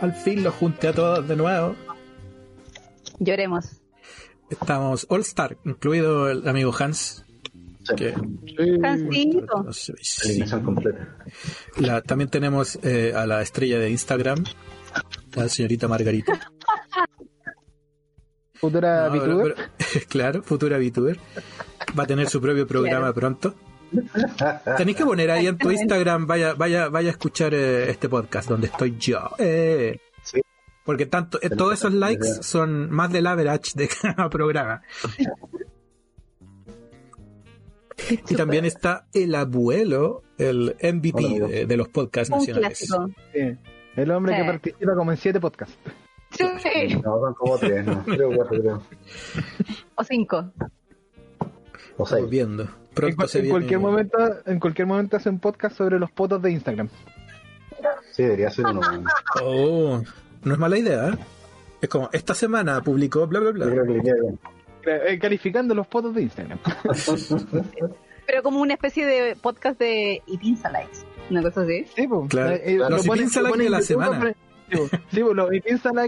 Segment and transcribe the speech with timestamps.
[0.00, 1.74] al fin los junté a todos de nuevo.
[3.18, 3.80] Lloremos.
[4.50, 7.24] Estamos All Star, incluido el amigo Hans.
[7.96, 8.14] Que,
[8.84, 9.64] Hansito.
[10.62, 11.16] completa.
[11.78, 14.44] la- también tenemos eh, a la estrella de Instagram,
[15.34, 16.38] la señorita Margarita.
[18.54, 19.54] Futura No, VTuber.
[19.54, 21.18] pero- claro, futura VTuber.
[21.98, 23.54] Va a tener su propio programa pronto.
[24.76, 28.48] Tenéis que poner ahí en tu Instagram, vaya, vaya, vaya a escuchar eh, este podcast
[28.48, 29.30] donde estoy yo.
[29.38, 29.98] Eh.
[30.22, 30.40] Sí.
[30.84, 34.82] Porque tanto, eh, todos esos likes son más del average de cada programa.
[38.28, 42.78] Y también está el abuelo, el MVP Hola, de, de los podcasts Un nacionales.
[42.78, 43.56] Sí.
[43.96, 45.76] El hombre que participa como en siete podcasts.
[46.30, 46.44] Sí.
[47.02, 48.04] No, son como tres, no.
[48.04, 48.82] Creo cuatro, creo.
[49.96, 50.52] O cinco.
[51.96, 52.26] O seis.
[52.30, 52.68] Estamos
[52.98, 55.98] En, Pronto cual- se en viene- cualquier momento, en cualquier momento hace un podcast sobre
[55.98, 56.88] los potos de Instagram.
[58.12, 58.80] Sí, debería ser uno.
[59.42, 60.02] Oh,
[60.44, 61.08] no es mala idea.
[61.08, 61.18] ¿eh?
[61.80, 63.66] Es como, esta semana publicó bla bla Yo bla.
[63.70, 64.38] creo que le queda bien.
[64.84, 66.58] Eh, calificando los potos de Instagram.
[68.26, 70.98] Pero como una especie de podcast de Ipinza Likes.
[71.30, 71.84] Una cosa así.
[71.94, 72.28] Sí, pues.
[72.28, 72.50] Claro.
[72.54, 73.08] Eh, eh, Los Like
[73.48, 74.34] pone de la YouTube, semana.
[74.70, 74.76] Sí,
[75.22, 75.50] pues, los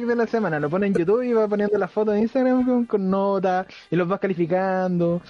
[0.09, 0.61] de la semana.
[0.61, 3.97] Lo pone en YouTube y va poniendo las fotos de Instagram con, con notas y
[3.97, 5.23] los vas calificando.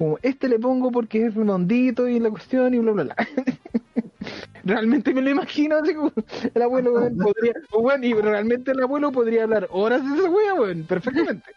[0.00, 3.16] Como, este le pongo porque es redondito y la cuestión y bla, bla, bla.
[4.64, 6.10] Realmente me lo imagino así como
[6.54, 10.54] el abuelo weón, podría, weón, y realmente el abuelo podría hablar horas de esa wea,
[10.54, 11.50] weón, perfectamente.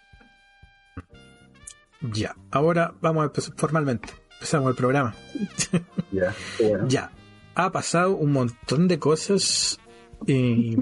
[2.01, 4.09] Ya, ahora vamos a empezar formalmente.
[4.33, 5.15] Empezamos el programa.
[6.11, 6.87] Ya, bueno.
[6.89, 7.11] Ya,
[7.55, 9.79] ha pasado un montón de cosas
[10.27, 10.75] y,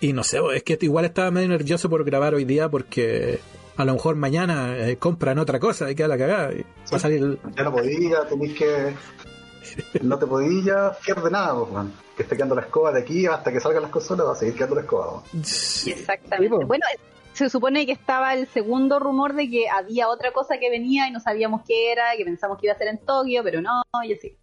[0.00, 3.40] y no sé, es que igual estaba medio nervioso por grabar hoy día porque
[3.76, 6.52] a lo mejor mañana eh, compran otra cosa y queda la cagada.
[6.52, 8.94] y va a salir el- Ya no podía, tenéis que.
[10.02, 11.92] No te podías ya fiar de nada, pues, man.
[12.16, 14.54] Que esté quedando la escoba de aquí hasta que salgan las consolas, va a seguir
[14.54, 15.22] quedando la escoba.
[15.42, 15.90] Sí.
[15.90, 16.56] Exactamente.
[16.56, 16.64] Sí.
[16.64, 16.84] Bueno,
[17.32, 21.10] se supone que estaba el segundo rumor de que había otra cosa que venía y
[21.10, 24.14] no sabíamos qué era, que pensamos que iba a ser en Tokio, pero no, y
[24.14, 24.36] así.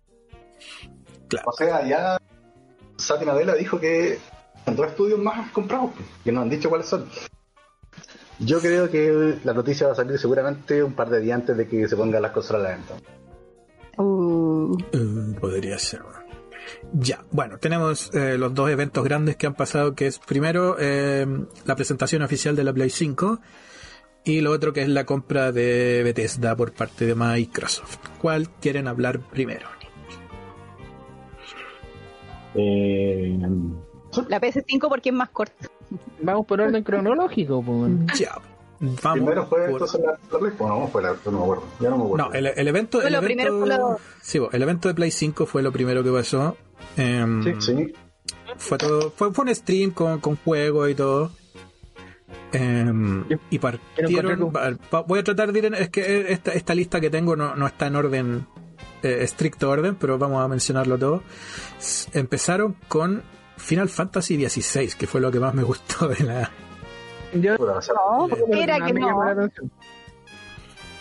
[1.45, 2.17] O sea, ya
[2.97, 4.19] Satya Nadella dijo que
[4.65, 7.09] en dos estudios más comprados, pues, que nos han dicho cuáles son.
[8.45, 11.67] Yo creo que la noticia va a salir seguramente un par de días antes de
[11.67, 12.93] que se pongan las consolas a la venta.
[13.97, 16.01] Uh, Eh, podría ser.
[16.93, 21.25] Ya, bueno, tenemos eh, los dos eventos grandes que han pasado, que es primero eh,
[21.65, 23.39] la presentación oficial de la Play 5
[24.25, 27.97] y lo otro que es la compra de Bethesda por parte de Microsoft.
[28.21, 29.67] ¿Cuál quieren hablar primero?
[32.55, 33.37] Eh,
[34.29, 35.67] la PS5 porque es más corta.
[36.21, 37.91] Vamos por orden cronológico, pues.
[38.19, 38.35] Ya,
[38.79, 39.01] vamos.
[39.13, 41.89] primero fue por- entonces la, la Play, o no, fue la, no me acuerdo, ya
[41.89, 42.25] no me acuerdo.
[42.29, 44.93] No, el, el evento, Fue el lo evento, primero, fue lo- sí, el evento de
[44.95, 46.57] Play 5 fue lo primero que pasó.
[46.97, 47.53] Em, Sí.
[47.75, 47.93] Sí,
[48.57, 51.31] Fue todo, fue, fue un stream con, con juegos y todo.
[52.53, 54.51] Yo- y partieron.
[55.07, 57.65] Voy a tratar de ir en, es que esta, esta lista que tengo no, no
[57.65, 58.45] está en orden,
[59.01, 61.23] eh, estricto orden, pero vamos a mencionarlo todo.
[62.13, 63.23] Empezaron con
[63.63, 66.51] Final Fantasy XVI, que fue lo que más me gustó de la.
[67.33, 69.49] Yo, No, era que no.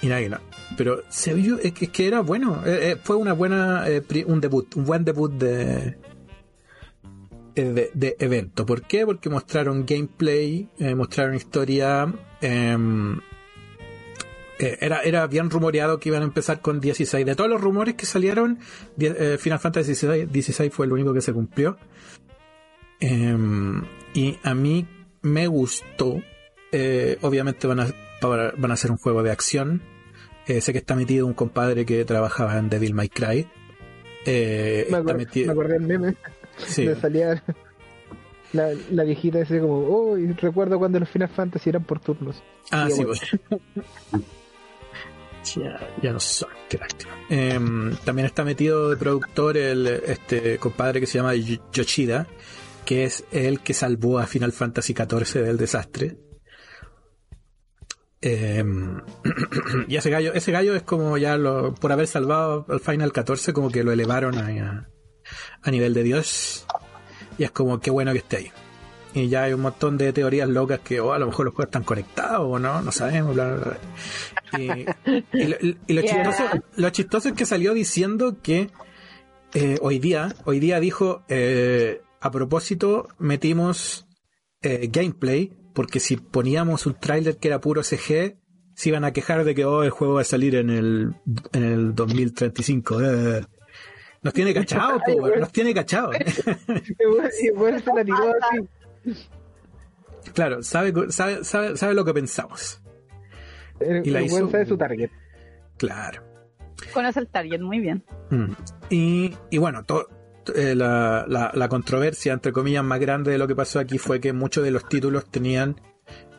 [0.00, 0.38] Y nada, que no.
[0.76, 2.62] Pero se vio, es que, es que era bueno.
[2.64, 5.98] eh, eh, fue una buena, eh, pri- un debut, un buen debut de,
[7.54, 8.64] eh, de, de evento.
[8.64, 9.04] ¿Por qué?
[9.04, 12.12] Porque mostraron gameplay, eh, mostraron historia.
[12.40, 13.18] em,
[14.58, 17.26] eh, era, era bien rumoreado que iban a empezar con 16.
[17.26, 18.58] De todos los rumores que salieron,
[18.96, 21.76] die- eh, Final Fantasy 16, 16 fue el único que se cumplió.
[23.04, 23.82] Em,
[24.14, 24.86] y a mí
[25.22, 26.22] me gustó.
[26.70, 27.86] Eh, obviamente van a,
[28.22, 29.82] van a hacer un juego de acción.
[30.46, 33.46] Eh, sé que está metido un compadre que trabajaba en Devil May Cry.
[34.24, 36.14] Eh, Me, metido- me acordé del meme.
[36.58, 36.84] sí.
[36.84, 37.42] Le salía
[38.52, 42.42] la, la viejita ese como, oh, y recuerdo cuando los Final Fantasy eran por turnos.
[42.70, 43.18] Ah, sí, bueno.
[44.10, 44.22] pues.
[45.56, 47.12] ya, ya no son, qué lástima.
[47.28, 52.26] Em, también está metido de productor el este compadre que se llama Yo- Yoshida,
[52.84, 56.16] que es el que salvó a Final Fantasy XIV del desastre.
[58.20, 59.00] Em,
[59.88, 63.52] y ese gallo, ese gallo es como ya lo, por haber salvado al Final 14,
[63.52, 64.88] como que lo elevaron a,
[65.62, 66.66] a nivel de Dios.
[67.38, 68.52] Y es como qué bueno que esté ahí.
[69.14, 71.68] Y ya hay un montón de teorías locas que oh, a lo mejor los juegos
[71.68, 73.34] están conectados o no, no sabemos.
[73.34, 74.58] bla, bla, bla.
[74.58, 74.86] Y,
[75.32, 75.56] y lo,
[75.86, 76.24] y lo Yeah.
[76.24, 76.44] chistoso,
[76.76, 78.70] lo chistoso es que salió diciendo que
[79.54, 84.06] eh, hoy día, hoy día dijo, eh, a propósito, metimos
[84.62, 88.38] eh, gameplay, porque si poníamos un tráiler que era puro CG,
[88.74, 91.14] se iban a quejar de que oh, el juego va a salir en el,
[91.52, 93.00] en el 2035.
[93.02, 93.44] eh.
[94.22, 95.00] Nos tiene cachado,
[95.40, 96.10] nos tiene cachado.
[100.34, 102.80] Claro, sabe, sabe, sabe, sabe lo que pensamos.
[104.04, 105.10] Y la hizo- sabe su target.
[105.76, 106.22] Claro.
[106.94, 108.04] Conoce el target muy bien.
[108.30, 108.52] Mm.
[108.90, 110.06] Y, y bueno, to-
[110.54, 114.20] eh, la, la, la controversia, entre comillas, más grande de lo que pasó aquí fue
[114.20, 115.76] que muchos de los títulos tenían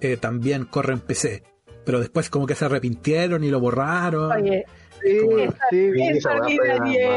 [0.01, 1.43] eh, también corren PC.
[1.85, 4.31] Pero después como que se arrepintieron y lo borraron.
[4.31, 4.65] Oye,
[5.01, 5.37] Sí, Como-
[5.69, 5.91] sí.
[5.91, 7.07] Sí, eso esa fue ordinario.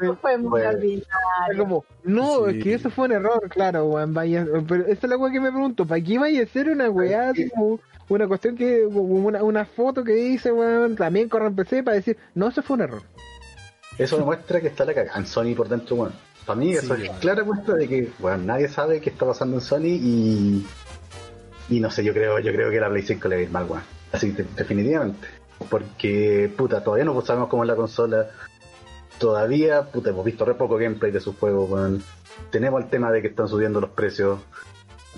[0.00, 1.04] Eso fue muy ordinario.
[1.58, 2.58] como, no, Sí.
[2.58, 4.14] es que eso fue un error, claro, weón,
[4.68, 7.32] pero esa es la weá que me pregunto, ¿para qué vaya a ser una weá,
[7.56, 11.96] como una cuestión que, una, una foto que dice, weón, también corre en PC para
[11.96, 13.02] decir, no, eso fue un error.
[13.98, 16.12] Eso demuestra que está la cagada en Sony por dentro, bueno.
[16.46, 19.60] Para mí eso es clara muestra de que, bueno, nadie sabe qué está pasando en
[19.60, 20.66] Sony y...
[21.68, 23.50] Y no sé, yo creo yo creo que la Play 5 le va a ir
[23.50, 23.82] mal, weón.
[24.12, 25.28] Así, de- definitivamente.
[25.68, 28.30] Porque, puta, todavía no sabemos cómo es la consola.
[29.18, 32.02] Todavía, puta, hemos visto re poco gameplay de sus juegos, weón.
[32.50, 34.38] Tenemos el tema de que están subiendo los precios.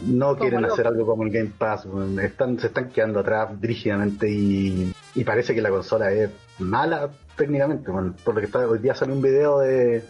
[0.05, 2.19] No quieren hacer algo como el Game Pass, weón.
[2.19, 7.11] Están, se están quedando atrás rígidamente y, y parece que la consola es mala
[7.44, 8.14] técnicamente, weón.
[8.25, 10.04] Por lo que está, hoy día sale un video de,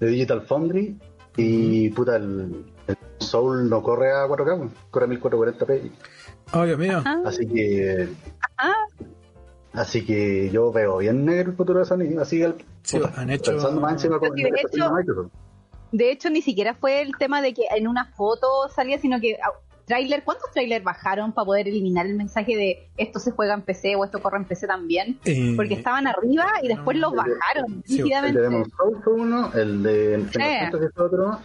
[0.00, 0.98] de Digital Foundry
[1.36, 4.70] y puta, el, el Soul no corre a 4K, weón.
[4.90, 5.90] corre a 1440p.
[6.52, 7.02] Oh, Dios mío.
[7.04, 8.08] Ah, Así que.
[8.58, 8.72] ah,
[9.72, 12.18] Así que yo veo bien negro el futuro de Sony.
[12.20, 15.32] Así el, Sí, han hecho- Pensando más encima con de Microsoft.
[15.92, 19.36] De hecho, ni siquiera fue el tema de que en una foto salía, sino que
[19.86, 23.62] ah, trailer, ¿cuántos trailers bajaron para poder eliminar el mensaje de esto se juega en
[23.62, 25.18] PC o esto corre en PC también?
[25.24, 29.52] Eh, Porque estaban arriba y después los bajaron Sí, El de Demon's Souls fue uno,
[29.54, 31.38] el de Fantasy fue otro.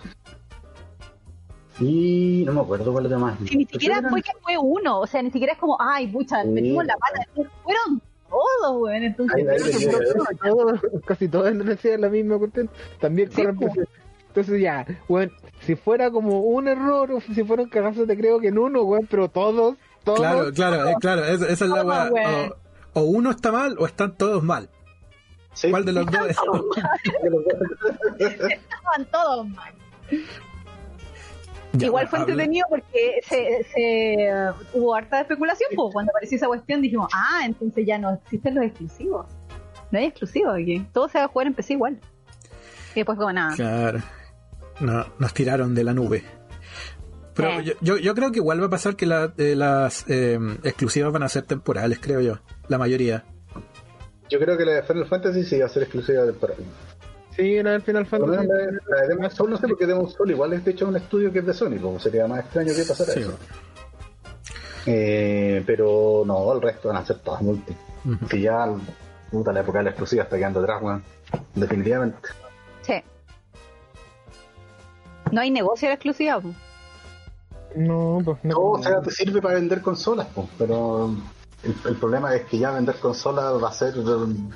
[1.80, 3.38] Y no me acuerdo cuál es el más.
[3.40, 6.44] Que ni siquiera fue que fue uno, o sea, ni siquiera es como, ay, pucha,
[6.44, 6.50] Sí.
[6.50, 7.26] metimos la pata,
[7.64, 9.46] fueron todos, weón, entonces...
[11.06, 13.74] Casi todos, decían la misma cuestión, también Sí, corre en pues.
[13.74, 14.01] PC.
[14.32, 15.30] Entonces ya, weón,
[15.60, 19.06] si fuera como un error, o si fueron cagazos, te creo que en uno, weón,
[19.10, 19.76] pero todos,
[20.06, 22.10] todos, Claro, claro, eh, claro, esa, esa es la weá.
[22.10, 22.54] weón.
[22.94, 24.70] O, o uno está mal o están todos mal.
[25.54, 25.70] Sí.
[25.70, 26.38] ¿Cuál de los dos es?
[28.20, 29.74] Estaban todos mal.
[31.74, 36.36] Ya, Igual fue habla- entretenido porque se, se, uh, hubo harta especulación, pues cuando apareció
[36.38, 39.26] esa cuestión dijimos, ah, entonces ya no existen los exclusivos.
[39.90, 41.98] No hay exclusivos aquí, todo se va a jugar en PC igual.
[42.92, 43.56] Y después como nada.
[43.56, 44.00] Claro.
[44.82, 46.24] No, nos tiraron de la nube.
[47.34, 47.64] Pero Eh.
[47.64, 51.14] yo, yo, yo creo que igual va a pasar que la- eh, las eh, exclusivas
[51.14, 52.40] van a ser temporales, creo yo.
[52.68, 53.24] La mayoría.
[54.30, 56.54] Yo creo que la de Final Fantasy sí va a ser exclusiva de para
[57.36, 58.48] sí, la del Final Fantasy.
[58.48, 60.88] la, de- la de Demon's Souls no sé porque Demon's Souls igual es de hecho
[60.88, 63.20] un estudio que es de Sony, como sería más extraño que pasara Sí.
[63.22, 63.38] eso.
[64.86, 67.74] Eh, pero no, el resto van a ser todas multi.
[68.06, 68.26] Ujú.
[68.28, 68.68] Que ya
[69.30, 71.04] puta, la época de la exclusiva está quedando atrás, weón.
[71.56, 72.18] Definitivamente.
[72.82, 72.94] Sí.
[75.32, 76.42] No hay negocio de exclusiva.
[77.76, 78.50] No, pues no.
[78.54, 81.16] No, o sea, te sirve para vender consolas, po, pero
[81.64, 84.52] el, el problema es que ya vender consolas va a ser um,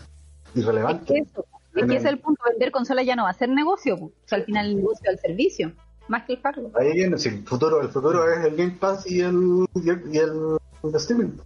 [0.53, 1.13] Es irrelevante.
[1.13, 1.45] que eso,
[1.75, 4.11] es que ese es el punto, vender consolas ya no va a ser negocio, o
[4.25, 5.71] sea, al final el negocio es el servicio,
[6.09, 6.71] más que el hardware.
[6.77, 10.03] Ahí viene, si el futuro, el futuro es el Game Pass y el, y el,
[10.13, 11.37] y el- el streaming.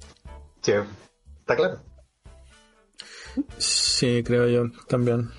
[0.61, 0.71] Sí,
[1.41, 1.79] está claro.
[3.57, 5.29] Sí, creo yo también.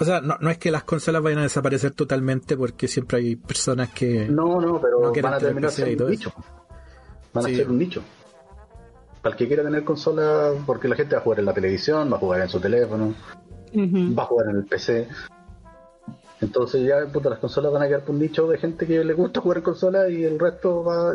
[0.00, 3.36] O sea, no, no es que las consolas vayan a desaparecer totalmente porque siempre hay
[3.36, 4.26] personas que...
[4.28, 6.28] No, no, pero No quieren van a tener terminar PC y siendo un eso.
[6.30, 6.44] nicho.
[7.34, 7.52] Van Sí.
[7.52, 8.02] a ser un nicho.
[9.22, 12.10] Para el que quiera tener consola, porque la gente va a jugar en la televisión,
[12.10, 13.14] va a jugar en su teléfono,
[13.76, 15.06] va a jugar en el PC.
[16.40, 19.12] Entonces ya puta, las consolas van a quedar por un nicho de gente que le
[19.12, 21.12] gusta jugar en consola y el resto va...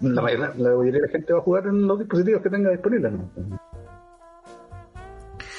[0.00, 2.70] La mayoría, la mayoría de la gente va a jugar en los dispositivos que tenga
[2.70, 3.12] disponibles.
[3.12, 3.30] ¿no?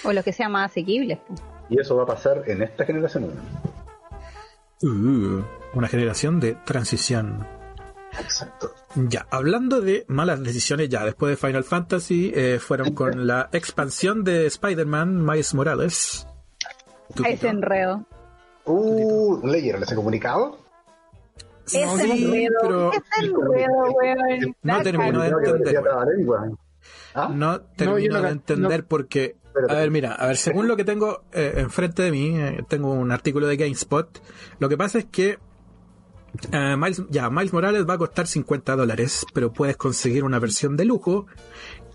[0.04, 1.20] O los que sean más asequibles.
[1.26, 1.42] pues.
[1.70, 3.32] Y eso va a pasar en esta generación.
[4.82, 4.90] ¿no?
[4.90, 5.44] Uh,
[5.74, 7.46] una generación de transición.
[8.20, 8.72] Exacto.
[8.96, 14.24] Ya, hablando de malas decisiones, ya después de Final Fantasy, eh, fueron con la expansión
[14.24, 16.28] de Spider-Man, Miles Morales.
[17.26, 18.06] Ese enredo.
[18.66, 20.58] Uh, ¿leyeron ese comunicado?
[21.68, 22.12] Ese No, sí,
[22.46, 22.56] enredo.
[22.62, 24.56] pero Ese enredo, weón.
[24.64, 25.84] No La terminó de que entender.
[27.14, 27.30] ¿Ah?
[27.34, 29.74] no termino de entender porque, Espérate.
[29.74, 32.92] a ver, mira, a ver, según lo que tengo eh, enfrente de mí, eh, tengo
[32.92, 34.08] un artículo de GameSpot,
[34.60, 35.40] lo que pasa es que
[36.52, 40.78] eh, Miles, ya, Miles Morales va a costar 50 dólares, pero puedes conseguir una versión
[40.78, 41.26] de lujo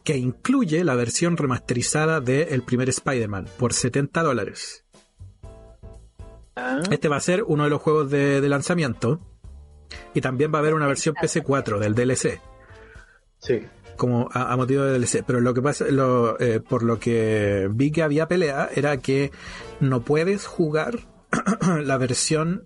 [0.04, 4.84] que incluye la versión remasterizada de el primer Spider-Man por 70 dólares.
[6.56, 9.20] Ah, Este va a ser uno de los juegos de, de lanzamiento.
[10.14, 12.40] Y también va a haber una versión PS4 del DLC.
[13.38, 13.60] Sí.
[14.02, 15.22] Como a, motivo de DLC.
[15.24, 19.30] Pero lo que pasa, lo, eh, por lo que vi que había pelea, era que
[19.78, 20.98] no puedes jugar
[21.84, 22.64] la versión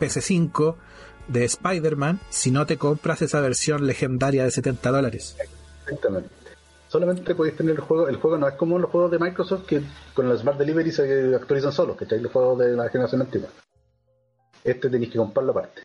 [0.00, 0.74] PS5
[1.28, 5.36] de Spider-Man si no te compras esa versión legendaria de 70 dólares.
[5.84, 6.30] Exactamente.
[6.88, 8.08] Solamente podéis tener el juego.
[8.08, 9.80] El juego no es como los juegos de Microsoft que
[10.12, 13.48] con el Smart Delivery se actualizan solos, que los juegos de la generación antigua.
[14.64, 15.84] Este tenéis que comprarlo aparte.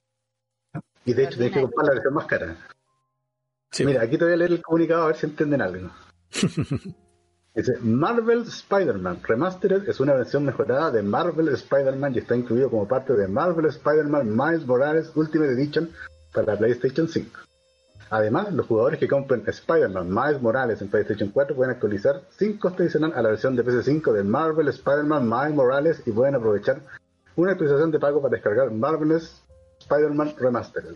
[1.06, 2.58] Y de hecho tenéis que comprar la versión más cara.
[3.80, 5.90] Mira, aquí te voy a leer el comunicado a ver si entienden algo.
[7.56, 12.88] Dice, Marvel Spider-Man Remastered es una versión mejorada de Marvel Spider-Man y está incluido como
[12.88, 15.90] parte de Marvel Spider-Man Miles Morales Ultimate Edition
[16.34, 17.40] para PlayStation 5.
[18.12, 22.84] Además, los jugadores que compren Spider-Man Miles Morales en PlayStation 4 pueden actualizar 5 coste
[22.84, 26.82] adicional a la versión de PC5 de Marvel Spider-Man Miles Morales y pueden aprovechar
[27.36, 29.44] una actualización de pago para descargar Marvel's
[29.80, 30.96] Spider-Man Remastered.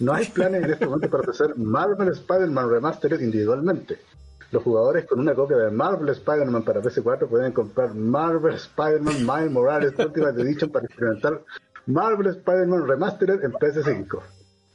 [0.00, 3.98] No hay planes en este momento para ofrecer Marvel Spider-Man Remastered individualmente.
[4.50, 9.50] Los jugadores con una copia de Marvel Spider-Man para PS4 pueden comprar Marvel Spider-Man Miles
[9.50, 11.42] Morales Ultimate Edition para experimentar
[11.86, 14.20] Marvel Spider-Man Remastered en PS5.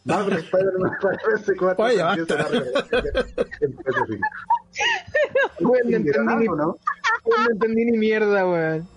[0.05, 2.47] Marvel Spider-Man para PS4 Oye, basta.
[3.61, 4.19] en PS5.
[5.61, 6.55] Weón, no entendí ni, ¿no?
[6.55, 6.77] no
[7.51, 8.87] entendí ni mierda, weón.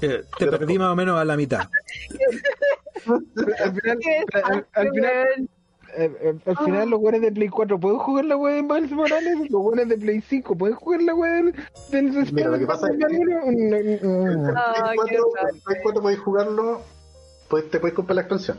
[0.00, 1.68] Eh, te perdí más o menos a la mitad.
[3.06, 3.98] Al final,
[4.32, 5.48] al, al final,
[5.96, 8.90] eh, eh, al final los weones de Play 4 pueden jugar la wea de Miles
[8.92, 11.54] Morales, los weones de Play 5 pueden jugar la wea del,
[11.90, 13.04] del Mira, lo que pasa es que-.
[14.54, 15.48] Ah, qué Play 4, raro.
[15.54, 16.80] en Play 4 podéis jugarlo,
[17.48, 18.58] pues, te podéis comprar la expansión.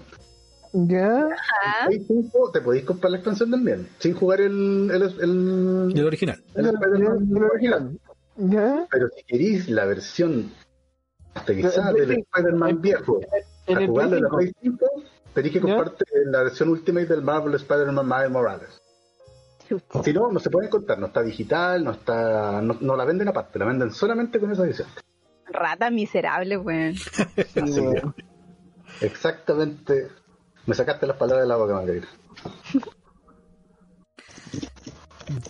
[0.74, 1.86] Ya, Ajá.
[1.90, 6.06] En Play 5 te podéis comprar la expansión también, sin jugar el, el, el, El
[6.06, 6.44] original.
[6.56, 8.00] el Spider-Man el original.
[8.38, 10.52] Ya, Pero si queréis la versión
[11.34, 13.20] masterizada Pero en del Spider-Man viejo,
[13.66, 14.38] en a el jugarlo Play en la 5.
[14.38, 14.86] Play 5,
[15.38, 15.66] tenéis que ¿Ya?
[15.76, 18.82] comprarte la versión Ultimate del Marvel Spider-Man Miles Morales.
[19.70, 20.02] Chucha.
[20.04, 23.28] Si no, no se puede encontrar, no está digital, no está no, no la venden
[23.28, 24.88] aparte, la venden solamente con esa edición.
[25.46, 26.96] Rata miserable, weón.
[27.54, 30.08] Que, exactamente.
[30.66, 32.08] Me sacaste las palabras de la boca, Margarita.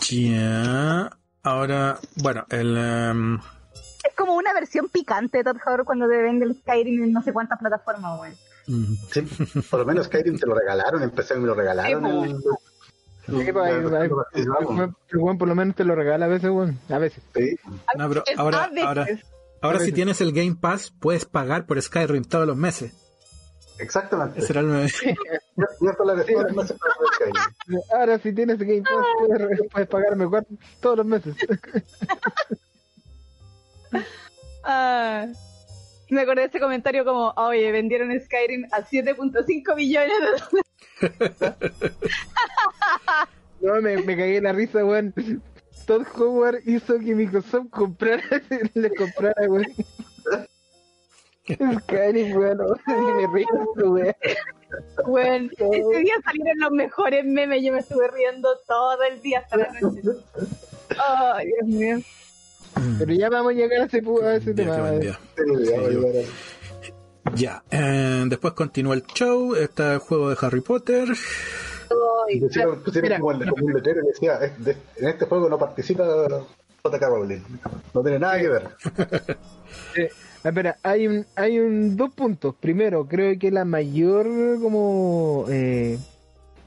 [0.09, 1.17] Ya.
[1.43, 2.77] Ahora, bueno, el.
[2.77, 3.35] em,
[4.03, 7.21] Es como una versión picante de Todd Howard cuando te vende el Skyrim en no
[7.21, 8.46] sé cuántas plataformas, weón.
[8.67, 9.21] Mm, Sí,
[9.69, 12.41] por lo menos Skyrim te lo regalaron, empecé me lo regalaron.
[13.27, 13.51] Sí,
[15.37, 16.79] por lo menos te lo regala a veces, weón.
[16.89, 17.23] A veces.
[17.35, 17.55] Sí.
[17.97, 18.85] no, pero Es ahora, a veces.
[18.85, 19.07] ahora,
[19.61, 22.93] ahora si tienes el Game Pass, puedes pagar por Skyrim todos los meses.
[23.79, 24.39] Exactamente.
[24.39, 27.81] Ese era el- 10 dólares todos los meses para jugar Skyrim.
[27.99, 30.25] Ahora si tienes Game Pass puedes, puedes pagarme
[30.79, 31.35] todos los meses.
[34.69, 35.27] Ah,
[36.09, 40.67] me acordé de ese comentario como, oye, vendieron Skyrim a 7.5 millones de dólares.
[43.59, 45.13] No, me, me cagué en la risa, weón.
[45.87, 48.21] Todd Howard hizo que Microsoft comprara,
[48.75, 49.65] le comprara, weón.
[51.81, 52.57] Skyrim, weón.
[52.87, 53.47] me río,
[53.77, 54.15] weón.
[55.05, 59.57] Weón, ese día salieron los mejores memes, yo me estuve riendo todo el día hasta
[59.57, 60.01] la noche.
[61.03, 61.97] Ay, Dios mío.
[62.99, 65.15] Pero ya vamos a llegar a ese, pu- a ese Día tema.
[65.35, 66.13] Sí,
[67.35, 71.07] ya, eh, después continúa el show, está el juego de Harry Potter.
[72.39, 73.19] Pusieron, pusieron Mira.
[73.19, 76.05] como, el- como un letrero que decía, "Es de- en este juego no participa
[76.83, 77.07] J.K.
[77.09, 77.39] Rowling.
[77.93, 78.63] No tiene nada que ver.
[79.95, 80.09] Eh,
[80.43, 82.55] espera, hay un, hay un dos puntos.
[82.59, 84.25] Primero, creo que la mayor
[84.61, 85.97] como eh,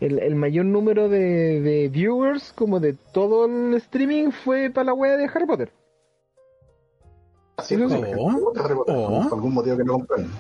[0.00, 4.95] el, el mayor número de, de viewers como de todo el streaming fue para la
[4.95, 5.71] wea de Harry Potter.
[7.61, 7.99] Así Sí, es, sí.
[8.14, 9.23] como que Harry Potter, Oh.
[9.29, 10.31] por algún motivo que no comprenden.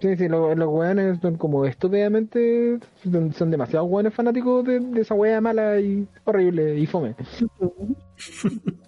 [0.00, 5.00] Sí, sí, lo- los weones son como estúpidamente, son, son demasiado weones fanáticos de, de
[5.00, 7.16] esa wea mala y horrible y fome.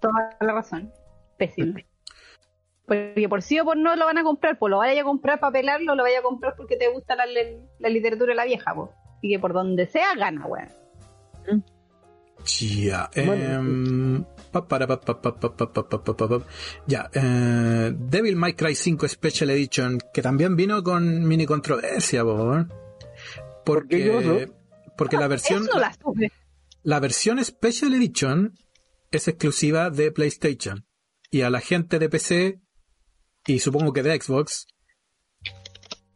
[0.00, 0.92] Toda la razón.
[1.38, 1.74] Pésimo.
[2.86, 5.40] Porque por sí o por no lo van a comprar, pues lo vaya a comprar
[5.40, 7.24] para pelarlo, lo vaya a comprar porque te gusta la,
[7.78, 8.90] la literatura de la vieja, pues.
[9.22, 10.68] Y que por donde sea gana, weón.
[12.44, 13.32] Ya, Bueno.
[13.32, 14.24] em,
[16.86, 22.68] ya, Devil May Cry 5 Special Edition, que también vino con mini controversia, ¿por?
[23.64, 24.10] porque, ¿eh?
[24.12, 24.52] ¿Por qué
[24.96, 25.68] porque la versión
[26.82, 28.54] la, versión Special Edition
[29.10, 30.86] es exclusiva de PlayStation
[31.30, 32.60] y a la gente de PC
[33.46, 34.66] y supongo que de Xbox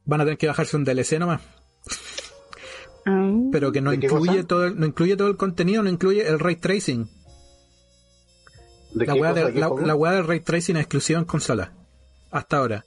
[0.05, 1.43] van a tener que bajarse un DLC nomás.
[3.53, 7.09] Pero que no incluye todo, no incluye todo el contenido, no incluye el ray tracing.
[8.93, 9.87] ¿De La qué, weá, de, qué la, juego?
[9.87, 11.73] la weá del ray tracing es exclusiva en consola.
[12.31, 12.85] Hasta ahora.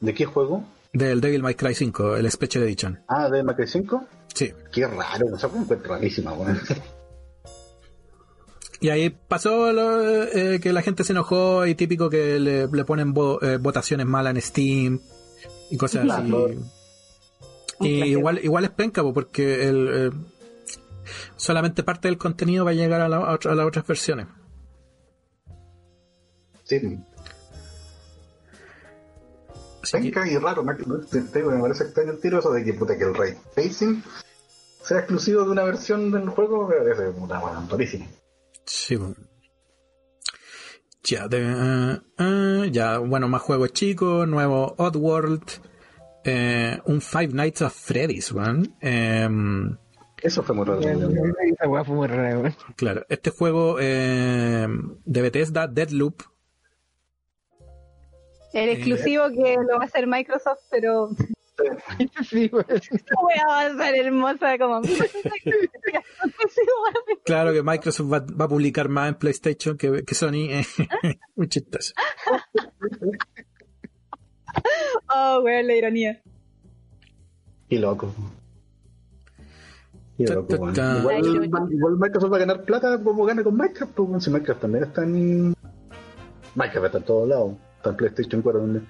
[0.00, 0.64] ¿De qué juego?
[0.92, 3.00] Del Devil May Cry 5, el Special Edition.
[3.08, 4.04] Ah, de Macri 5.
[4.34, 4.52] Sí.
[4.72, 6.60] Qué raro, o sea, un encuentro rarísima, weón.
[8.80, 12.84] Y ahí pasó lo, eh, que la gente se enojó y típico que le, le
[12.84, 15.00] ponen vo- eh, votaciones malas en Steam
[15.70, 16.32] y cosas así.
[17.80, 20.10] Y igual, igual es penca, po, porque el, eh,
[21.36, 24.26] solamente parte del contenido va a llegar a, la- a otra- a las otras versiones.
[26.64, 26.80] Sí.
[29.90, 33.14] Penca y raro, me, me parece extraño el tiro eso de que, puta, que el
[33.14, 34.02] ray tracing
[34.82, 38.06] sea exclusivo de una versión del juego, me parece puta, bueno, rarísimo.
[38.64, 38.96] Sí.
[41.04, 45.42] Ya, de, eh, eh, ya, bueno, más juegos chicos, nuevo Oddworld,
[46.24, 48.76] eh, un Five Nights at Freddy's, weón.
[48.80, 49.76] Em,
[50.22, 50.80] Eso fue muy raro.
[50.80, 52.54] Esa fue muy.
[52.76, 54.68] Claro, este juego eh,
[55.04, 56.22] de Bethesda, Deadloop,
[58.52, 61.08] El exclusivo que lo va a hacer Microsoft, pero
[62.28, 64.80] Sí, va a ser hermosa como
[67.24, 70.64] claro que Microsoft va, va a publicar más en PlayStation que, que Sony, eh,
[71.36, 71.92] muy chistoso.
[75.14, 76.22] Oh, weón, la ironía.
[77.68, 78.14] Y loco.
[80.18, 80.74] Y Ta, loco, ta, weón.
[80.74, 80.98] ta.
[80.98, 84.60] Igual, igual Microsoft va a ganar plata como gana con Minecraft, pues, weón, si Minecraft
[84.60, 85.54] también está en...
[86.54, 88.86] Minecraft está en todos lados, está en PlayStation 4 también.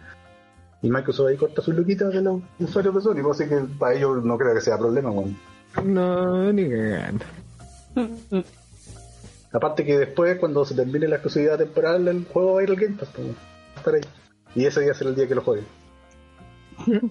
[0.83, 3.95] Y Microsoft ahí corta sus luquitas de los usuarios de Sony, pues, así que para
[3.95, 5.37] ellos no creo que sea problema, weón.
[5.85, 7.25] No, ni cagando.
[9.53, 12.77] Aparte que después, cuando se termine la exclusividad temporal, el juego va a ir al
[12.77, 13.29] Game Pass, pues,
[13.77, 14.01] estar ahí.
[14.55, 15.63] Y ese día será el día que lo juegue.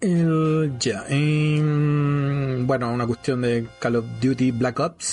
[0.00, 5.04] El- ya, em, bueno, una cuestión de Call of Duty Black Ops,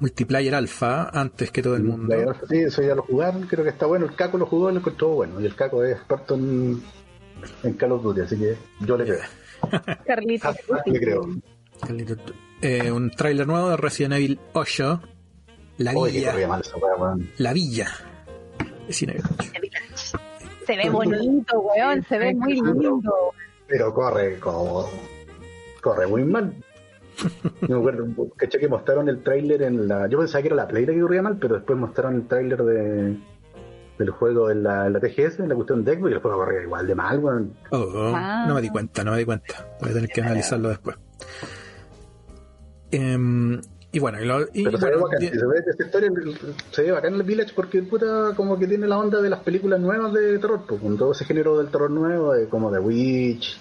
[0.00, 2.14] multiplayer alfa, antes que todo el mundo.
[2.48, 4.06] Sí, eso ya lo jugaron, creo que está bueno.
[4.06, 5.40] El Caco lo jugó y lo encontró bueno.
[5.40, 6.82] Y el Caco es experto en,
[7.62, 9.20] en Call of Duty, así que yo le creo.
[10.06, 10.56] Carlitos.
[10.86, 11.28] Le creo.
[12.60, 15.00] Eh, un tráiler nuevo de Resident Evil 8,
[15.78, 16.62] La Oye, Villa, corría mal.
[17.38, 17.88] La Villa.
[18.86, 19.20] Resident
[19.54, 20.18] Evil 8.
[20.66, 23.32] Se ve bonito, weón, se ve muy lindo.
[23.66, 24.88] Pero corre como.
[25.80, 26.52] Corre muy mal.
[27.62, 30.06] Yo me acuerdo, caché que mostraron el tráiler en la.
[30.08, 32.62] Yo pensaba que era la Play la que corría mal, pero después mostraron el tráiler
[32.62, 33.16] de
[33.98, 36.36] del juego en la, en la TGS, en la cuestión de Xbox, y el juego
[36.38, 37.52] corría igual de mal, weón.
[37.72, 38.44] Oh, Ah.
[38.46, 39.66] no me di cuenta, no me di cuenta.
[39.80, 40.96] Voy a tener que analizarlo después.
[42.90, 43.60] Em,
[43.92, 46.10] y bueno, y, lo- y Pero se ve bueno, bacán, se ve esta historia,
[46.70, 49.80] se ve bacán el Village porque puta como que tiene la onda de las películas
[49.80, 53.58] nuevas de terror, pues, con todo ese género del terror nuevo, de, como The Witch.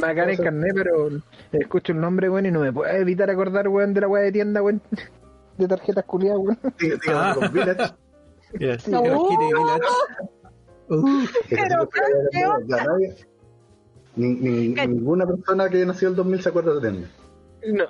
[0.00, 1.08] El carnet, pero
[1.52, 4.32] escucho el nombre, weón, y no me puedo evitar acordar, weón, de la weá de
[4.32, 4.80] tienda, weón.
[5.58, 6.58] De tarjetas culiadas, weón.
[6.78, 7.34] Sí, Ah.
[7.38, 7.92] con Village.
[8.58, 9.02] Yes, No.
[9.02, 9.20] Village.
[10.88, 13.16] Uh, Pero, supone que ¿qué era- ya nadie-
[14.16, 14.86] ni- ni- ¿Qué?
[14.88, 17.08] ninguna persona que nació en el 2000 se acuerda de tienda.
[17.66, 17.84] No,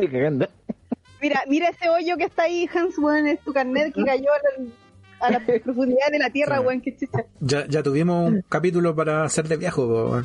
[0.00, 0.46] ni cagando.
[1.20, 4.60] Mira, mira ese hoyo que está ahí, Hans, weón, es tu carnet que cayó a
[4.60, 6.64] la, a la profundidad de la tierra, Sí.
[6.66, 7.24] weón, qué chicha.
[7.40, 10.22] ya, ya tuvimos un capítulo para hacer de viaje, po.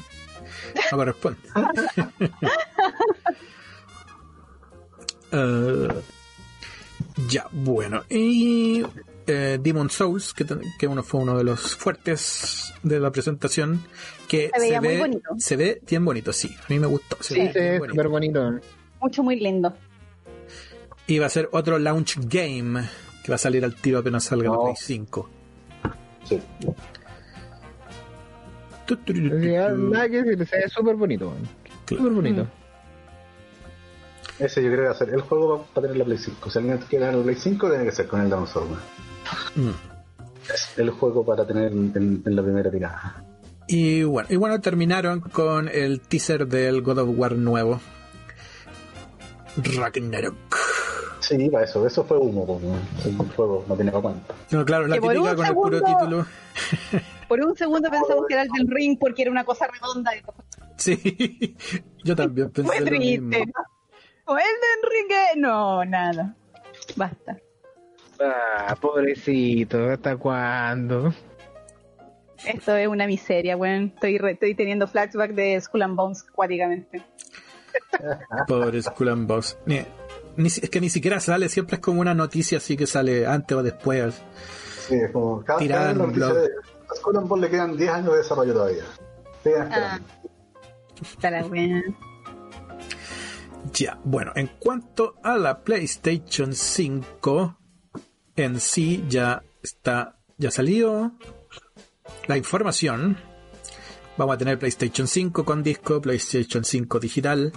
[0.91, 1.39] No corresponde.
[5.31, 5.87] Eh,
[7.29, 8.03] ya, bueno.
[8.09, 8.83] Y
[9.27, 10.45] eh, Demon Souls, que,
[10.79, 13.83] que uno fue uno de los fuertes de la presentación,
[14.27, 15.29] que Se veía muy ve, bonito.
[15.37, 16.55] se ve bien bonito, sí.
[16.59, 17.17] A mí me gustó.
[17.21, 17.93] se Sí, ve se bien ve bonito.
[17.93, 18.59] súper bonito.
[19.01, 19.73] Mucho, muy lindo.
[21.07, 22.83] Y va a ser otro launch game
[23.23, 25.29] que va a salir al tiro apenas salga la Play 5.
[26.23, 26.39] Sí.
[28.97, 31.33] Nada que decir, se ve súper bonito.
[31.87, 32.47] Súper bonito.
[34.39, 36.49] Ese yo creo que va a ser el juego para tener la Play 5.
[36.49, 38.45] Si alguien quiere tener la Play 5, tiene que ser con el Down.
[39.55, 39.69] Mm.
[40.53, 43.23] Es el juego para tener en, en- en la primera tirada.
[43.67, 47.79] Y bueno, y bueno, terminaron con el teaser del God of War nuevo.
[49.77, 50.35] Ragnarok.
[51.19, 51.85] Sí, para eso.
[51.85, 52.79] Eso fue humo, weón.
[53.05, 54.33] El juego no tiene para cuánto.
[54.51, 56.25] No, claro, la típica con el puro título.
[57.29, 60.11] Por un segundo pensamos que era el del ring porque era una cosa redonda.
[60.75, 61.55] Sí,
[62.03, 63.19] yo también pensé Fue lo triste.
[63.19, 63.51] mismo.
[64.25, 66.35] O el de Enrique, no, nada.
[66.95, 67.37] Basta.
[68.21, 71.13] Ah, pobrecito, ¿hasta cuándo?
[72.45, 73.91] Esto es una miseria, weón.
[73.95, 77.01] Estoy, re- estoy teniendo flashback de Skull and Bones cuáticamente.
[78.47, 79.57] Pobre Skull and Bones.
[79.65, 79.81] Ni,
[80.37, 83.25] ni si- es que ni siquiera sale, siempre es como una noticia así que sale
[83.27, 84.21] antes o después.
[84.87, 86.33] Sí, es como cada Tirada en un blog.
[86.33, 86.49] de
[86.89, 88.83] a Bones le quedan 10 años de desarrollo todavía.
[89.71, 89.99] Ah.
[91.01, 91.45] Está la.
[93.73, 97.57] Ya, bueno, en cuanto a la PlayStation 5
[98.35, 101.13] en sí ya está, ya salió
[102.27, 103.17] la información
[104.19, 107.53] Vamos a tener PlayStation 5 con disco, PlayStation 5 digital.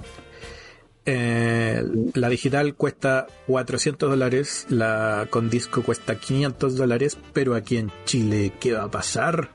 [1.05, 1.83] Eh,
[2.15, 8.53] la digital cuesta 400 dólares, la con disco cuesta 500 dólares, pero aquí en Chile,
[8.61, 9.49] ¿qué va a pasar?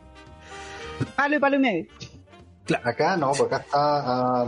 [1.15, 1.85] Palo y palo y medio.
[2.83, 4.45] Acá no, porque acá está ah,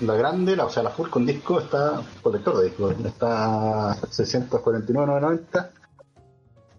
[0.00, 3.94] la grande, la, o sea, la full con disco está, protector de disco, está a
[3.94, 5.70] 649,990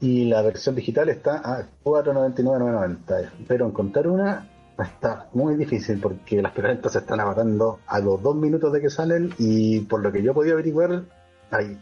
[0.02, 3.34] y la versión digital está a 499,990.
[3.48, 4.50] Pero encontrar una
[4.84, 8.90] está muy difícil porque las preventas se están agotando a los dos minutos de que
[8.90, 11.04] salen y por lo que yo podía averiguar
[11.52, 11.78] hay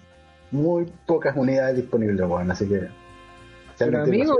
[0.52, 2.88] muy pocas unidades disponibles, bueno, así que...
[3.78, 4.36] Pero amigo,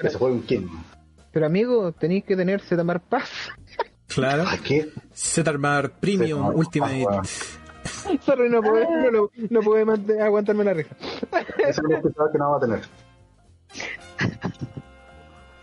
[0.00, 0.66] que se juegue un king.
[1.30, 3.30] Pero amigo, tenéis que tener Zetamar Paz.
[4.08, 4.44] Claro.
[4.48, 4.90] ¿A qué?
[5.14, 7.04] Zetamar Premium Zetamar Ultimate.
[7.04, 7.58] Paz,
[8.24, 10.96] Sorry, no puedo, no, no puedo mant- aguantarme la reja.
[11.58, 12.80] Eso es lo que no va a tener.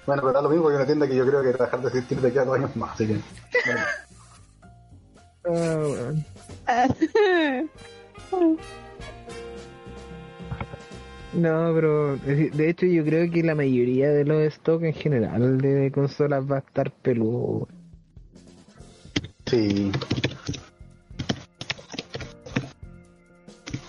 [0.06, 1.82] Bueno, pero da lo mismo que una tienda que yo creo que va a dejar
[1.82, 3.14] de existir de aquí a dos años más, así que...
[3.66, 3.82] bueno.
[6.68, 6.88] Ah,
[8.32, 8.58] bueno.
[11.34, 15.58] No, pero de de hecho yo creo que la mayoría de los stock en general
[15.58, 17.68] de consolas va a estar peludo.
[19.48, 19.92] Sí,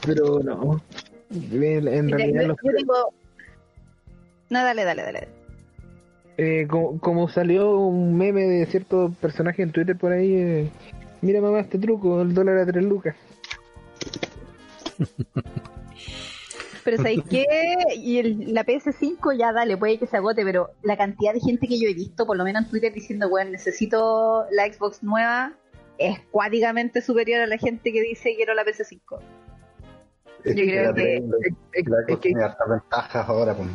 [0.04, 0.82] Pero no.
[1.30, 3.14] En, realidad, yo, los- yo tengo.
[4.50, 5.28] No, dale, dale, dale.
[6.38, 10.70] Eh, como, como salió un meme de cierto personaje en Twitter por ahí, eh,
[11.22, 13.16] mira mamá este truco, el dólar a 3 lucas.
[16.84, 17.44] Pero ¿sabéis qué?
[17.96, 21.66] Y el- la PS5 ya dale, puede que se agote, pero la cantidad de gente
[21.66, 25.52] que yo he visto, por lo menos en Twitter, diciendo, bueno, necesito la Xbox nueva,
[25.98, 29.18] es cuáticamente superior a la gente que dice quiero la PS5.
[30.44, 32.32] es Yo creo que- Es, es que,
[32.68, 33.54] ventajas ahora.
[33.54, 33.68] Pues.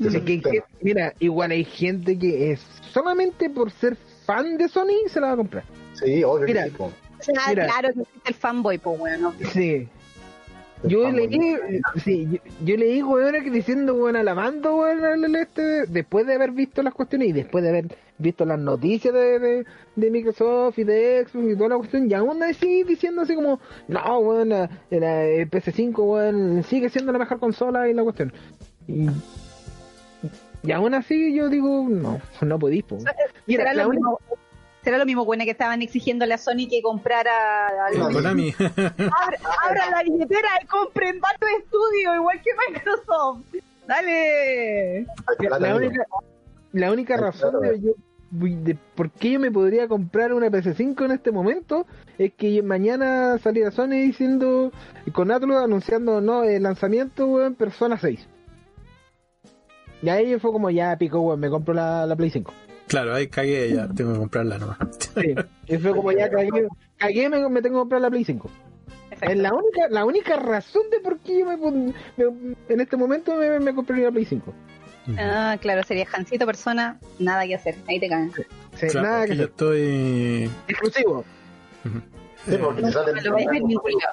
[0.00, 0.64] Es que- es tema.
[0.80, 2.60] mira, igual hay gente que es
[2.92, 5.64] solamente por ser fan de Sony se la va a comprar.
[5.94, 6.64] Sí, obvio Mira.
[6.64, 6.70] que
[7.20, 7.66] sí, Mira.
[7.66, 9.32] claro que existe el fanboy, pues bueno.
[9.52, 9.88] Sí.
[10.84, 11.28] Yo leí,
[12.02, 16.50] sí, yo, yo leí, weón, que diciendo, weón, alabando, weón, al- este, después de haber
[16.50, 17.86] visto las cuestiones y después de haber
[18.18, 22.14] visto las noticias de, de, de Microsoft y de Xbox y toda la cuestión, y
[22.14, 27.20] aún así diciendo así como, no, weón, la, la eh, PS5, weón, sigue siendo la
[27.20, 28.32] mejor consola y la cuestión.
[28.88, 29.06] Y,
[30.62, 32.84] y aún así yo digo, no, no podéis.
[33.46, 34.18] Mira, será, la lo única- mismo,
[34.82, 38.10] será lo mismo, bueno, que estaban exigiéndole a Sony que comprara algo.
[38.12, 38.54] Konami.
[38.58, 43.44] Abra, abran la billetera y compren Bato Studio, igual que Microsoft.
[43.86, 45.06] Dale.
[45.60, 46.06] La, única,
[46.72, 47.92] la única razón de, yo,
[48.30, 51.86] de por qué yo me podría comprar una PS5 en este momento
[52.18, 54.70] es que mañana saliera Sony diciendo,
[55.12, 58.28] con Atlus anunciando no el lanzamiento, weón, Persona 6.
[60.02, 62.52] Y ahí fue como ya pico, weón, me compro la, la Play 5.
[62.88, 64.78] Claro, ahí cagué ya, tengo que comprarla nomás.
[65.14, 65.34] Sí.
[65.68, 68.50] Y fue como ya cagué, cagué me, me tengo que comprar la Play 5.
[69.20, 73.36] Es la única, la única razón de por qué yo me, me- en este momento
[73.36, 74.52] me, me compraría la Play 5.
[75.18, 77.76] Ah, claro, sería Jancito persona, nada que hacer.
[77.88, 78.32] Ahí te caen.
[78.76, 79.44] Sí, Claro, nada que hacer.
[79.46, 80.50] estoy.
[80.68, 81.24] Exclusivo.
[82.46, 84.12] Sí, porque te sale- No lo vais a ver ni culiao.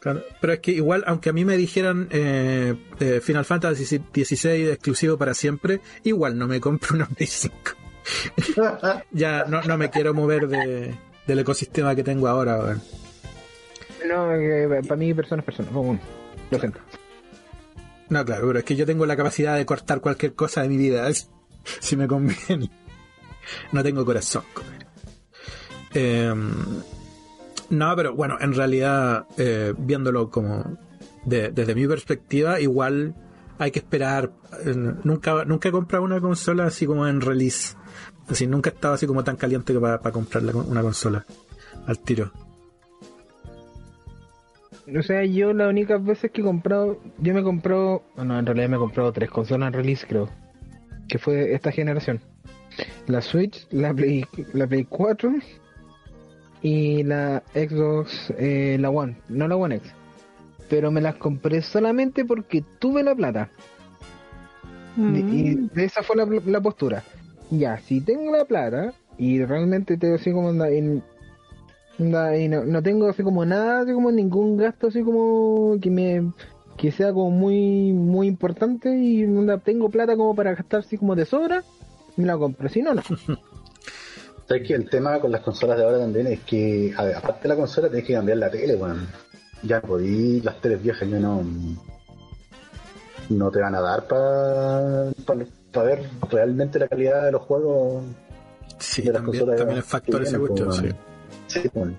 [0.00, 4.70] Claro, Pero es que igual, aunque a mí me dijeran eh, eh, Final Fantasy XVI
[4.70, 7.54] exclusivo para siempre, igual no me compro una Play 5.
[9.12, 10.94] Ya no, no me quiero mover de,
[11.26, 12.76] del ecosistema que tengo ahora.
[14.06, 15.68] No, eh, para mí persona es persona.
[15.72, 16.00] Bueno,
[16.50, 16.80] lo siento.
[18.10, 20.76] No, claro, pero es que yo tengo la capacidad de cortar cualquier cosa de mi
[20.76, 21.30] vida, es-
[21.80, 22.70] si me conviene.
[23.72, 24.42] No tengo corazón.
[25.94, 26.32] Eh,
[27.72, 30.76] no, pero bueno, en realidad, eh, viéndolo como
[31.24, 33.14] de- desde mi perspectiva, igual
[33.58, 34.30] hay que esperar.
[35.04, 37.76] Nunca, nunca he comprado una consola así como en release.
[38.28, 41.24] Así, nunca he estado así como tan caliente para comprar la- una consola
[41.86, 42.30] al tiro.
[44.96, 48.46] O sea, yo las únicas veces que he comprado, yo me he comprado, bueno, en
[48.46, 50.28] realidad me he comprado tres consolas en release, creo,
[51.08, 52.20] que fue esta generación.
[53.06, 55.34] La Switch, la Play, la Play 4
[56.62, 59.92] y la Xbox, eh, la One, no la One X.
[60.70, 63.50] Pero me las compré solamente porque tuve la plata.
[64.96, 65.70] De- Y Mm.
[65.80, 67.02] esa fue la, la postura.
[67.50, 71.02] Ya, si tengo la plata y realmente tengo así como anda, en-
[71.98, 75.90] anda, y no, no tengo así como nada, así como ningún gasto así como que
[75.90, 76.30] me
[76.78, 81.14] que sea como muy muy importante y anda, tengo plata como para gastar así como
[81.14, 81.62] de sobra,
[82.16, 82.68] me la compro.
[82.70, 83.02] Si no, no.
[84.46, 87.42] ¿Sabes que el tema con las consolas de ahora también es que, a ver, aparte
[87.42, 89.06] de la consola, tenés que cambiar la tele, weón.
[89.62, 91.44] Ya podí, las teles viejas ya no.
[93.28, 98.02] No te van a dar para ver realmente la calidad de los juegos
[98.82, 100.88] Sí, también, también es factor ese cuestión, sí.
[101.46, 101.96] Sí, bueno.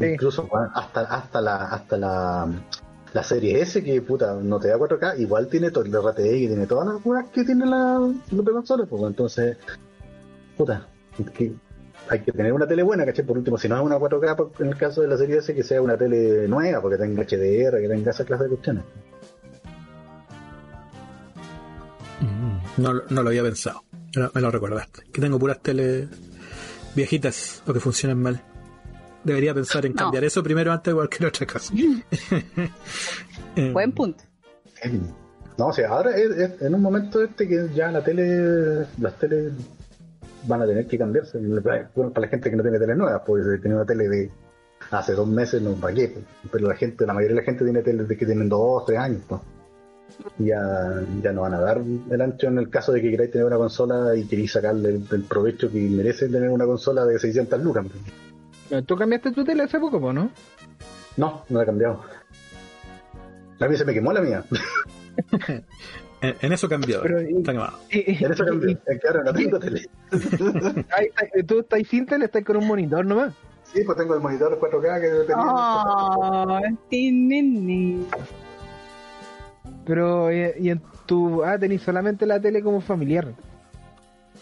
[0.00, 2.48] Incluso hasta, hasta la, hasta la,
[3.12, 6.46] la serie S, que puta, no te da 4K, igual tiene todo el RTX y
[6.48, 7.98] tiene todas las cosas que tiene la,
[8.30, 9.56] los consolas, pues entonces,
[10.56, 10.86] puta,
[11.34, 11.52] que
[12.08, 13.24] hay que tener una tele buena, ¿cachai?
[13.24, 15.62] Por último, si no es una 4K, en el caso de la serie S, que
[15.62, 18.84] sea una tele nueva, porque tenga HDR, que tenga esa clase de cuestiones.
[22.20, 23.82] Mm, no, no lo había pensado,
[24.34, 25.02] me lo recordaste.
[25.12, 26.08] Que tengo puras teles
[26.94, 28.40] viejitas o que funcionan mal.
[29.24, 31.72] Debería pensar en cambiar eso primero antes de cualquier otra cosa.
[33.56, 34.22] Eh, Buen punto.
[35.56, 39.52] No, o sea, ahora es, en un momento este que ya la tele, las teles
[40.46, 41.38] van a tener que cambiarse.
[41.38, 44.30] Bueno, para la gente que no tiene tele nueva, pues tiene una tele de
[44.90, 46.18] hace dos meses, no, ¿para qué?
[46.50, 48.98] Pero la gente, la mayoría de la gente tiene teles de que tienen dos, tres
[48.98, 49.40] años, pues.
[50.38, 53.46] Ya, ya no van a dar el ancho en el caso de que queráis tener
[53.46, 57.86] una consola y queréis sacarle el, provecho que merece tener una consola de 600 lucas.
[58.86, 60.30] ¿Tú cambiaste tu tele hace poco, no?
[61.16, 62.02] No, no la he cambiado.
[63.58, 64.44] La mía se me quemó la mía.
[66.20, 67.00] en, eso cambió.
[67.02, 67.78] Pero, está quemado.
[67.90, 68.78] en eso cambió.
[69.00, 69.88] Claro, no tengo tele.
[71.46, 72.24] ¿Tú estás sin tele?
[72.26, 73.34] ¿Estás con un monitor nomás?
[73.72, 75.44] Sí, pues tengo el monitor 4K que tenía.
[75.44, 76.60] Oh,
[79.84, 81.44] Pero, ¿y en tu.
[81.44, 83.28] Ah, tenés solamente la tele como familiar?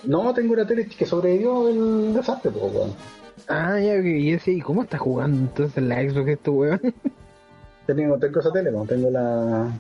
[0.05, 2.73] No, tengo una tele que sobrevivió el desastre, pues,
[3.49, 6.81] Ah, ya, y decía, ¿y cómo está jugando entonces la Xbox esto, weón?
[7.87, 8.85] Tengo, tengo esa tele, ¿no?
[8.85, 9.71] Tengo la.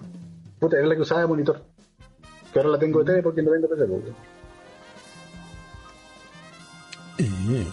[0.60, 1.60] Puta, es la que usaba de monitor.
[2.56, 4.14] Que ahora la tengo de tele porque no tengo tele, weón.
[7.18, 7.66] Eh.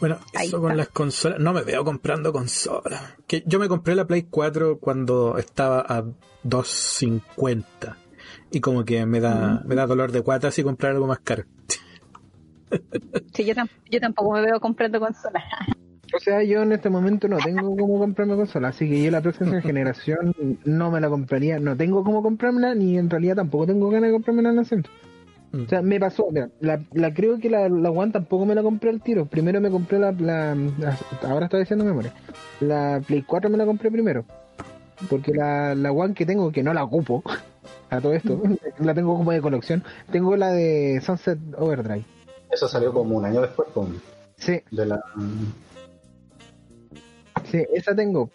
[0.00, 1.40] Bueno, eso con las consolas.
[1.40, 3.16] No me veo comprando consolas.
[3.26, 6.02] Que yo me compré la Play 4 cuando estaba a
[6.44, 7.64] 2.50.
[8.50, 11.44] Y como que me da, me da dolor de cuata si comprar algo más caro.
[13.32, 13.54] Sí, yo,
[13.90, 15.42] yo tampoco me veo comprando consolas.
[16.14, 19.20] O sea, yo en este momento no tengo cómo comprarme consola, así que yo la
[19.20, 23.90] próxima generación no me la compraría, no tengo cómo comprármela, ni en realidad tampoco tengo
[23.90, 24.92] ganas de comprarme en el centro.
[25.52, 25.62] Mm.
[25.62, 28.62] O sea, me pasó, mira, la, la creo que la, la One tampoco me la
[28.62, 29.26] compré al tiro.
[29.26, 30.56] Primero me compré la, la,
[31.22, 32.12] ahora está diciendo memoria.
[32.60, 34.24] La Play 4 me la compré primero.
[35.08, 37.22] Porque la, la One que tengo, que no la ocupo,
[37.90, 38.40] a todo esto,
[38.78, 42.04] la tengo como de colección, tengo la de Sunset Overdrive.
[42.50, 44.00] Eso salió como un año después, con
[44.36, 44.60] Sí.
[44.70, 45.00] De la...
[47.50, 48.30] Sí, esa tengo.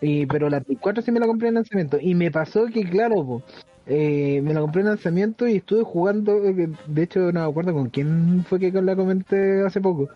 [0.00, 1.98] Y, pero la Play 4 sí me la compré en lanzamiento.
[2.00, 3.42] Y me pasó que, claro,
[3.86, 6.44] eh, me la compré en lanzamiento y estuve jugando.
[6.44, 10.08] Eh, de hecho, no me acuerdo con quién fue que la comenté hace poco.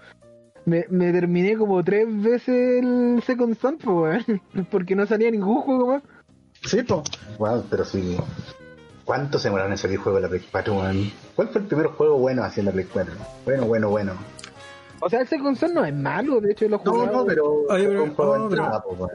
[0.64, 3.78] Me, terminé como tres veces el Second Son,
[4.70, 6.02] porque no salía ningún juego más.
[6.62, 7.02] Sí, pues.
[7.38, 8.16] Bueno, pero sí.
[9.04, 10.82] ¿Cuánto se demoraron en salir juego de la Play 4,
[11.34, 13.14] ¿Cuál fue el primer juego bueno en la Play 4?
[13.46, 14.12] Bueno, bueno, bueno.
[15.00, 17.66] O sea, ese console no es malo, de hecho lo No, no, pero,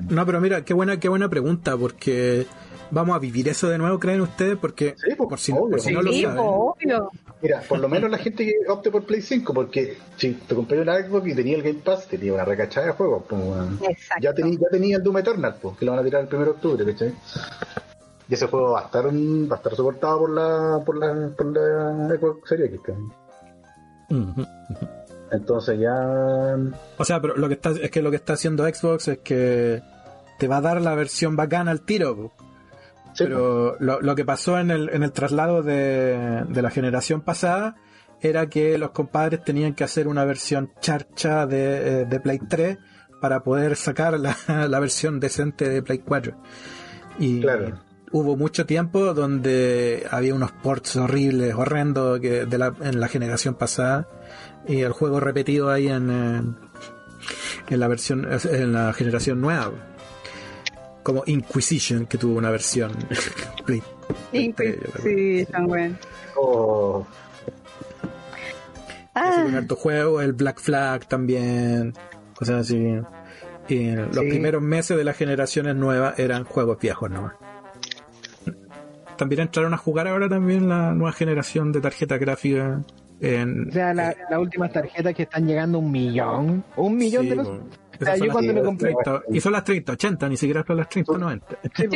[0.10, 2.46] no, pero, mira, qué buena, qué buena pregunta, porque
[2.92, 4.58] vamos a vivir eso de nuevo, ¿creen ustedes?
[4.58, 6.38] Porque sí, por, si, por si no lo saben.
[6.40, 7.10] obvio.
[7.42, 10.80] Mira, por lo menos la gente que opte por Play 5, porque si te compré
[10.80, 13.24] una Xbox y tenía el Game Pass, tenía una recachada de juegos.
[13.28, 13.42] Pues,
[14.22, 16.46] ya, tenía, ya tenía el Doom Eternal, pues, que lo van a tirar el 1
[16.46, 17.14] de octubre, ¿cachai?
[18.30, 21.46] Y ese juego va a estar, va a estar soportado por la, por la, por
[21.48, 22.96] la Xbox Series X.
[25.34, 26.56] Entonces ya.
[26.98, 29.82] O sea, pero lo que está, es que lo que está haciendo Xbox es que
[30.38, 32.32] te va a dar la versión bacana al tiro.
[33.18, 37.76] pero lo, lo, que pasó en el, en el traslado de, de la generación pasada
[38.22, 42.78] era que los compadres tenían que hacer una versión charcha de, eh, de Play 3
[43.20, 44.38] para poder sacar la,
[44.70, 46.38] la versión decente de Play 4.
[47.18, 47.80] Y, claro
[48.14, 53.56] hubo mucho tiempo donde había unos ports horribles, horrendos que de la, en la generación
[53.56, 54.08] pasada
[54.68, 56.10] y el juego repetido ahí en,
[57.70, 59.72] en, la versión en la generación nueva
[61.04, 62.92] como Inquisition que tuvo una versión
[64.32, 65.98] sí, tan bueno
[66.36, 67.06] oh.
[69.16, 69.62] ah.
[69.76, 71.94] juego el Black Flag también
[72.36, 73.02] cosas así
[73.68, 77.34] y los primeros meses de las generaciones nuevas eran juegos viejos nomás
[79.16, 82.82] también entraron a jugar ahora también la nueva generación de tarjeta gráfica.
[83.24, 86.62] En, o sea, las la últimas tarjetas que están llegando a un millón.
[86.76, 88.20] Un millón de pesos.
[88.20, 88.94] yo cuando me compré.
[89.30, 91.46] y son las 30, 80, ni siquiera son las 30, 90.
[91.74, 91.88] Sí,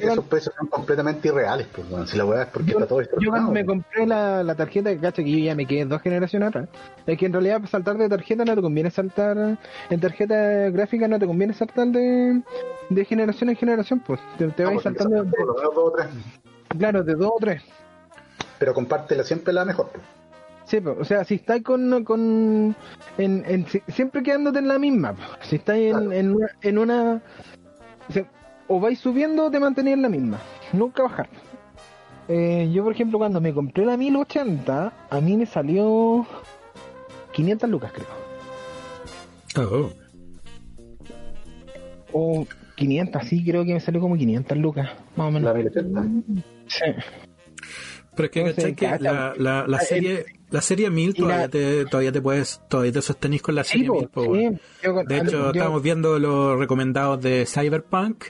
[0.00, 3.02] Esos precios son completamente irreales, pues, bueno, si la verdad es porque yo, está todo
[3.02, 3.16] esto.
[3.20, 6.48] Yo cuando me compré la, la tarjeta, cacho que yo ya me quedé dos generaciones
[6.48, 6.68] atrás.
[7.06, 9.58] Es que en realidad saltar de tarjeta no te conviene saltar.
[9.90, 12.40] En tarjeta gráfica no te conviene saltar de,
[12.88, 14.20] de generación en generación, pues.
[14.38, 15.22] Te, te vas saltando.
[15.22, 16.06] De, dos o tres.
[16.78, 17.62] Claro, de dos o tres.
[18.60, 20.04] Pero compártela siempre la mejor, pues.
[20.66, 22.76] Sí, po, o sea, si estáis con, con
[23.18, 25.22] en, en- si- siempre quedándote en la misma, po.
[25.40, 26.12] si estáis en, Claro.
[26.12, 27.22] en una, en una
[28.08, 28.30] o, sea,
[28.68, 30.38] o vais subiendo o te mantenéis en la misma,
[30.72, 31.28] nunca bajar.
[32.28, 36.24] Eh, yo, por ejemplo, cuando me compré la 1080, a mí me salió
[37.32, 39.66] 500 lucas, creo.
[39.66, 39.90] Oh.
[42.12, 42.46] O
[42.76, 45.48] 500, sí, creo que me salió como 500 lucas, más o menos.
[45.52, 46.02] La 1080.
[46.66, 46.84] Sí.
[48.28, 48.74] Pero es que, ¿cachai?
[48.98, 52.20] que la, la, la eh, serie, la serie 1000 y la- todavía te, todavía te
[52.22, 54.28] puedes, todavía te sostenís con la serie po, 1000, po, sí.
[54.28, 54.60] weón.
[54.82, 58.24] Yo con- De yo- hecho, estamos viendo los recomendados de Cyberpunk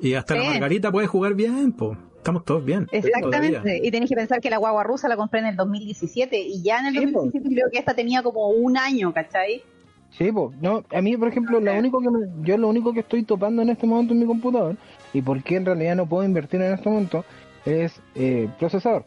[0.00, 0.44] y hasta la.
[0.44, 1.96] Margarita puede jugar bien, po.
[2.16, 2.86] Estamos todos bien.
[2.86, 3.08] todavía.
[3.08, 3.80] Exactamente.
[3.82, 6.80] Y tenés que pensar que la guagua rusa la compré en el 2017 y ya
[6.80, 7.20] en el Sí, po.
[7.24, 9.62] 2017 creo que esta tenía como un año, ¿cachai?
[10.10, 13.00] Sí, pues, no, a mí, por ejemplo, lo único que me- yo lo único que
[13.00, 14.76] estoy topando en este momento en mi computador
[15.12, 17.24] y por qué en realidad no puedo invertir en este momento
[17.66, 19.04] es eh, procesador.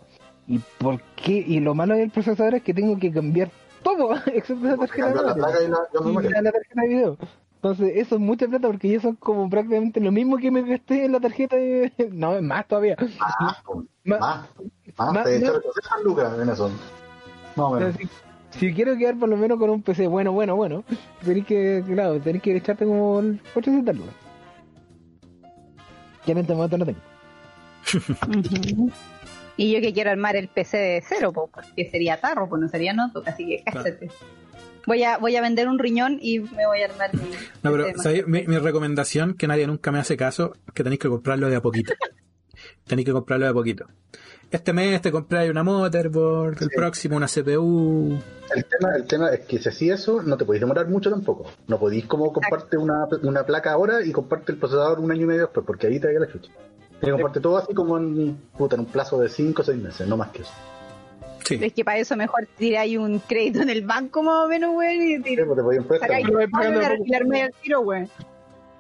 [0.52, 3.50] Y por qué y lo malo del procesador es que tengo que cambiar
[3.84, 7.18] todo, excepto la tarjeta la placa y la, la y tarjeta de video.
[7.56, 11.06] Entonces, eso es mucha plata porque eso es como prácticamente lo mismo que me gasté
[11.06, 11.94] en la tarjeta de...
[12.12, 12.98] No, es más todavía.
[14.04, 14.20] Más,
[14.98, 15.24] más, más.
[15.24, 15.64] Te 300
[16.04, 16.70] lucas en eso.
[17.56, 17.96] Más o menos.
[17.96, 18.10] Entonces,
[18.50, 20.84] si, si quiero quedar por lo menos con un PC bueno, bueno, bueno,
[21.24, 23.24] tenés que, claro, tenés que echarte como
[23.56, 24.16] 800 lucas.
[26.26, 27.00] Que en este momento no tengo.
[29.58, 32.68] Y yo que quiero armar el PC de cero, po, porque sería tarro, pues no
[32.68, 34.10] sería notebook, así que cállate.
[34.88, 37.22] Voy a, voy a vender un riñón y me voy a armar mi
[37.62, 37.86] No, pero.
[37.98, 38.26] ¿sabéis?
[38.26, 41.62] mi, mi recomendación, que nadie nunca me hace caso, que tenéis que comprarlo de a
[41.62, 41.94] poquito.
[42.88, 43.88] tenéis que comprarlo de a poquito.
[44.50, 48.20] Este mes te compráis una motherboard, el próximo una CPU.
[48.54, 51.50] El tema, el tema es que si así eso, no te podéis demorar mucho tampoco.
[51.68, 55.26] No podéis como comparte una, una placa ahora y comparte el procesador un año y
[55.26, 56.52] medio después, porque ahí te la chucha.
[57.02, 60.08] Que comparte todo así como en, puta, en un plazo de 5 o 6 meses,
[60.08, 60.54] no más que eso.
[61.44, 61.60] Sí.
[61.60, 65.14] Es que para eso mejor tiráis un crédito en el banco más o menos, güey,
[65.14, 65.48] y Sí, tiráis
[65.88, 68.08] pues te tiro, güey.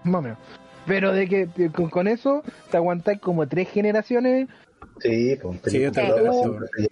[0.03, 0.37] Más o menos.
[0.85, 4.47] Pero de que de- con, con eso te aguantáis como tres generaciones.
[4.99, 6.11] Sí, pues Sí, te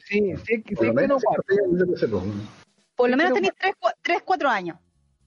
[0.07, 2.05] Sí, sí, sí, Por lo menos pues.
[2.95, 3.53] Por lo menos tenéis
[4.01, 4.77] 3, 4 años.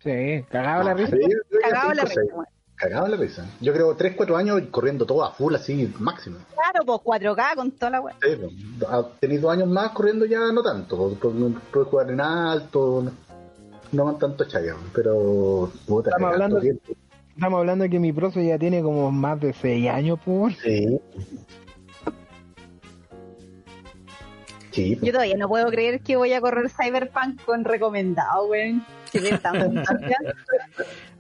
[0.02, 1.16] Sí, cagaba la risa.
[1.16, 2.46] Creo que Cagado la risa, güey.
[2.82, 3.46] Cagado la risa.
[3.60, 6.38] Yo creo 3, 4 años corriendo todo a full así, máximo.
[6.52, 8.12] Claro, pues 4K con toda la güey.
[8.20, 11.16] Sí, pues, ah, tenéis dos años más corriendo ya no tanto,
[11.70, 13.12] puedes jugar en alto, no,
[13.92, 16.92] no van tanto chayas, pero puta, Estamos hablando- tiempo.
[17.36, 20.56] Estamos hablando de que mi proceso ya tiene como más de 6 años, pues.
[20.58, 20.98] Sí.
[24.72, 25.06] Sí, pues.
[25.06, 28.82] Yo todavía no puedo creer que voy a correr Cyberpunk con recomendado, güey.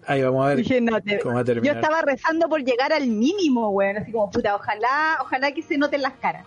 [0.06, 2.92] Ahí vamos a ver Dije, no, te- cómo va a Yo estaba rezando por llegar
[2.92, 3.96] al mínimo, güey.
[3.96, 6.46] Así como, puta, ojalá, ojalá que se noten las caras.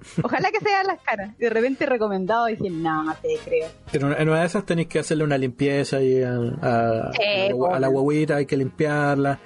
[0.22, 1.32] Ojalá que se vean las caras.
[1.38, 3.68] Y de repente recomendado dije, no, no te creo.
[3.92, 7.50] En una, en una de esas tenéis que hacerle una limpieza ahí a, a- Sí,
[7.70, 9.38] a la a guaguita, hay que limpiarla.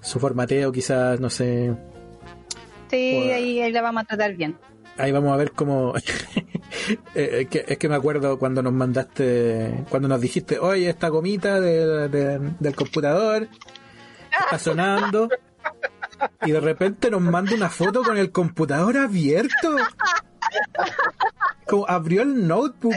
[0.00, 1.72] Su formateo quizás, no sé.
[2.90, 2.96] Sí,
[3.30, 4.56] ahí, ahí la vamos a tratar bien.
[5.00, 5.94] Ahí vamos a ver cómo...
[7.14, 11.08] Eh, es, que, es que me acuerdo cuando nos mandaste, cuando nos dijiste, oye, esta
[11.08, 13.48] gomita de- de- del computador
[14.44, 15.28] está sonando.
[16.44, 19.76] Y de repente nos manda una foto con el computador abierto.
[21.66, 22.94] Como abrió el notebook.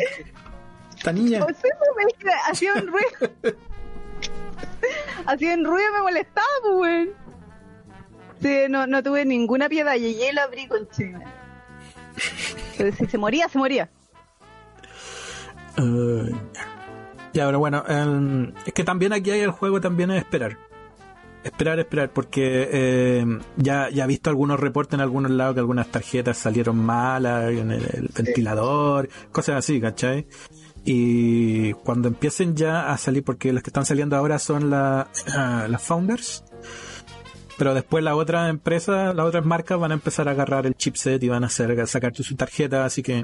[0.98, 1.44] Esta niña.
[1.44, 3.34] O sea, me- me- hacía un ruido.
[5.26, 7.10] hacía un ruido me molestaba, pues.
[8.42, 9.96] Sí, no, no tuve ninguna piedad.
[9.96, 11.22] Llegué y lo abrí con chima.
[12.18, 13.90] Si se moría, se moría.
[15.78, 16.32] Eh,
[17.34, 20.58] ya, pero bueno, em, es que también aquí hay el juego también es esperar.
[21.44, 23.26] Esperar, esperar, porque eh,
[23.58, 27.72] ya, ya he visto algunos reportes en algunos lados que algunas tarjetas salieron malas en
[27.72, 30.26] el, el ventilador, cosas así, ¿cachai?
[30.86, 35.08] Y cuando empiecen ya a salir, porque las que están saliendo ahora son la-
[35.68, 36.46] las Founders,
[37.64, 41.24] pero después las otras empresas, las otras marcas van a empezar a agarrar el chipset
[41.24, 43.24] y van a hacer, sacar su tarjeta, así que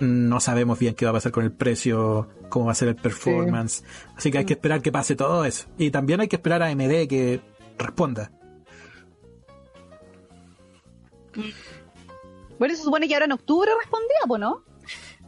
[0.00, 2.96] no sabemos bien qué va a pasar con el precio, cómo va a ser el
[2.96, 3.84] performance.
[4.16, 5.68] Así que hay que esperar que pase todo eso.
[5.78, 7.40] Y también hay que esperar a AMD que
[7.78, 8.32] responda.
[12.58, 14.64] Bueno, se supone que ahora en octubre respondía, pues, ¿no?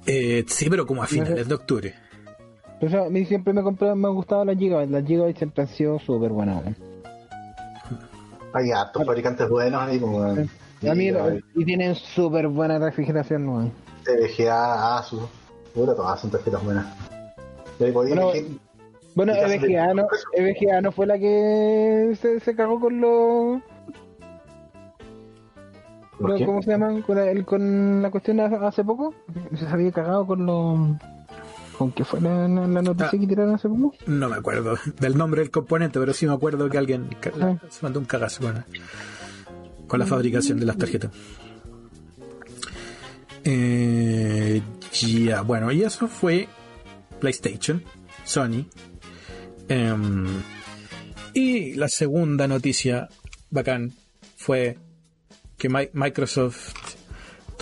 [0.05, 1.95] Eh, sí, pero como a finales de octubre.
[2.81, 4.91] Pero a mí siempre me, compré, me ha gustado la Gigabyte.
[4.91, 6.65] La Gigabyte siempre han sido súper buenas.
[8.55, 11.13] Hay hartos fabricantes buenos ahí, como A mí,
[11.55, 13.73] y tienen súper buena refrigeración, weón.
[14.05, 15.23] TVGA, Asus,
[15.75, 16.87] puta, todas son tarjetas buenas.
[17.79, 18.59] Bueno, elegir-
[19.15, 23.61] Bueno, EVGA no, EVGA no fue la que se, se cagó con los...
[26.19, 27.03] ¿Cómo se llama?
[27.05, 29.13] Con la, con la cuestión hace poco.
[29.57, 30.97] Se había cagado con lo.
[31.83, 33.11] ¿Con qué fue la, noticia ah.
[33.11, 33.93] que tiraron hace poco?
[34.07, 37.09] No me acuerdo del nombre del componente, pero sí me acuerdo que alguien
[37.41, 37.57] ah.
[37.69, 38.53] se mandó un cagazo
[39.89, 41.11] con la fabricación de las tarjetas.
[43.43, 44.63] Eh,
[44.93, 46.47] ya, bueno, y eso fue
[47.19, 47.83] PlayStation,
[48.25, 48.65] Sony.
[49.69, 50.29] Em,
[51.35, 53.09] y la segunda noticia
[53.51, 53.93] bacán
[54.37, 54.79] fue
[55.59, 56.92] que Microsoft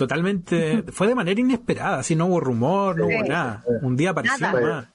[0.01, 3.63] totalmente fue de manera inesperada, así no hubo rumor, no hubo nada.
[3.83, 4.87] Un día apareció más.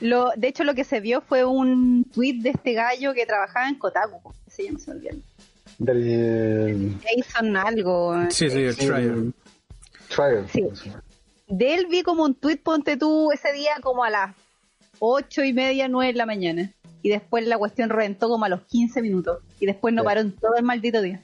[0.00, 3.68] Lo, de hecho, lo que se vio fue un tweet de este gallo que trabajaba
[3.68, 4.32] en Kotaku.
[4.46, 4.78] Se llama
[5.78, 6.96] Del...
[7.02, 8.14] Jason algo.
[8.30, 9.34] Sí, sí, el Trial.
[10.08, 10.46] Trial.
[10.50, 10.92] Sí.
[11.48, 14.34] De él vi como un tweet, ponte tú, ese día como a las
[14.98, 16.72] ocho y media, nueve de la mañana.
[17.02, 19.42] Y después la cuestión reventó como a los 15 minutos.
[19.60, 21.20] Y después no paró en todo el maldito día.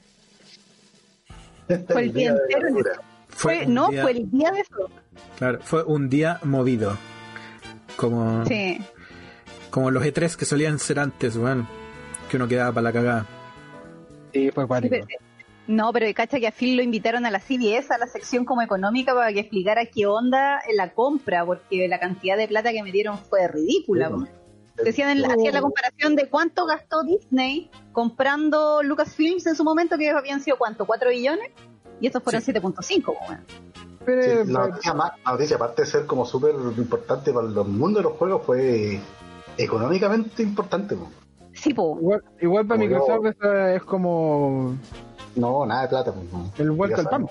[1.87, 2.91] Fue el día, entero.
[3.29, 4.89] Fue, no, fue el día de eso.
[5.37, 6.97] Claro, fue un día movido.
[7.95, 8.79] Como, sí.
[9.69, 11.67] como los E3 que solían ser antes, bueno,
[12.29, 13.25] que uno quedaba para la cagada.
[14.33, 14.95] Sí, fue cuático.
[15.67, 18.61] No, pero cacha que a Phil lo invitaron a la CBS, a la sección como
[18.61, 22.83] económica, para que explicara qué onda en la compra, porque la cantidad de plata que
[22.83, 24.11] me dieron fue ridícula.
[24.75, 30.41] Decían, hacían la comparación de cuánto gastó Disney comprando Lucasfilms en su momento, que habían
[30.41, 31.51] sido cuánto, 4 billones,
[32.01, 33.39] y estos fueron 7.5.
[34.05, 34.67] Pero, la,
[35.25, 38.99] noticia, aparte de ser como súper importante para el mundo de los juegos, fue
[39.57, 40.97] económicamente importante.
[41.53, 41.99] Sí, po.
[42.41, 44.75] Igual, para Microsoft es como
[45.35, 46.13] no, nada de plata.
[46.13, 47.27] Pues, el vuelto al pan.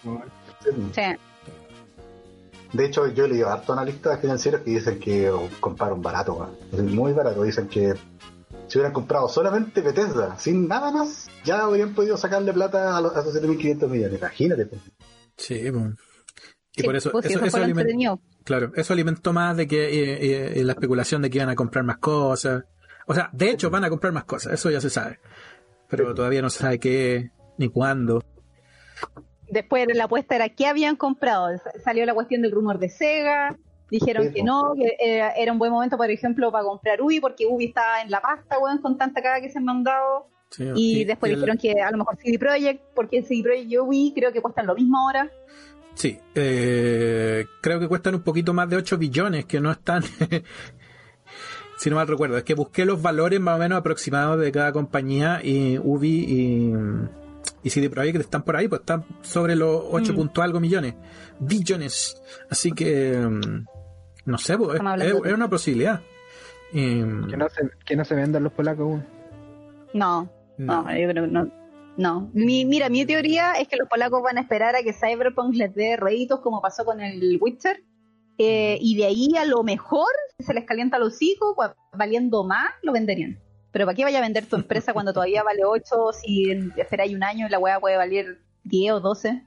[0.93, 1.01] Sí.
[2.73, 7.43] De hecho, yo he leído harto analistas financieros que dicen que compraron barato, muy barato.
[7.43, 7.95] Dicen que
[8.67, 13.15] si hubieran comprado solamente Bethesda, sin nada más, ya habrían podido sacarle plata a, los,
[13.15, 14.19] esos 7.500 millones.
[14.19, 14.67] Imagínate.
[14.67, 14.81] Pues.
[15.37, 15.95] Sí, pues.
[16.75, 20.73] Y por eso, pues, eso, alimentó, claro, eso alimentó más de que eh, eh, la
[20.73, 22.65] especulación de que iban a comprar más cosas.
[23.07, 25.21] O sea, de hecho van a comprar más cosas, eso ya se sabe.
[25.91, 28.23] Pero todavía no se sabe qué, ni cuándo.
[29.53, 31.49] Después la apuesta era qué habían comprado.
[31.85, 33.55] Salió la cuestión del rumor de Sega.
[33.91, 37.67] Dijeron que no, que era, un buen momento, por ejemplo, para comprar Ubi, porque Ubi
[37.67, 40.29] estaba en la pasta, weón, con tanta caga que se han mandado.
[40.75, 44.33] y, después dijeron que a lo mejor CD Projekt, porque CD Projekt y Ubi creo
[44.33, 45.31] que cuestan lo mismo ahora.
[45.93, 50.03] Sí, eh, creo que cuestan un poquito más de 8 billones, que no están,
[51.77, 54.73] si no mal recuerdo, es que busqué los valores más o menos aproximados de cada
[54.73, 56.73] compañía y Ubi y
[57.63, 60.41] y CD Projekt están por ahí, pues están sobre los 8 mm.
[60.41, 60.95] algo millones,
[61.39, 62.21] billones.
[62.51, 63.65] Así que, mm,
[64.27, 66.01] no sé, pues, es, una posibilidad.
[66.73, 69.01] que, no se, que no se vendan los polacos
[69.93, 71.63] No, no, yo creo que no.
[71.95, 75.75] No, mira, mi teoría es que los polacos van a esperar a que Cyberpunk les
[75.75, 77.85] dé réditos como pasó con el Witcher.
[78.39, 81.55] Eh, y de ahí a lo mejor, si se les calienta los hijos,
[81.93, 83.39] valiendo más, lo venderían.
[83.73, 87.25] Pero ¿para qué vaya a vender tu empresa cuando todavía vale 8 si esperáis un
[87.25, 89.43] año y la weá puede valer 10 o 12?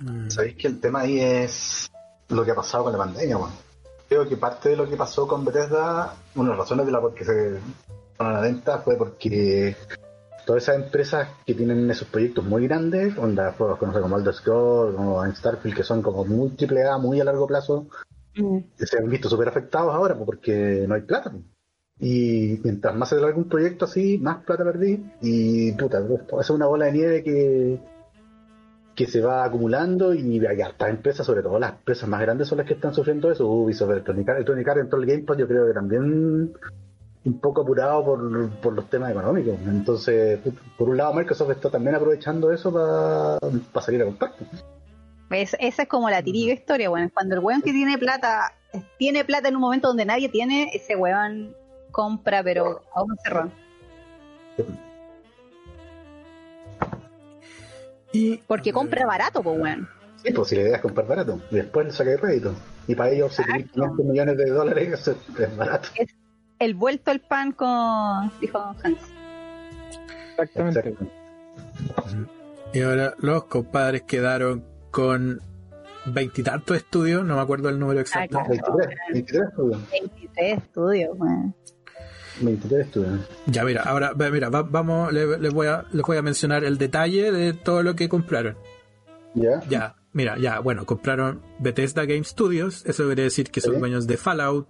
[0.00, 0.30] Mm.
[0.30, 1.90] Sabéis que el tema ahí es
[2.28, 3.52] lo que ha pasado con la pandemia, weón.
[4.08, 7.00] Creo que parte de lo que pasó con Bethesda, una de las razones de la
[7.00, 7.60] por se fueron
[8.18, 9.76] a la venta fue porque
[10.46, 15.22] todas esas empresas que tienen esos proyectos muy grandes, onda juegos como Elder Scrolls, como
[15.34, 17.86] Starfield, que son como muy triple A, muy a largo plazo,
[18.34, 18.58] mm.
[18.78, 21.34] se han visto súper afectados ahora porque no hay plata.
[22.00, 25.04] Y mientras más se larga un proyecto así, más plata perdí.
[25.20, 26.00] Y puta,
[26.40, 27.80] es una bola de nieve que,
[28.94, 32.58] que se va acumulando y hay hartas empresas, sobre todo las empresas más grandes son
[32.58, 33.48] las que están sufriendo eso.
[33.48, 36.52] Ubisoft, Electronic Arts, Electronic Arts todo el Game Pass, yo creo que también
[37.24, 39.56] un poco apurado por, por los temas económicos.
[39.66, 40.40] Entonces,
[40.76, 44.32] por un lado, Microsoft está también aprovechando eso para salir a comprar.
[45.30, 48.52] esa es como la tiriga historia, bueno, cuando el weón que tiene plata,
[48.98, 51.54] tiene plata en un momento donde nadie tiene, ese weón
[51.90, 53.50] compra, pero aún cerró.
[58.12, 59.88] Y, Porque compra barato, pues, weón.
[60.22, 62.54] Sí, pues si la idea es comprar barato, después le saca el crédito.
[62.86, 65.88] Y para ellos 7.500 millones de dólares es, barato.
[65.94, 66.08] Es
[66.58, 68.98] el vuelto al pan con, dijo Hans.
[70.30, 70.94] Exactamente.
[72.72, 75.40] Y ahora los compadres quedaron con
[76.06, 78.38] veintitantos estudios, no me acuerdo el número exacto.
[78.48, 79.90] 23, 23 estudios.
[79.90, 81.18] 23 estudios,
[82.40, 83.26] weón.
[83.46, 87.52] Ya, mira, ahora, mira, vamos, les, voy a, les voy a mencionar el detalle de
[87.52, 88.56] todo lo que compraron.
[89.34, 89.60] Ya.
[89.68, 94.16] Ya, mira, ya, bueno, compraron Bethesda Game Studios, eso quiere decir que son dueños de
[94.16, 94.68] Fallout,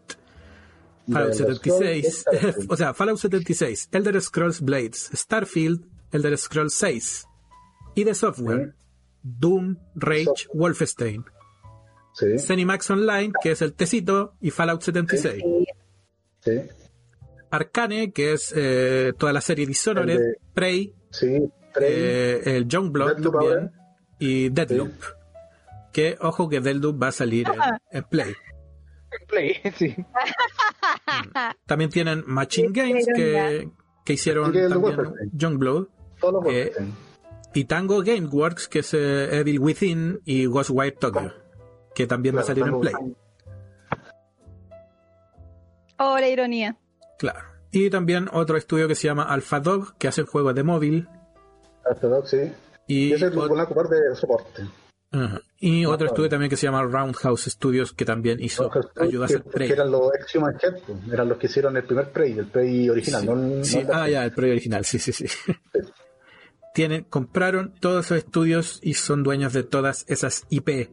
[1.11, 2.25] Fallout 76,
[2.69, 7.27] o sea, Fallout 76, Elder Scrolls Blades, Starfield, Elder Scrolls 6
[7.95, 8.75] y de software.
[9.23, 11.25] Doom, Rage, Wolfenstein.
[12.15, 12.39] Sí.
[12.39, 15.43] Zenimax Online, que es el tecito, y Fallout 76.
[16.41, 16.53] Sí.
[17.51, 21.43] Arcane, que es eh, toda la serie Dishonored, El de- Prey, Sí.
[21.73, 21.93] Prey.
[21.95, 23.73] eh, el Youngblood también, ahora.
[24.19, 24.93] y Deadloop.
[25.93, 27.55] Que, ojo, que Deadloop va a salir en,
[27.99, 28.35] en Play.
[29.27, 29.97] Play, sí.
[31.67, 33.69] También tienen Machine Games, que,
[34.05, 35.13] que hicieron también.
[35.33, 35.87] Youngblood.
[36.51, 36.73] Eh.
[37.55, 41.33] Y Tango Gameworks, que es eh, Evil Within y Ghostwire Tokyo,
[41.95, 42.95] que también va a salir en Play.
[45.99, 46.77] Oh, la ironía.
[47.19, 47.41] Claro.
[47.71, 51.09] Y también otro estudio que se llama Alpha Dog, que hace juegos de móvil.
[51.85, 52.53] Orthodox, sí.
[52.87, 54.63] Y, Y ese van a ocupar de soporte.
[55.59, 59.43] Y otro estudio también que se llama Roundhouse Studios, que también hizo, ayudó a hacer
[59.43, 59.69] Prey.
[59.69, 62.47] que eran los ex Human Head, pues, eran los que hicieron el primer Prey, el
[62.47, 64.13] Prey original, Sí, no, el- sí, no el de ah, Prey.
[64.13, 65.27] ya, el Prey original, sí, sí, sí.
[66.75, 70.91] Tienen, compraron todos esos estudios y son dueños de todas esas IP.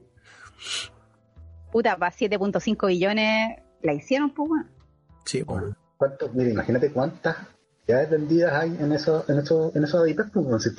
[1.71, 4.71] Puta, para 7.5 billones la hicieron, pues, weón.
[5.25, 5.75] Sí, bueno.
[6.33, 7.37] Mira, imagínate cuántas
[7.85, 10.75] ciudades vendidas hay en esos en esos en esos pues, si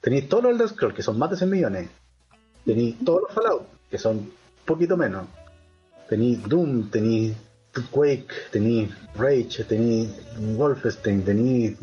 [0.00, 1.90] tenéis todos los Elder Scrolls, que son más de 100 millones,
[2.64, 4.32] tenéis todos los Fallout, que son un
[4.64, 5.26] poquito menos,
[6.08, 7.36] tenéis Doom, tenéis
[7.90, 10.10] Quake, tenéis Rage, tenéis
[10.56, 11.78] Wolfenstein, tenéis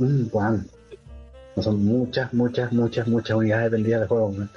[1.62, 4.38] son muchas, muchas, muchas, muchas unidades vendidas de juegos.
[4.38, 4.50] ¿no?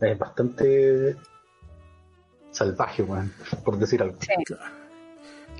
[0.00, 1.16] Es bastante
[2.50, 3.32] salvaje, weón,
[3.64, 4.18] por decir algo.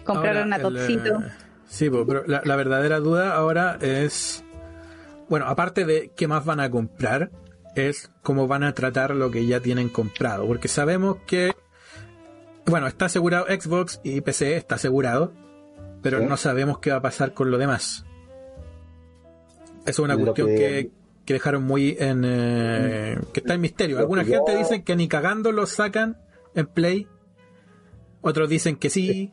[0.04, 1.20] Compraron Ahora, a el, Topsito.
[1.20, 1.30] eh,
[1.66, 4.44] Sí, pero la, la verdadera duda ahora es,
[5.28, 7.30] bueno, aparte de qué más van a comprar,
[7.74, 11.52] es cómo van a tratar lo que ya tienen comprado, porque sabemos que,
[12.66, 15.32] bueno, está asegurado Xbox y PC, está asegurado,
[16.02, 16.26] pero Sí.
[16.26, 18.04] no sabemos qué va a pasar con lo demás.
[19.86, 20.90] Eso es una Lo cuestión que- que,
[21.24, 22.22] que dejaron muy en...
[22.24, 23.98] eh, que está en misterio.
[23.98, 26.18] Alguna gente yo- dicen que ni cagando lo sacan
[26.54, 27.08] en Play,
[28.20, 29.32] otros dicen que sí.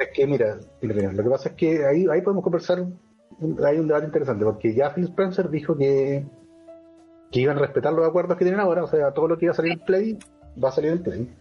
[0.00, 4.06] Es que mira, lo que pasa es que ahí, ahí podemos conversar, hay un debate
[4.06, 6.24] interesante, porque ya Phil Spencer dijo que,
[7.30, 9.52] que iban a respetar los acuerdos que tienen ahora, o sea, todo lo que iba
[9.52, 10.18] a salir en Play
[10.62, 11.36] va a salir en Play.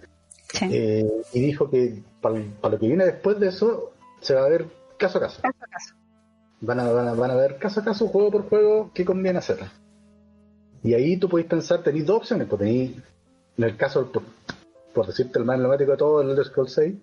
[0.52, 0.68] Sí.
[0.72, 4.50] Eh, y dijo que para, para lo que viene después de eso, se va a
[4.50, 4.66] ver
[4.98, 5.42] caso a caso.
[5.42, 5.96] Caso a caso.
[6.60, 9.40] Van a, van a, van a ver caso a caso, juego por juego, qué conviene
[9.40, 9.60] hacer.
[10.84, 12.98] Y ahí tú podéis pensar, tenéis dos opciones, pues tenéis,
[13.58, 14.24] en el caso, por,
[14.94, 16.96] por decirte el más emblemático de todo, el Elder Scrolls 6,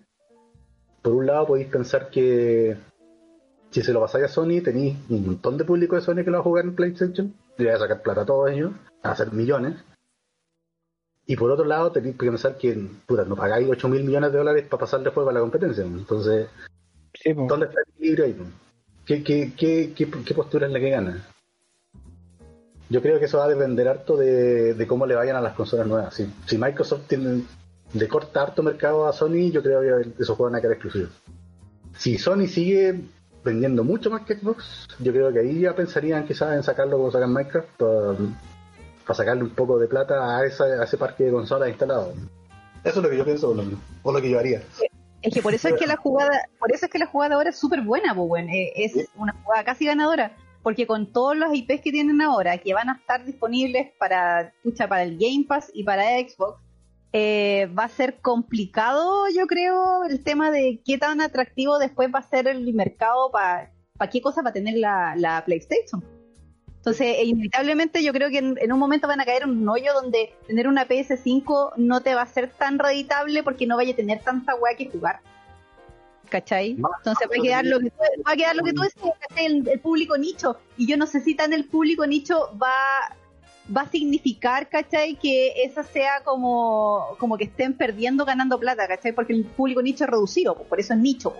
[1.06, 2.76] por un lado podéis pensar que
[3.70, 6.32] si se lo pasáis a Sony, tenéis un montón de público de Sony que lo
[6.32, 8.72] va a jugar en PlayStation, y le va a sacar plata a todos ellos,
[9.04, 9.76] a ser millones.
[11.24, 12.76] Y por otro lado, tenéis que pensar que
[13.06, 15.84] puta, no pagáis 8 mil millones de dólares para pasarle juego a la competencia.
[15.84, 16.48] Entonces,
[17.22, 17.32] Sí.
[17.32, 18.36] ¿Dónde está el equilibrio ahí?
[19.04, 21.24] ¿Qué, qué, qué, qué, qué postura es la que gana?
[22.90, 25.54] Yo creo que eso va a depender harto de, de cómo le vayan a las
[25.54, 26.14] consolas nuevas.
[26.14, 27.44] Si, si Microsoft tiene,
[27.92, 31.10] le corta harto mercado a Sony, yo creo que esos juegos van a quedar exclusivos.
[31.96, 33.00] Si Sony sigue
[33.44, 37.10] vendiendo mucho más que Xbox, yo creo que ahí ya pensarían quizás en sacarlo como
[37.10, 38.14] sacan Minecraft para,
[39.04, 42.12] para sacarle un poco de plata a, esa, a ese parque de consolas instalado.
[42.84, 43.64] Eso es lo que yo pienso, o lo,
[44.02, 44.62] o lo que yo haría.
[45.22, 47.50] Es que por eso es que la jugada, por eso es que la jugada ahora
[47.50, 48.48] es súper buena, pues, weón.
[48.48, 50.36] Eh, es una jugada casi ganadora.
[50.62, 54.88] Porque con todos los IPs que tienen ahora, que van a estar disponibles para, pucha,
[54.88, 56.60] para el Game Pass y para Xbox,
[57.18, 62.18] eh, va a ser complicado, yo creo, el tema de qué tan atractivo después va
[62.18, 63.70] a ser el mercado para
[64.10, 66.04] qué cosa va a tener la, la PlayStation.
[66.76, 69.66] Entonces, e inevitablemente yo creo que en, en un momento van a caer en un
[69.66, 73.94] hoyo donde tener una PS5 no te va a ser tan reditable porque no vaya
[73.94, 75.20] a tener tanta weá que jugar.
[76.28, 76.72] ¿Cachai?
[76.72, 77.96] Entonces va a quedar lo que tú,
[78.28, 79.14] va a quedar lo que tú decías.
[79.36, 80.58] El, el público nicho.
[80.76, 83.16] Y yo no sé si tan el público nicho va,
[83.74, 85.16] va a significar, ¿cachai?
[85.16, 89.12] Que esa sea como, como que estén perdiendo ganando plata, ¿cachai?
[89.12, 91.34] Porque el público nicho es reducido, pues, por eso es nicho.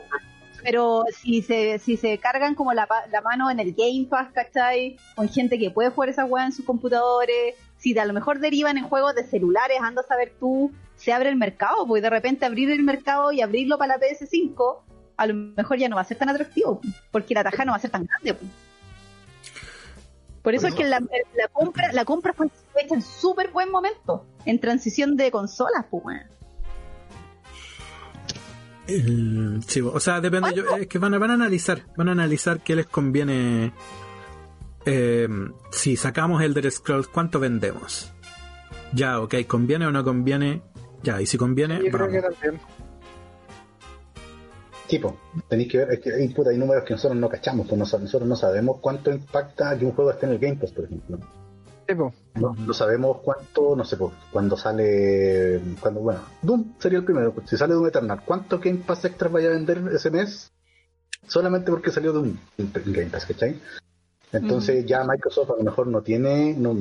[0.62, 4.97] Pero si se, si se cargan como la, la mano en el Game Pass, ¿cachai?
[5.14, 8.77] Con gente que puede jugar esa weá en sus computadores, si a lo mejor derivan
[8.79, 12.47] en juegos de celulares, anda a saber tú, se abre el mercado, pues de repente
[12.47, 14.79] abrir el mercado y abrirlo para la PS5,
[15.16, 16.81] a lo mejor ya no va a ser tan atractivo,
[17.12, 18.35] porque la taja no va a ser tan grande.
[18.35, 18.51] pues.
[20.47, 24.26] Por eso es que la, la compra la compra fue hecha en súper buen momento,
[24.44, 26.20] en transición de consolas, pues,
[29.66, 30.55] Sí, o sea, depende.
[30.55, 33.72] Yo, es que van a, van a analizar, van a analizar qué les conviene.
[34.84, 35.28] eh,
[35.72, 38.12] si sacamos Elder Scrolls, ¿cuánto vendemos?
[38.92, 40.62] Ya, ok, ¿conviene o no conviene?
[41.03, 42.61] Ya, y si conviene, Yo creo que también.
[44.87, 45.16] Tipo,
[45.49, 48.28] tenéis que ver, es que hay, puta, hay números que nosotros no cachamos, pues nosotros
[48.28, 51.18] no sabemos cuánto impacta que un juego esté en el Game Pass, por ejemplo.
[52.34, 57.32] No, no, sabemos cuánto, no sé, pues, cuando sale, cuando, bueno, Doom sería el primero,
[57.32, 60.53] pues, si sale Doom Eternal, ¿cuánto Game Pass extra vaya a vender ese mes?
[61.26, 63.61] Solamente porque salió Doom en Game Pass, ¿cachai?
[64.32, 66.76] Entonces ya Microsoft a lo mejor no tiene, no,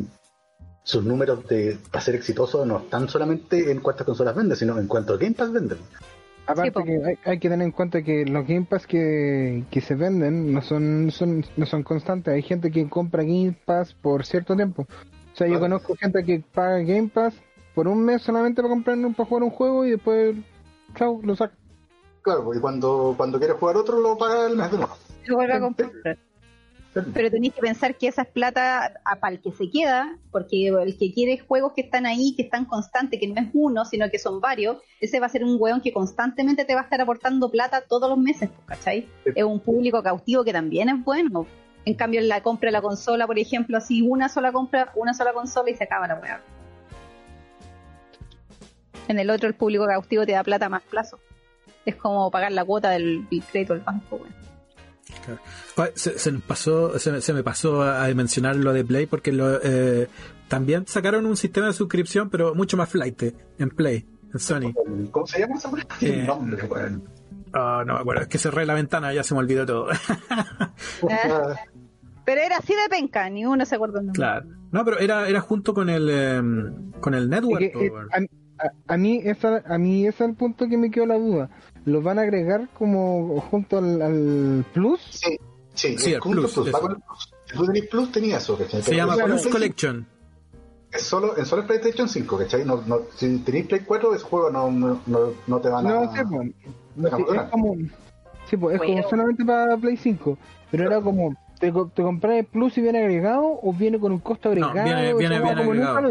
[0.84, 4.88] sus números de para ser exitoso no están solamente en cuántas consolas vende, sino en
[4.88, 5.80] cuántos Game Pass venden.
[6.48, 10.62] Aparte que hay, que tener en cuenta que los Game Pass que, se venden no
[10.62, 12.34] son, son, no son constantes.
[12.34, 14.84] Hay gente que compra Game Pass por cierto tiempo.
[14.84, 17.36] O sea, yo conozco gente que paga Game Pass
[17.74, 20.36] por un mes solamente para comprar para jugar un juego y después,
[20.96, 21.56] chao, lo saca.
[22.22, 24.96] Claro, y cuando, cuando quiere jugar otro lo paga el mes de nuevo.
[25.26, 25.92] Lo vuelve a comprar.
[27.14, 30.98] Pero tenéis que pensar que esa es plata para el que se queda, porque el
[30.98, 34.18] que quiere juegos que están ahí, que están constantes, que no es uno, sino que
[34.18, 37.52] son varios, ese va a ser un hueón que constantemente te va a estar aportando
[37.52, 39.10] plata todos los meses, ¿cachai?
[39.26, 41.46] Es un público cautivo que también es bueno.
[41.84, 45.14] En cambio, en la compra de la consola, por ejemplo, así una sola compra, una
[45.14, 46.42] sola consola y se acaba la weá.
[49.10, 51.20] En el otro, el público cautivo te da plata a más plazo.
[51.86, 54.55] Es como pagar la cuota del, crédito del banco, weón.
[55.96, 60.08] Se, me pasó, se, me pasó a mencionar lo de Play porque lo, eh,
[60.48, 63.24] también sacaron un sistema de suscripción, pero mucho más flight
[63.58, 64.74] en Play, en Sony.
[65.12, 65.70] ¿Cómo se llama esa
[66.02, 69.88] eh, oh, no me acuerdo, es que cerré la ventana, ya se me olvidó todo.
[72.26, 74.02] pero era así de penca, ni uno se acuerda.
[74.14, 77.62] Claro, no, pero era, era junto con el, em, con el network.
[77.64, 77.92] Eh,
[78.88, 81.50] a, mí esa, a mí ese es el punto que me quedó la duda.
[81.86, 85.02] ¿Lo van a agregar como junto al, Plus?
[85.12, 85.38] Sí,
[85.74, 86.54] sí, sí el Plus.
[86.54, 86.72] plus.
[87.46, 88.82] Si tú tenés Plus, tenía eso, ¿cachai?
[88.82, 90.08] Se llama Plus Collection.
[90.92, 92.66] Es solo, en solo PlayStation 5, ¿cachai?
[92.66, 95.02] No, no, si tenéis Play 4, ese juego no, no,
[95.46, 95.90] no, te van a...
[95.90, 97.76] No, sí, pues, es como...
[98.50, 100.38] Sí, pues, es como solamente para Play 5.
[100.72, 104.20] Pero era como, ¿te, te compras el Plus y viene agregado o viene con un
[104.20, 104.74] costo agregado?
[104.74, 106.10] No, viene, viene, viene agregado.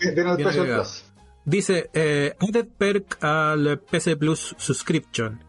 [0.00, 1.04] Viene el precio del Plus.
[1.48, 5.42] Dice, eh, added perk al PC Plus Subscription.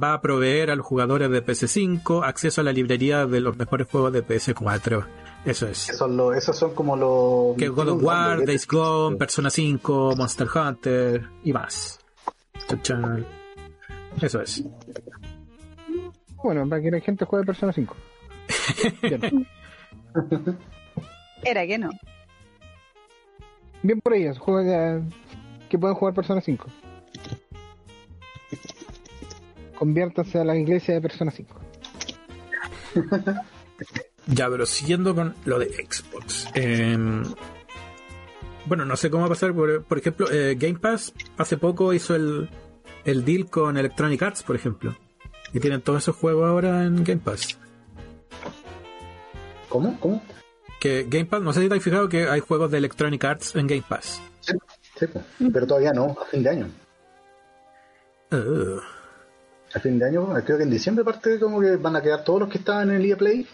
[0.00, 3.88] Va a proveer a los jugadores de PS5 acceso a la librería de los mejores
[3.88, 5.04] juegos de PS4.
[5.44, 5.90] Eso es.
[5.90, 7.56] Eso esos son como los...
[7.56, 11.98] Que God of War, Days Gone, Persona 5, Monster Hunter y más.
[14.20, 14.64] Eso es.
[16.40, 17.96] Bueno, para que la gente juegue Persona 5.
[21.42, 21.90] Era que no.
[23.82, 25.02] Bien por ellos, juega
[25.72, 26.66] que pueden jugar Persona 5.
[29.74, 31.60] Conviértanse a la iglesia de Persona 5.
[34.26, 36.46] ya, pero siguiendo con lo de Xbox.
[36.52, 37.22] Em,
[38.66, 39.54] bueno, no sé cómo va a pasar.
[39.54, 42.50] Por, ejemplo, eh, Game Pass hace poco hizo el,
[43.06, 44.94] el deal con Electronic Arts, por ejemplo.
[45.54, 47.58] Y tienen todos esos juegos ahora en Game Pass.
[49.70, 49.98] ¿Cómo?
[50.00, 50.22] ¿Cómo?
[50.78, 53.56] Que Game Pass, no sé si te has fijado que hay juegos de Electronic Arts
[53.56, 54.20] en Game Pass.
[54.40, 54.52] Sí.
[55.52, 56.68] Pero todavía no, a fin de año.
[59.74, 62.40] A fin de año, creo que en diciembre parte como que van a quedar todos
[62.40, 63.46] los que estaban en el EA Play,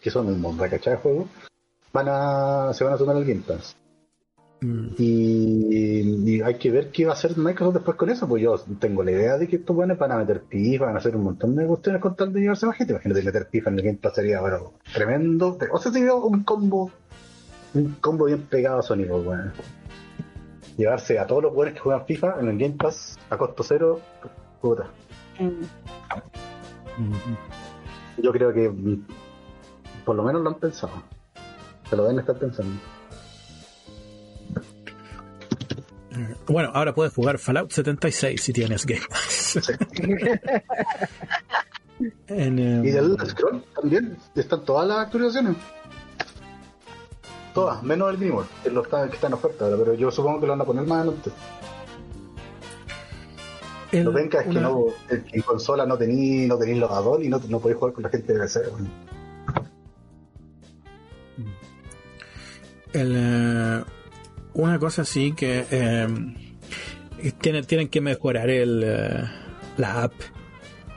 [0.00, 1.28] que son un recachar de juego,
[1.92, 3.76] van a, se van a sumar al Game Pass.
[4.60, 4.94] Mm.
[4.98, 9.02] Y, hay que ver qué va a hacer Microsoft después con eso, pues yo tengo
[9.02, 11.54] la idea de que estos buenos van a meter pifa, van a hacer un montón
[11.56, 12.92] de cuestiones con tal de llevarse más gente.
[12.92, 15.58] Imagínate meter pifa en el Game Pass sería bueno, tremendo.
[15.72, 16.90] O sea, sería un combo,
[17.74, 19.52] un combo bien pegado a Sonic, pues, bueno
[20.76, 24.00] llevarse a todos los jugadores que juegan FIFA en el Game Pass a costo cero,
[24.60, 24.90] puta.
[25.38, 25.62] Mm.
[28.22, 29.06] Yo creo que mm,
[30.04, 30.92] por lo menos lo han pensado.
[31.88, 32.78] Se lo deben estar pensando.
[36.46, 39.58] Bueno, ahora puedes jugar Fallout 76 si tienes Game Pass.
[42.26, 42.84] en, um...
[42.84, 45.56] Y del Scroll también están todas las actualizaciones.
[47.54, 50.46] Todas, menos el Grimor, que, lo está, que está en oferta, pero yo supongo que
[50.46, 51.30] lo van a poner más adelante.
[53.92, 57.38] El, lo venga es que no, en consola no tenéis no tení logador y no,
[57.48, 58.60] no podéis jugar con la gente de PC.
[62.94, 63.84] El, eh,
[64.54, 66.08] una cosa sí que eh,
[67.40, 69.24] tienen, tienen que mejorar el, eh,
[69.76, 70.14] la app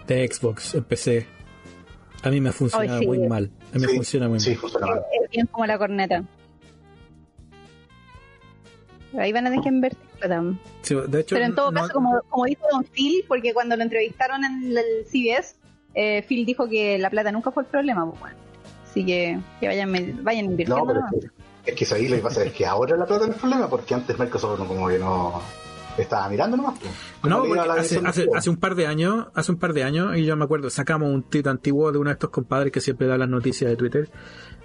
[0.07, 1.27] de Xbox en PC.
[2.23, 3.51] A mí me ha funcionado muy mal.
[3.73, 5.01] A mí me funciona muy sí, Funciona mal.
[5.21, 6.23] Es bien como la corneta.
[9.19, 13.25] Ahí van a tener que invertir Pero en todo caso, como, como dijo Don Phil,
[13.27, 15.55] porque cuando lo entrevistaron en el CBS,
[15.93, 18.05] eh, Phil dijo que la plata nunca fue el problema.
[18.09, 18.37] Pues bueno.
[18.89, 20.93] Así que, que vayan, vayan invirtiendo.
[20.93, 21.07] No,
[21.65, 23.35] es, que, es que ahí lo que pasa es que ahora la plata no es
[23.35, 25.41] el problema, porque antes Microsoft no, como que no,
[26.03, 26.77] estaba mirando nomás.
[26.79, 26.91] pues.
[27.23, 27.43] No,
[28.35, 31.09] hace, un par de años, hace un par de años, y yo me acuerdo, sacamos
[31.09, 34.09] un tweet antiguo de uno de estos compadres que siempre da las noticias de Twitter,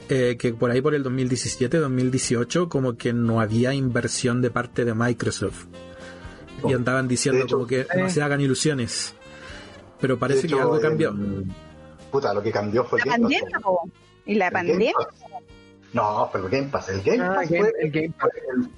[0.09, 4.85] eh, que por ahí por el 2017, 2018, como que no había inversión de parte
[4.85, 5.67] de Microsoft.
[6.63, 8.11] Y Oh, andaban diciendo hecho, como que no eh.
[8.11, 9.15] se hagan ilusiones.
[10.01, 11.11] Pero parece que algo cambió.
[11.11, 11.51] en-
[12.11, 13.41] Puta, lo que cambió fue el La pandemia.
[14.27, 14.93] Y la El Game pandemia.
[14.95, 15.07] Pass.
[15.93, 16.89] No, fue el Game Pass.
[16.91, 18.29] El Game Ah, Pass Game- fue, el Game Pass.
[18.31, 18.71] fue el,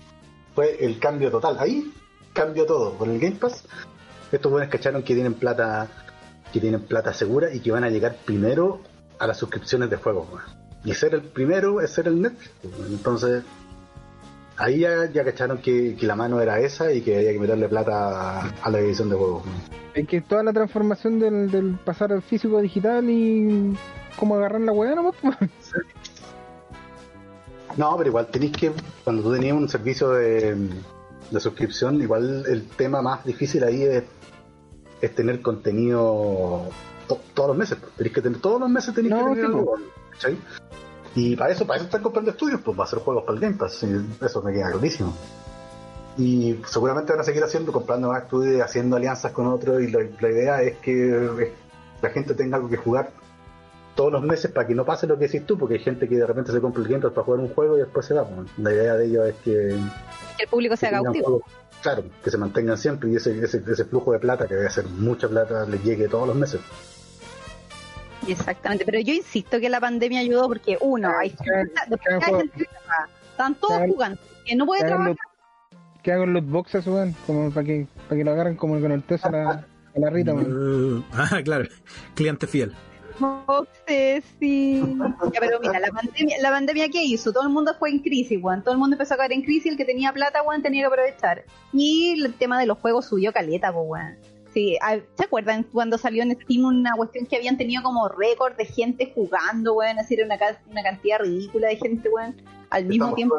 [0.55, 1.57] fue el cambio total.
[1.59, 1.93] Ahí
[2.33, 2.97] cambió todo.
[2.99, 3.65] Con el Game Pass,
[4.31, 5.89] estos buenos cacharon que tienen plata
[6.53, 8.81] que tienen plata segura y que van a llegar primero
[9.19, 10.29] a las suscripciones de juegos.
[10.85, 12.53] Y ser el primero es ser el Netflix.
[12.91, 13.43] Entonces,
[14.59, 17.69] ahí ya, ya cacharon que, que la mano era esa y que había que meterle
[17.69, 19.45] plata a, a la edición de juegos.
[19.95, 23.75] Es que toda la transformación del, del pasar al físico a digital y
[24.17, 25.15] cómo agarrar la weá nomás.
[27.77, 28.73] No, pero igual tenéis que,
[29.05, 30.69] cuando tú tenías un servicio de,
[31.33, 34.05] de suscripción, igual el tema más difícil ahí es,
[35.01, 36.69] es tener contenido
[37.09, 37.79] to- todos los meses.
[37.81, 37.93] pues.
[37.95, 39.75] Tenéis que tener, todos los meses tenéis No, que tener algo.
[41.15, 43.57] Y para eso, para eso están comprando estudios, pues para hacer juegos para el Game
[43.57, 45.15] Pass, eso me queda clarísimo.
[46.19, 50.01] Y seguramente van a seguir haciendo, comprando más estudios, haciendo alianzas con otros, y la,
[50.21, 50.93] la idea es que
[51.43, 51.53] eh,
[52.01, 53.11] la gente tenga algo que jugar
[53.95, 56.17] todos los meses para que no pase lo que decís tú, porque hay gente que
[56.17, 58.25] de repente se compra el Game Pass para jugar un juego y después se va.
[58.25, 58.49] pues.
[58.59, 59.77] La idea de ello es que,
[60.37, 61.43] Que el público sea tengan cautivo.
[61.83, 64.87] claro, que se mantengan siempre y ese, ese, ese flujo de plata, que debe ser
[64.87, 66.61] mucha plata, les llegue todos los meses.
[68.27, 72.23] Exactamente, pero yo insisto que la pandemia ayudó porque uno, hay gente, después cada hay
[72.23, 76.47] juego- gente que trabaja, están todos jugando, que no puede trabajar, los, que hagan los
[76.47, 79.51] boxes, weón, como para que, para que lo agarren como con el teso a la,
[79.51, 79.65] a
[79.99, 80.99] la Rita, weón.
[80.99, 81.65] Uh, ah, claro.
[82.15, 82.73] Cliente fiel.
[83.23, 84.25] Boxes.
[84.41, 87.33] Ya, pero mira, la pandemia, la pandemia ¿qué hizo?
[87.33, 88.63] Todo el mundo fue en crisis, weón.
[88.63, 90.87] Todo el mundo empezó a caer en crisis, el que tenía plata, weón, tenía que
[90.87, 91.45] aprovechar.
[91.73, 94.17] Y el tema de los juegos subió caleta, weón.
[94.53, 98.55] Sí, ah, ¿se acuerdan cuando salió en Steam una cuestión que habían tenido como récord
[98.57, 99.99] de gente jugando, weón?
[99.99, 100.39] Así era una,
[100.71, 102.37] una cantidad ridícula de gente, weón,
[102.71, 103.37] al mismo Estamos tiempo.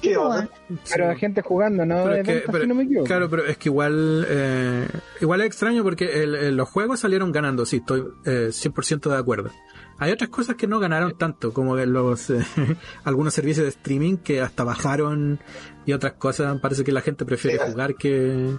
[0.00, 2.04] Pero gente jugando, ¿no?
[2.04, 3.06] Pero es que- pero- no me equivoco.
[3.06, 4.86] Claro, pero es que igual eh,
[5.20, 9.16] igual es extraño porque el- el- los juegos salieron ganando, sí, estoy eh, 100% de
[9.16, 9.50] acuerdo.
[9.98, 12.38] Hay otras cosas que no ganaron tanto, como los eh,
[13.04, 15.40] algunos servicios de streaming que hasta bajaron
[15.86, 16.60] y otras cosas.
[16.60, 17.72] Parece que la gente prefiere Sí.
[17.72, 18.56] jugar que, que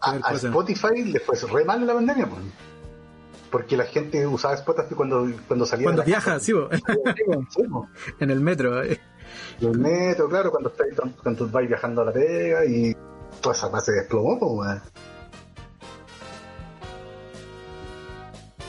[0.00, 0.44] A, ver a cosas.
[0.44, 2.42] Spotify le fue re mal en la pandemia, pues.
[3.50, 6.44] Porque la gente usaba Spotify cuando, cuando salía Cuando de la viaja, casa.
[6.44, 6.68] sí, bo,
[7.48, 7.62] Sí,
[8.20, 8.82] en el metro.
[8.82, 9.00] eh.
[9.60, 12.94] Y el metro, claro, cuando estáis cuando vais viajando a la pega y
[13.40, 14.82] toda esa base desplomó, pues, weón.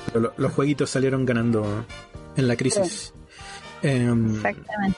[0.08, 1.86] Pero lo- los jueguitos salieron ganando
[2.36, 3.14] en la crisis.
[3.82, 4.98] Em, Exactamente.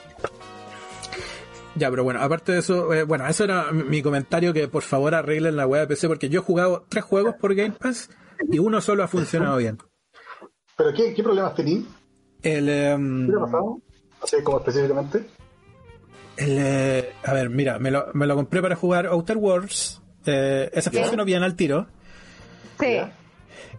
[1.74, 5.14] Ya, pero bueno, aparte de eso, eh, bueno, eso era mi- comentario que por favor
[5.14, 8.10] arreglen la web de PC porque yo he jugado tres juegos por Game Pass
[8.50, 9.78] y uno solo ha funcionado bien.
[10.76, 11.84] Pero ¿qué, qué problemas tenéis?
[12.42, 13.80] El, em, ¿Qué te ha pasado?
[14.22, 15.26] Así como específicamente.
[16.38, 20.00] El, eh, a ver, mira, me lo, me lo compré para jugar Outer Worlds.
[20.26, 21.86] Eh, ese funcionó bien al tiro.
[22.80, 22.98] Sí.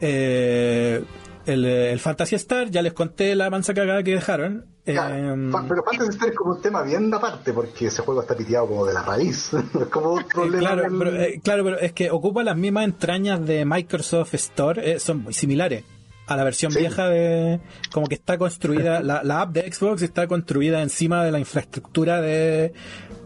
[0.02, 1.04] Eh,
[1.46, 4.66] el, eh, el Fantasy Star, ya les conté la mansa cagada que dejaron.
[4.86, 8.68] Fa- pero Fantasy Star es como un tema bien aparte porque ese juego está piteado
[8.68, 9.52] como de la raíz.
[9.54, 10.60] es como un problema.
[10.60, 14.94] claro, del- pero, eh, claro, pero es que ocupa las mismas entrañas de Microsoft Store,
[14.94, 15.84] eh, son muy similares
[16.30, 16.80] a la versión Sí.
[16.80, 17.60] vieja de
[17.92, 22.22] como que está construida, la, la app de Xbox está construida encima de la infraestructura
[22.22, 22.72] de,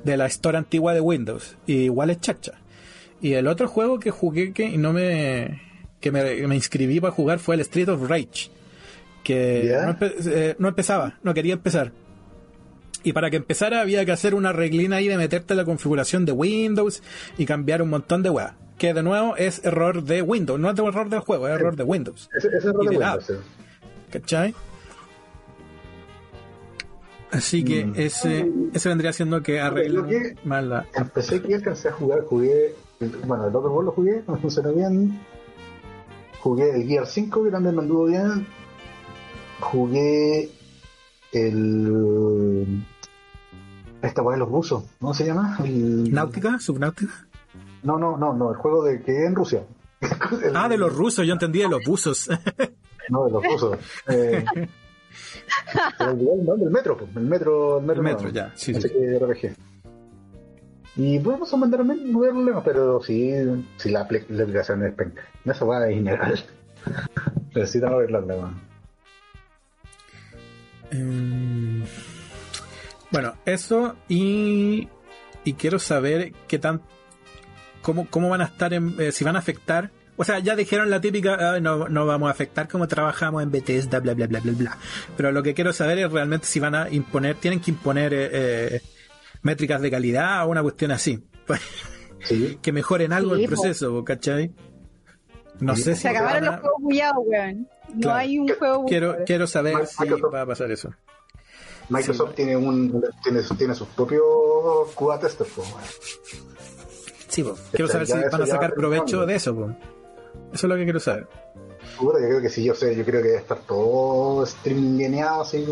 [0.03, 2.53] de la Store antigua de Windows, y igual es chacha.
[3.21, 5.61] Y el otro juego que jugué que no me
[6.01, 8.49] que me, me inscribí para jugar fue el Street of Rage,
[9.23, 11.91] que no, empe- eh, no empezaba, no quería empezar.
[13.05, 16.25] Y para que empezara había que hacer una reglina ahí de meterte en la configuración
[16.25, 17.03] de Windows
[17.37, 18.53] y cambiar un montón de weas.
[18.77, 21.75] Que de nuevo es error de Windows, no es de error del juego, es error
[21.75, 22.29] de Windows.
[22.35, 23.33] Ese, ese error y de Windows, sí.
[24.11, 24.53] ¿Cachai?
[27.31, 27.93] Así que Mm.
[27.95, 30.85] ese, ese vendría siendo que arreglen que- mal la...
[30.93, 32.75] Empecé que alcancé a jugar, jugué.
[33.25, 35.19] Bueno, el Overworld lo jugué, no funcionó bien.
[36.41, 38.45] Jugué el Gear 5, que también me anduvo bien.
[39.61, 40.49] Jugué
[41.31, 42.83] el.
[44.01, 45.57] Esta weá de los rusos, ¿cómo se llama?
[45.63, 46.13] El...
[46.13, 46.59] ¿Náutica?
[46.59, 47.25] ¿Subnáutica?
[47.83, 49.63] No, no, no, no, el juego de que en Rusia.
[50.01, 50.09] El-
[50.55, 52.29] Ah, de los rusos, yo entendí de los buzos.
[53.09, 53.77] No, de los rusos.
[54.07, 54.45] Eh,
[55.99, 58.87] el, no, del metro, pues, el metro, el metro, El metro, ya, sí, sí.
[58.87, 59.53] RPG.
[60.95, 63.33] Y bueno, son mandaron no hay problema, pero sí,
[63.77, 65.21] sí la, apli- la aplicación es penca.
[65.43, 66.39] Eso va es innegable.
[67.53, 68.61] Necesitan arreglarla, weón.
[70.91, 71.83] Mm,
[73.11, 74.87] Bueno, eso y,
[75.43, 76.81] y quiero saber qué tan
[77.83, 79.91] cómo, cómo van a estar, en, eh, si van a afectar.
[80.15, 83.99] O sea, ya dijeron la típica, no, no vamos a afectar cómo trabajamos en Bethesda,
[83.99, 84.77] bla, bla, bla, bla, bla.
[85.17, 88.29] Pero lo que quiero saber es realmente si van a imponer, tienen que imponer eh,
[88.31, 88.81] eh
[89.43, 91.23] métricas de calidad o una cuestión así.
[92.61, 94.51] que mejoren algo el proceso, ¿cachai?
[95.59, 96.03] No sé si.
[96.03, 97.67] Se acabaron los juegos bullados, weón.
[97.93, 100.89] No hay un juego Quiero, quiero saber si va a pasar eso.
[101.89, 104.23] Microsoft tiene un tiene, tiene sus propios
[104.95, 105.49] QA testers,
[107.33, 109.75] Sí, quiero saber si van a sacar provecho de eso,
[110.53, 111.27] Eso es lo que quiero saber.
[111.99, 115.65] yo creo que sí, yo sé, yo creo que debe estar todo streameado así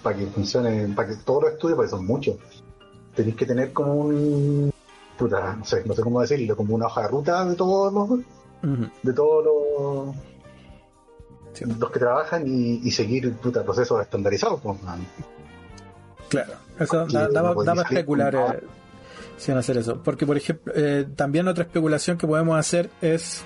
[0.00, 2.36] para que funcione, para que todos los estudios, porque son muchos.
[3.16, 4.72] Tenéis que tener como un
[5.18, 8.20] puta, no sé, no sé cómo decirlo, como una hoja de ruta de todos los
[9.02, 10.16] de todos los
[11.80, 14.60] los que trabajan y, seguir puta, procesos estandarizados.
[14.60, 14.78] Pues,
[16.28, 18.66] Claro, eso daba, especular eh,
[19.38, 20.02] sin hacer eso.
[20.02, 23.42] Porque, por ejemplo, eh, también otra especulación que podemos hacer es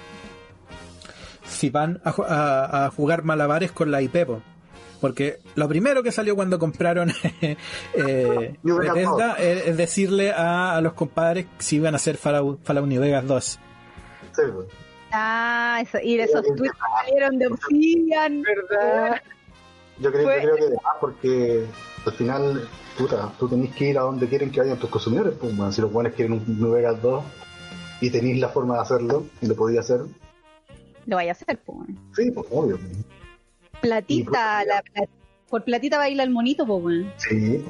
[1.44, 4.26] si van a, jugar malabares con la IP.
[5.00, 7.12] Porque lo primero que salió cuando compraron
[7.94, 13.26] eh, Bethesda es, decirle a, los compadres si iban a hacer Fallout, Fallout New Vegas
[13.26, 13.58] 2.
[15.12, 18.42] Ah, eso, y esos tweets salieron de Obsidian.
[18.42, 19.22] ¿Verdad?
[19.98, 21.66] Yo creo, yo creo que porque
[22.04, 25.34] al final, puta, tú tenés que ir a donde quieren que vayan tus consumidores.
[25.40, 27.24] Pues, si los buenos quieren un New Vegas 2
[28.00, 30.00] y tenéis la forma de hacerlo y lo podía hacer,
[31.06, 31.88] lo vaya a hacer, pues.
[32.16, 32.78] Sí, pues obvio.
[33.80, 34.82] Platita, la,
[35.48, 37.64] por platita baila el monito, pues, Sí.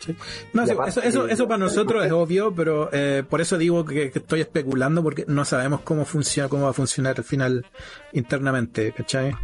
[0.00, 0.14] Sí.
[0.52, 4.20] No, eso, eso, eso, para nosotros es obvio, pero eh, por eso digo que, que,
[4.20, 7.66] estoy especulando porque no sabemos cómo funciona, cómo va a funcionar al final
[8.12, 9.34] internamente, ¿cachai?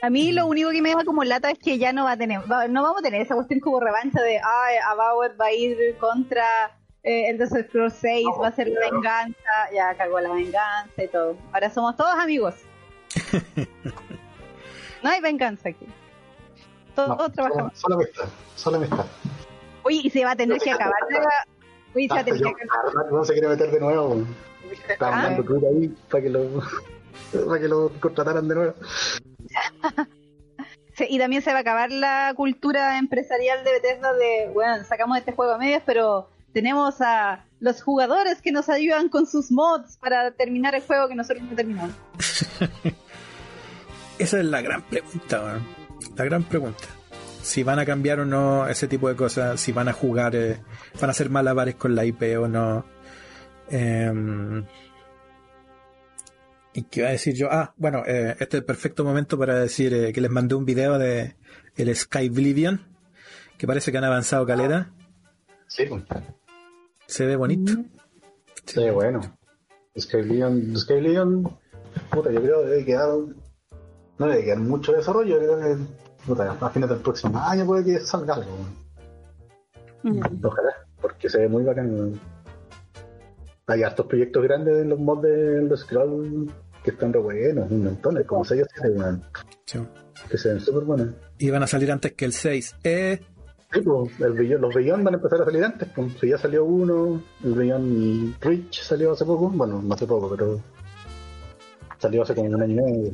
[0.00, 2.16] A mí lo único que me da como lata es que ya no va a
[2.16, 5.96] tener, no vamos a tener esa cuestión como revancha de, ay, About va a ir
[5.98, 6.44] contra
[7.02, 11.08] eh, el Desert Scrolls 6, va a ser la venganza, ya cagó la venganza y
[11.08, 11.36] todo.
[11.52, 12.54] Ahora somos todos amigos.
[15.02, 15.86] no hay venganza aquí.
[16.94, 17.78] Todos trabajamos.
[17.78, 19.06] Solo amistad, solo amistad.
[19.82, 20.94] Oye, y se va a tener que acabar.
[21.94, 23.12] Oye, se va a tener que acabar.
[23.12, 24.24] No se quiere meter de nuevo.
[24.88, 25.70] Está mandando ah.
[25.70, 26.62] ahí para que lo
[27.46, 28.74] para que lo contrataran de nuevo.
[31.08, 35.32] y también se va a acabar la cultura empresarial de Bethesda de, bueno, sacamos este
[35.32, 40.30] juego a medias, pero tenemos a los jugadores que nos ayudan con sus mods para
[40.32, 41.94] terminar el juego que nosotros no terminamos.
[44.18, 45.60] Esa es la gran pregunta,
[46.16, 46.84] la gran pregunta.
[47.42, 50.60] Si van a cambiar o no ese tipo de cosas, si van a jugar, eh,
[51.00, 52.84] van a hacer malabares con la IP o no.
[53.70, 54.12] Eh,
[56.72, 57.48] ¿Y qué iba a decir yo?
[57.50, 60.64] Ah, bueno, eh, este es el perfecto momento para decir eh, que les mandé un
[60.64, 61.36] video de
[61.76, 62.80] el Sky Oblivion,
[63.56, 64.90] que parece que han avanzado caleta.
[65.66, 66.04] Sí, pues.
[67.06, 67.72] Se ve bonito.
[68.64, 69.20] Se ve bueno.
[69.98, 71.58] Sky Oblivion, Sky Oblivion,
[72.10, 73.08] puta, yo creo que debe quedar,
[74.18, 75.84] no debe quedar mucho desarrollo, yo creo que,
[76.26, 78.56] puta, a fines del próximo año puede que salga algo.
[80.42, 82.20] Ojalá, porque se ve muy bacán.
[83.68, 86.50] Hay hartos proyectos grandes en los mods de los Scroll
[86.82, 89.20] que están re buenos, un montón, como 6 o 7,
[89.66, 89.78] sí.
[90.30, 91.08] Que se ven súper buenos.
[91.36, 92.76] Y van a salir antes que el 6.
[92.82, 93.20] Eh...
[93.70, 96.12] Sí, pues, el los Beyond van a empezar a salir antes, pues.
[96.18, 100.58] Si ya salió uno, el Beyond Rich salió hace poco, bueno, no hace poco, pero
[101.98, 103.12] salió hace como un año y medio.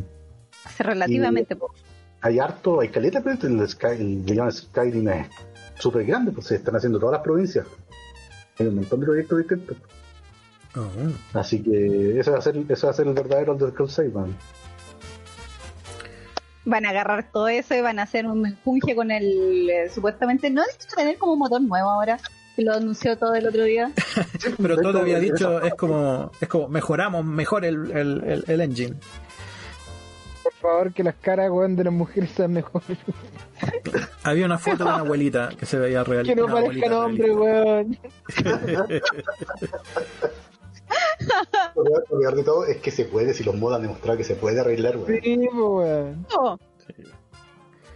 [0.64, 1.74] Hace relativamente poco.
[2.20, 5.26] Hay harto, hay caleta, pero el, Sky, el Beyond Skyrim es
[5.80, 7.66] súper grande, pues se están haciendo todas las provincias.
[8.60, 9.76] Hay un montón de proyectos distintos.
[10.76, 11.38] Oh.
[11.38, 14.12] Así que eso va a ser, eso va a ser el verdadero Elder Scrolls 6,
[14.12, 14.36] man.
[16.64, 20.50] Van a agarrar todo eso y van a hacer un menjunje con el eh, supuestamente
[20.50, 22.18] no es tener como un motor nuevo ahora
[22.56, 23.92] que lo anunció todo el otro día.
[24.60, 28.96] Pero todo había dicho es como es como mejoramos mejor el, el, el, engine.
[30.42, 32.98] Por favor que las caras de las mujeres sean mejores.
[34.22, 36.24] Había una foto de una abuelita que se veía real.
[36.24, 37.98] Que no parezca nombre, weón.
[41.74, 44.34] Lo peor de todo es que se puede, si los modos han demostrado que se
[44.34, 45.20] puede arreglar, weón.
[45.22, 46.26] Sí, weón.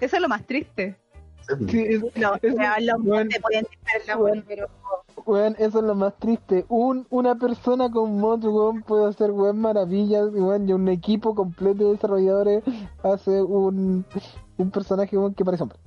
[0.01, 0.97] Eso es lo más triste.
[1.69, 3.66] Sí, no, eso, los weón, pueden
[4.19, 4.69] weón, pero...
[5.25, 6.66] Weón, eso es lo más triste.
[6.69, 11.85] Un, una persona con mods, weón, puede hacer weón maravillas, weón, y un equipo completo
[11.85, 12.62] de desarrolladores
[13.03, 14.05] hace un,
[14.59, 15.79] un personaje weón, que parece hombre.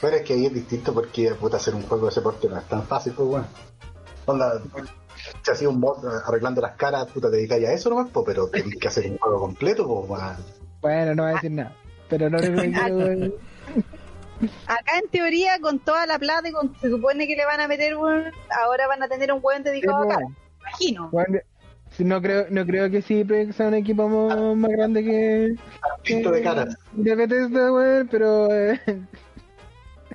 [0.00, 2.58] Pero es que ahí es distinto porque puta hacer un juego de ese porte no
[2.58, 3.46] es tan fácil, pues bueno.
[4.26, 4.60] Onda,
[5.42, 8.76] si hacía un mod arreglando las caras, puta, te dedicas a eso nomás, pero tenés
[8.76, 10.20] que hacer un juego completo, pues,
[10.80, 11.74] Bueno, no voy a decir nada.
[12.08, 13.32] Pero no le
[14.66, 17.68] Acá en teoría, con toda la plata y con, se supone que le van a
[17.68, 18.24] meter un,
[18.62, 20.20] ahora van a tener un weón dedicado Sí, a po.
[20.20, 20.26] cara.
[20.60, 21.08] Imagino.
[21.10, 21.38] Bueno,
[22.00, 23.24] no creo, no creo que sí
[23.56, 25.54] sea un equipo mo- más grande que,
[26.04, 26.76] Visto de caras.
[26.92, 28.78] de Bethesda, weón, pero eh,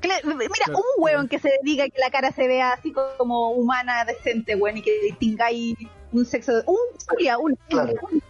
[0.04, 4.04] Mira, un weón que se dedica a que la cara se vea así como humana,
[4.06, 5.76] decente, weón, y que tengáis
[6.12, 6.64] un sexo.
[6.66, 6.78] Un,
[7.08, 7.94] culia, un, Claro.
[8.12, 8.22] un-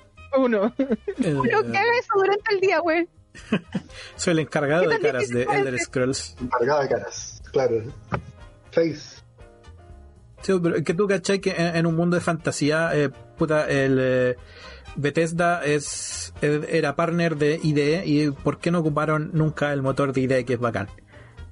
[0.43, 0.73] uno.
[0.77, 3.07] Uno que haga eso durante el día, weón.
[4.15, 5.79] soy el encargado ¿Qué de caras de Elder?
[5.79, 6.35] Scrolls.
[6.41, 7.41] Encargado de caras.
[7.51, 7.83] Claro.
[8.71, 9.21] Face.
[10.41, 13.69] Sí, pero es que tú cachai que en, en un mundo de fantasía, eh, puta,
[13.69, 14.35] el eh,
[14.95, 20.13] Bethesda es, eh, era partner de IDE y ¿por qué no ocuparon nunca el motor
[20.13, 20.87] de IDE que es bacán?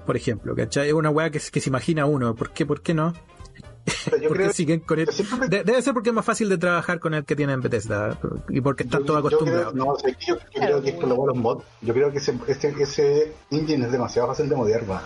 [0.05, 0.87] Por ejemplo, ¿cachai?
[0.87, 2.35] Es una weá que, se- que se imagina uno.
[2.35, 3.13] ¿Por qué, por qué no?
[3.13, 6.99] Yo ¿Por qué creo siguen con De- debe ser porque es más fácil de trabajar
[6.99, 8.17] con el que tienen Bethesda
[8.49, 9.75] y porque están todos yo creo- acostumbrados.
[9.75, 11.63] no, o sea, yo, yo creo que es por lo los mods.
[11.81, 15.03] Yo creo que ese, ese, ese engine es demasiado fácil de modear, va.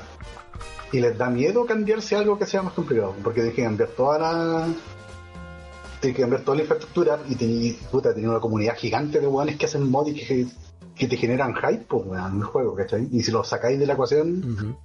[0.91, 3.15] Y les da miedo cambiarse algo que sea más complicado.
[3.23, 4.67] Porque tienen que cambiar toda la.
[5.99, 9.57] Tienen que cambiar toda la infraestructura y tienen, puta, tienen una comunidad gigante de weones
[9.57, 10.45] que hacen mods y que,
[10.95, 13.07] que te generan hype, pues, weón, en el juego, ¿cachai?
[13.11, 14.77] Y si lo sacáis de la ecuación,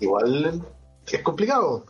[0.00, 0.62] igual
[1.06, 1.86] es complicado.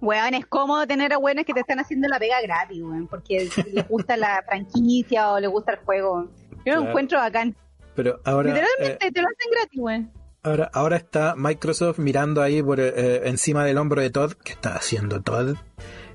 [0.00, 3.48] Weón, es cómodo tener a weones que te están haciendo la pega gratis, weón, porque
[3.72, 6.28] les gusta la franquicia o les gusta el juego.
[6.50, 6.88] Yo lo Claro.
[6.88, 7.54] encuentro bacán.
[7.94, 10.12] Pero ahora, Literalmente eh, te lo hacen gratis, weón.
[10.42, 14.32] ahora, ahora está Microsoft mirando ahí por eh, encima del hombro de Todd.
[14.42, 15.56] ¿Qué está haciendo Todd?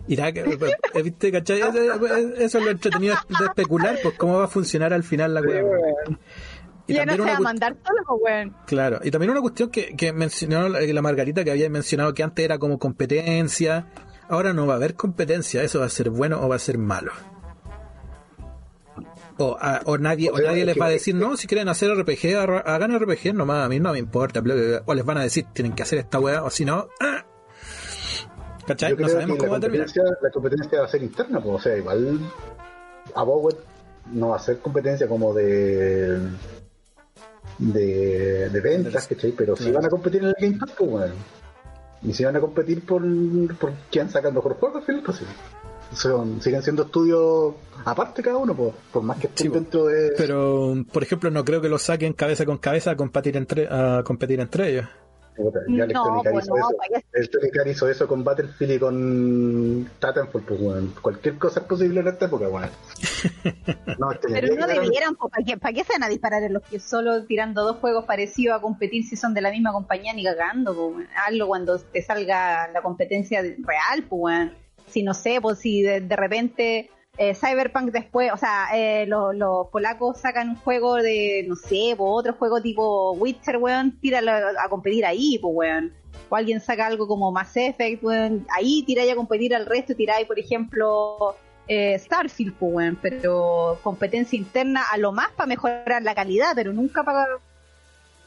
[0.07, 1.61] Irá que, eh, ¿viste, cachai?
[1.61, 5.63] Eso, es lo entretenido de especular, pues cómo va a funcionar al final la weá.
[6.87, 8.55] Y Ya no también se una va a cu- mandar solo, weón.
[8.67, 12.21] Claro, y también una cuestión que, que mencionó la la Margarita, que había mencionado que
[12.23, 13.87] antes era como competencia,
[14.29, 16.77] ahora no va a haber competencia, eso va a ser bueno o va a ser
[16.77, 17.11] malo.
[19.37, 21.45] O, a- o nadie, o O sea, nadie es les va a decir, no, si
[21.47, 24.81] quieren hacer RPG, hagan RPG nomás, a mí no me importa, bla, bla, bla.
[24.85, 27.25] o les van a decir, tienen que hacer esta weá, o si no, ¡ah!
[28.67, 28.91] ¿cachai?
[28.91, 29.87] Yo No sabemos que cómo va la a terminar.
[29.87, 32.19] competencia, la competencia va a ser interna, pues, o sea, igual
[33.13, 33.57] a Bowen
[34.13, 36.17] no va a ser competencia como de
[37.57, 39.31] de, de ventas, ¿cachai?
[39.31, 41.13] Pero si van a competir en el Game Pass, pues bueno.
[42.03, 43.01] Y si van a competir por,
[43.57, 45.25] por quién saca el mejor juego, al final, pues sí.
[45.93, 47.53] Son, siguen siendo estudios
[47.85, 50.13] aparte cada uno, pues, por más que estén Sí, dentro de...
[50.17, 54.03] Pero, por ejemplo, no creo que lo saquen cabeza con cabeza a competir entre, a
[54.03, 54.85] competir entre ellos.
[55.35, 56.77] Puta, ya Electronic No, Arts pues hizo no, eso.
[56.77, 57.05] para allá.
[57.13, 60.87] Electronic Arts hizo eso con Battlefield y con Titanfall, pues bueno.
[61.01, 62.69] Cualquier cosa es posible en esta época, bueno.
[63.99, 66.53] No, este, Pero no debieran, po, ¿para qué, ¿para qué se van a disparar en
[66.53, 70.13] los que solo tirando dos juegos parecidos a competir si son de la misma compañía
[70.13, 70.73] ni cagando?
[70.73, 71.07] weón?
[71.25, 74.53] Hazlo cuando te salga la competencia real, pues, weón.
[74.87, 79.35] Si no sé, pues si de, de repente eh, Cyberpunk después, o sea, eh, los,
[79.35, 84.31] los polacos sacan un juego de, no sé, pues otro juego tipo Witcher, weón, tíralo
[84.31, 85.93] a competir ahí, pues, weón.
[86.29, 90.27] O alguien saca algo como Mass Effect, weón, ahí tiráis a competir al resto, tiráis,
[90.27, 91.35] por ejemplo,
[91.67, 96.73] eh, Starfield, pues, weón, pero competencia interna a lo más para mejorar la calidad, pero
[96.73, 97.27] nunca para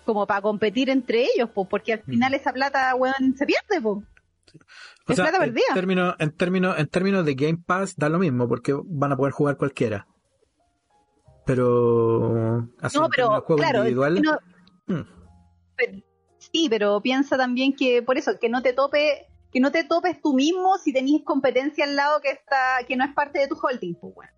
[0.04, 3.98] como para competir entre ellos, pues, porque al final esa plata, weón, se pierde, pues.
[5.06, 8.18] O Es sea, plata en términos, en términos, en términos de Game Pass da lo
[8.18, 10.06] mismo, porque van a poder jugar cualquiera.
[11.46, 14.38] Pero así No, pero juego claro, individual, no-
[14.86, 15.02] hmm,
[15.76, 15.98] pero-
[16.38, 20.20] sí, pero piensa también que por eso que no te tope que no te topes
[20.20, 23.54] tú mismo si tenés competencia al lado que está que no es parte de tu
[23.58, 24.30] holding, pues, weón.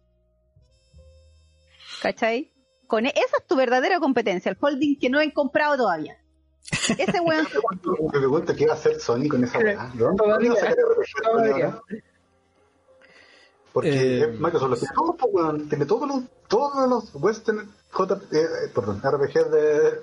[2.01, 2.53] ¿Cachai?
[2.87, 6.17] Con e- esa es tu verdadera competencia, el holding que no he comprado todavía.
[6.99, 9.93] Ese weón se Me pregunto qué va a hacer Sony con esa weá.
[13.73, 15.69] Porque Eh, eh, Microsoft lo tiene todo, pues, weón.
[15.69, 20.01] Tiene todos los, todos los Western J, eh, eh, perdón, RPG de,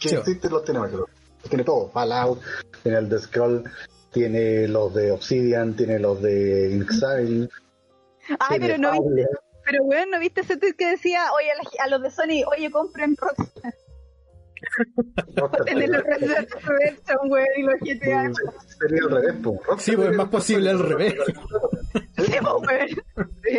[0.00, 0.14] que Sí.
[0.16, 1.10] existen, los tiene Microsoft.
[1.42, 1.90] Los tiene todo.
[1.90, 2.40] Fallout,
[2.82, 3.64] tiene el de Scroll,
[4.10, 7.48] tiene los de Obsidian, tiene los de Inxile.
[8.38, 9.26] Ay, tiene pero no viste,
[9.66, 12.42] pero weón, ¿no viste ese tweet que decía, oye, a, la- a los de Sony,
[12.50, 13.74] oye, compren Rockstar,
[15.66, 18.30] tener Redemption, weón, y los GTA.
[18.78, 19.58] Sería al revés, pues.
[19.82, 21.14] Sí, pues es más posible al revés.
[22.16, 22.32] Sí,
[22.64, 22.94] pues.
[23.44, 23.58] Sí,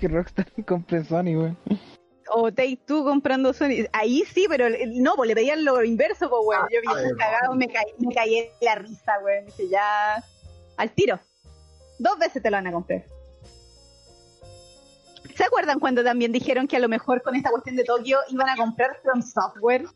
[0.00, 1.56] que Rockstar compre Sony, weón.
[2.30, 3.86] o Take Two comprando Sony.
[3.92, 6.66] Ahí sí, pero el- no, pues le pedían lo inverso, pues, weón.
[6.72, 9.46] Yo vi Ah, eso cagado, me caí, me caí en la risa, weón.
[9.46, 10.22] Dije, ya,
[10.76, 11.18] al tiro.
[11.98, 13.04] Dos veces te lo van a comprar.
[15.38, 18.48] ¿Se acuerdan cuando también dijeron que a lo mejor con esta cuestión de Tokio iban
[18.48, 19.86] a comprar From Software?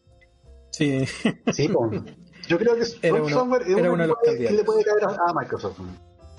[0.70, 1.04] Sí,
[1.52, 2.00] Sí, pues.
[2.46, 4.62] Yo creo que Era From uno- Software es era uno uno de los que le
[4.64, 5.80] puede caer a, a Microsoft.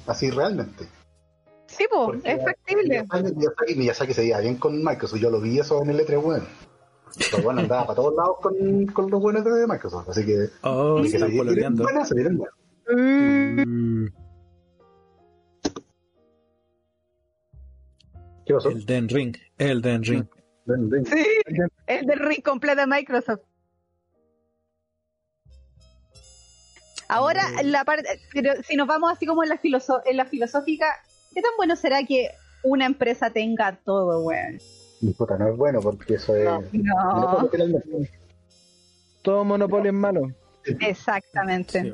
[0.08, 0.86] Así realmente.
[1.68, 2.84] Sí, pues, Porque es factible.
[2.88, 5.20] Miyazaki, Miyazaki, Miyazaki se lleva bien con Microsoft.
[5.20, 6.48] Yo lo vi eso en el E3, weón.
[7.32, 10.50] Los buenos andaban para todos lados con, con los buenos de Microsoft, así que.
[10.62, 11.84] Oh, que se están coloreando.
[11.84, 12.56] buenas, se vienen buenas.
[13.68, 14.06] Mm,
[18.46, 18.70] ¿Qué pasó?
[18.70, 19.36] el Den Ring.
[19.58, 20.26] El Den Ring.
[20.66, 21.26] Sí,
[21.88, 23.42] el del ring completo de Microsoft.
[27.10, 30.86] Ahora, la parte, pero si nos vamos así como en la, filoso- en la filosófica,
[31.34, 32.30] ¿qué tan bueno será que
[32.64, 34.58] una empresa tenga todo, weón?
[35.18, 36.46] Puta, no es bueno porque eso es.
[36.46, 37.50] No, no.
[39.22, 40.32] Todo monopolio es malo.
[40.80, 41.82] exactamente.
[41.82, 41.94] Sí.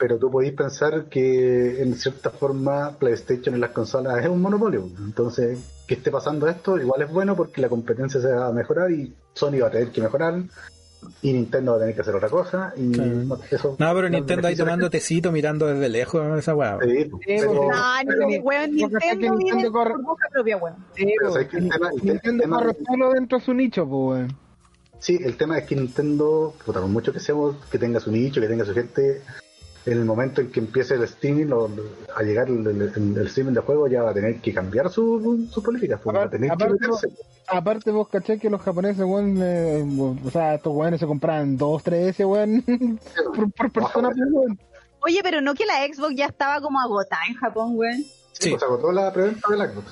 [0.00, 4.88] Pero tú podéis pensar que en cierta forma PlayStation en las consolas es un monopolio.
[4.98, 8.90] Entonces, que esté pasando esto igual es bueno porque la competencia se va a mejorar
[8.90, 10.42] y Sony va a tener que mejorar
[11.20, 12.72] y Nintendo va a tener que hacer otra cosa.
[12.78, 13.38] Y Claro.
[13.50, 16.78] eso, No, pero Nintendo ahí tomando tecito mirando desde lejos esa weá.
[16.82, 17.70] Sí, pero, No,
[18.06, 20.76] pero- ni weón, Nintendo Nintendo corre- por boca propia, weón.
[20.96, 23.86] Sí, Pero que el tema- el Nintendo el tema- corre solo dentro de su nicho,
[23.86, 24.36] pues, weón.
[24.98, 28.40] Sí, el tema es que Nintendo, puta, por mucho que seamos, que tenga su nicho,
[28.40, 29.22] que tenga su gente,
[29.86, 31.68] en el momento en que empiece el streaming o
[32.14, 34.90] a llegar el, el- el- el streaming de juego, ya va a tener que cambiar
[34.90, 37.08] su, su política, pues, va a Aparte- que
[37.48, 39.82] aparte- vos caché que los japoneses, weón, eh,
[40.24, 42.62] o sea, estos weones se compraban dos, tres ese weón,
[43.34, 44.58] por, por persona, pues, weón.
[45.02, 48.02] Oye, pero no que la Xbox ya estaba como agotada en Japón, weón.
[48.32, 48.50] Sí, Sí.
[48.50, 49.86] pues agotó la preventa de la Xbox.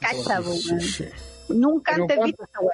[0.00, 0.80] Cacha, weón.
[0.80, 1.04] Sí.
[1.50, 2.24] Nunca Pero antes ¿cuánto?
[2.26, 2.72] visto esa weón.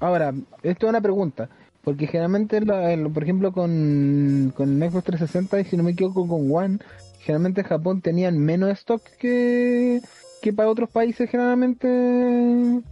[0.00, 0.32] Ahora,
[0.62, 1.48] esto es una pregunta.
[1.82, 6.28] Porque generalmente, la- el- por ejemplo, con, con Xbox 360 y si no me equivoco
[6.28, 6.78] con One,
[7.20, 10.00] generalmente en Japón tenían menos stock que,
[10.42, 12.82] que para otros países generalmente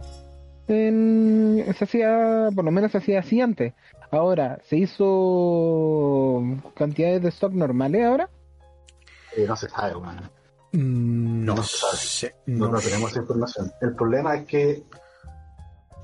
[0.67, 3.73] en, se hacía, por lo menos se hacía así antes.
[4.11, 6.41] Ahora, ¿se hizo
[6.75, 8.29] cantidades de stock normales ahora?
[9.37, 10.29] Eh, no se sabe, weón.
[10.71, 11.97] Mm, No No se sabe.
[11.97, 12.35] sé.
[12.47, 13.71] No, No no tenemos información.
[13.81, 14.83] El problema es que,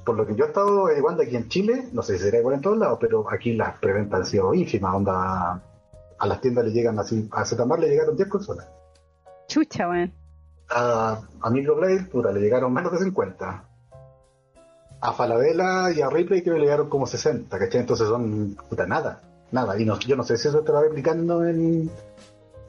[0.05, 2.55] por lo que yo he estado averiguando aquí en Chile, no sé si será igual
[2.55, 4.93] en todos lados, pero aquí las preventas han sido ínfimas.
[4.93, 5.61] Onda,
[6.17, 8.67] a las tiendas le llegan así, a Zetamar le llegaron 10 consolas.
[9.47, 10.13] Chucha, weón.
[10.69, 13.63] A, a Microplay, puta, le llegaron menos de 50.
[15.01, 17.81] A Falabella y a Ripley creo que le llegaron como 60, ¿cachai?
[17.81, 19.79] Entonces son, puta, nada, nada.
[19.79, 21.89] Y no, yo no sé si eso va replicando en,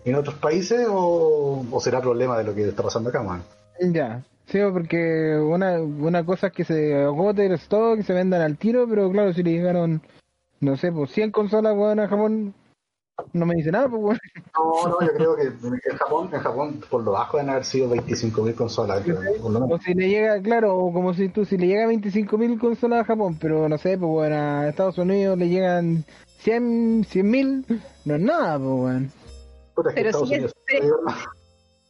[0.05, 3.43] en otros países o, o será problema de lo que está pasando acá, man.
[3.81, 8.41] Ya, sí, porque una, una cosa es que se agote el stock y se vendan
[8.43, 10.01] al tiro, pero claro, si le llegaron,
[10.61, 12.55] no sé, pues 100 consolas, weón, a Japón,
[13.33, 14.19] no me dice nada, pues, weón.
[14.55, 17.89] No, no, yo creo que en Japón, en Japón por lo bajo deben haber sido
[17.91, 19.03] 25.000 consolas.
[19.05, 21.87] creo, por lo O si le llega, claro, o como si tú, si le llega
[21.87, 26.05] 25.000 consolas a Japón, pero no sé, pues, weón, a Estados Unidos le llegan
[26.39, 27.65] 100 100.000,
[28.05, 29.11] no es nada, pues, weón.
[29.75, 30.97] Puta, es que Pero Estados sigue- Unidos- pero-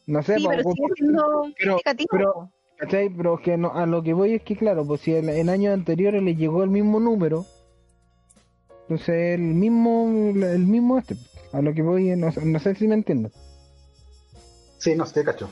[0.07, 1.23] No sé, Sí, pero pues, sigue siendo
[1.57, 2.07] pero- significativo.
[2.11, 2.51] pero-.
[2.79, 5.49] Pero es que no- a lo que voy es que, claro, pues si en, en
[5.49, 7.45] años anteriores le llegó el mismo número,
[8.83, 10.05] entonces el mismo,
[10.45, 11.15] el mismo este,
[11.53, 13.31] a lo que voy, no, sé- no sé si me entiendo.
[14.77, 15.49] Sí, no sé, cacho.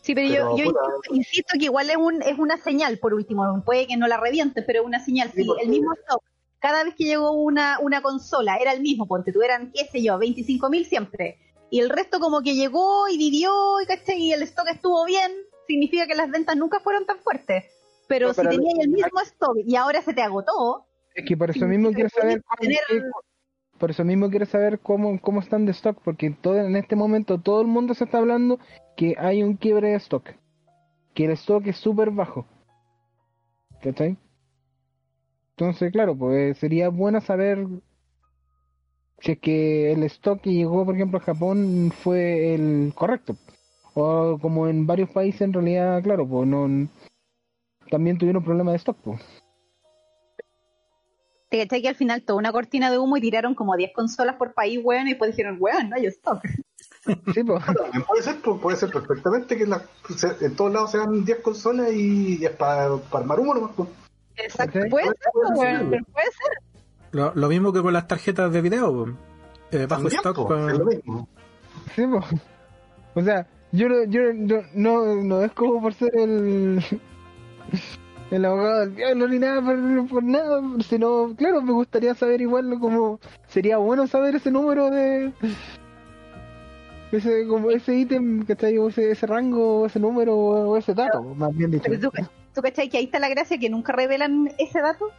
[0.00, 3.12] Sí, pero, Pero, yo, yo insisto, insisto que igual es, un, es una señal, por
[3.12, 3.62] último.
[3.64, 5.30] Puede que no la reviente, pero es una señal.
[5.34, 6.22] Sí, el mismo stock,
[6.58, 10.02] cada vez que llegó una, una consola, era el mismo, ponte tú eran, qué sé
[10.02, 11.36] yo, 25.000 siempre.
[11.70, 14.18] Y el resto como que llegó y vivió y, ¿cachai?
[14.18, 15.30] y el stock estuvo bien,
[15.66, 17.64] significa que las ventas nunca fueron tan fuertes.
[18.08, 21.50] Pero No, si tenías el mismo stock y ahora se te agotó, Es que por
[21.50, 22.78] eso mismo quiero saber tener-
[23.78, 27.40] por eso mismo quiero saber cómo, cómo están de stock, porque todo en este momento
[27.40, 28.58] todo el mundo se está hablando
[28.96, 30.28] que hay un quiebre de stock,
[31.14, 32.46] que el stock es súper bajo.
[33.82, 34.18] ¿Cachai?
[35.56, 37.66] Entonces, claro, pues sería bueno saber
[39.20, 43.36] si es que el stock que llegó, por ejemplo, a Japón fue el correcto.
[43.94, 46.88] O como en varios países, en realidad, claro, pues no
[47.90, 49.20] también tuvieron problemas de stock, pues.
[51.48, 54.36] te cachai que al final toda una cortina de humo y tiraron como 10 consolas
[54.36, 56.40] por país, weón, y después dijeron, weón, no hay stock.
[57.34, 57.64] Sí, pues.
[57.64, 59.82] También puede ser, pues, puede ser perfectamente que la-
[60.16, 63.72] se- en todos lados sean 10 consolas y, y es para armar humo nomás.
[63.74, 63.88] pues.
[64.36, 65.56] Exacto, puede ser, Puede ser.
[65.56, 66.69] weón, pero puede ser.
[67.12, 69.06] Lo, lo mismo que con las tarjetas de video.
[69.72, 70.46] Eh, bajo También, stock.
[70.46, 71.28] pues, pa- es lo mismo.
[71.94, 72.20] Sí, po.
[73.14, 76.82] O sea, yo, no- yo no, no, no es como por ser el,
[78.30, 82.78] el abogado del diablo ni nada por, por nada, sino, claro, me gustaría saber igual
[82.80, 83.18] como
[83.48, 85.32] sería bueno saber ese número de
[87.12, 88.78] ese como ese ítem, ¿cachai?
[88.78, 91.84] O ese, ese rango, o ese número, o ese dato, más bien dicho.
[91.88, 92.10] Pero tú,
[92.54, 95.10] tú cachai que ahí está la gracia que nunca revelan ese dato.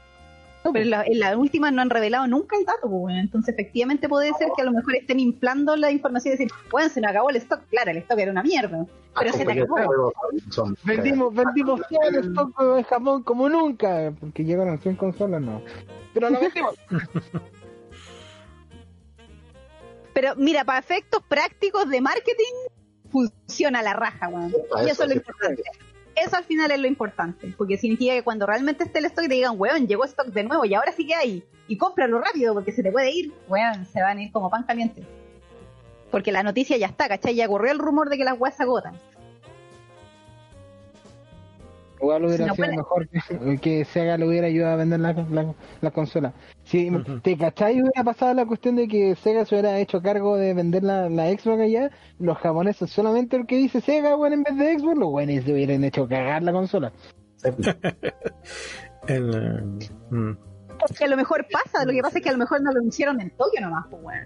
[0.64, 3.18] Pero en la, en la última no han revelado nunca el dato, pues, weón.
[3.18, 6.90] entonces efectivamente puede ser que a lo mejor estén inflando la información y decir, bueno,
[6.90, 8.86] se nos acabó el stock, claro, el stock era una mierda,
[9.18, 10.14] pero se te acabó.
[10.50, 15.62] Son- Vendimos, vendimos todo el stock de jamón como nunca, porque llegaron 100 consolas, no.
[16.14, 16.76] Pero lo vendimos.
[20.14, 22.54] Pero mira, para efectos prácticos de marketing,
[23.10, 24.50] funciona la raja, weón.
[24.52, 25.64] Y eso eso es lo importante.
[26.22, 29.34] Eso al final es lo importante, porque significa que cuando realmente esté el stock te
[29.34, 32.72] digan, weón, llegó stock de nuevo y ahora sí que hay, y cómpralo rápido porque
[32.72, 35.04] se te puede ir, weón, se van a ir como pan caliente.
[36.12, 37.34] Porque la noticia ya está, ¿cachai?
[37.34, 38.94] Ya corrió el rumor de que las weas se agotan.
[42.02, 45.14] Igual hubiera No sido puede- mejor que, que Sega le hubiera ayudado a vender la,
[45.14, 46.34] la, la consola.
[46.64, 46.90] Si
[47.22, 50.84] te cachai, hubiera pasado la cuestión de que Sega se hubiera hecho cargo de vender
[50.84, 54.80] la, la Xbox allá, los japoneses solamente el que dice Sega, bueno, en vez de
[54.80, 56.92] Xbox, los buenos se hubieran hecho cagar la consola.
[59.08, 59.80] El,
[60.12, 60.38] mm.
[60.80, 62.82] Porque a lo mejor pasa, lo que pasa es que a lo mejor no lo
[62.84, 64.26] hicieron en Tokio nomás, pues weón.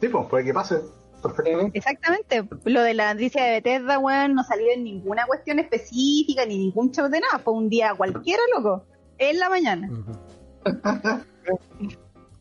[0.00, 0.76] Sí, pues, puede que pase.
[1.24, 1.78] Perfectamente.
[1.78, 6.58] Exactamente, lo de la noticia de Bethesda, weón, no salió en ninguna cuestión específica ni
[6.58, 8.84] ningún show de nada, fue un día cualquiera, loco,
[9.18, 9.90] en la mañana.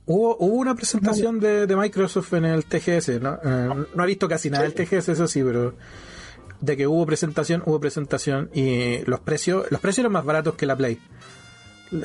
[0.06, 3.40] Hubo, hubo una presentación de, de Microsoft en el TGS, ¿no?
[3.44, 5.76] Eh, no he visto casi nada del TGS, eso sí, pero
[6.60, 10.66] de que hubo presentación, hubo presentación y los precios, los precios eran más baratos que
[10.66, 11.00] la Play.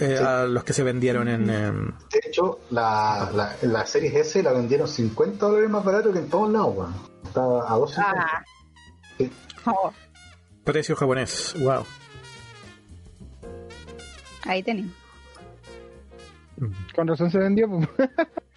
[0.01, 0.25] Eh, Sí.
[0.25, 4.53] a los que se vendieron en, em, De hecho, la, la, la Series S la
[4.53, 6.95] vendieron 50 dólares más barato que en todos lados, weón.
[7.25, 8.05] Estaba a 2.50.
[8.17, 8.45] Ah.
[9.17, 9.31] Sí.
[9.67, 9.93] Oh,
[10.65, 11.55] precio japonés.
[11.61, 11.85] Wow.
[14.45, 14.93] ahí tenemos.
[16.95, 17.69] Con razón se vendió.
[17.69, 17.89] pues.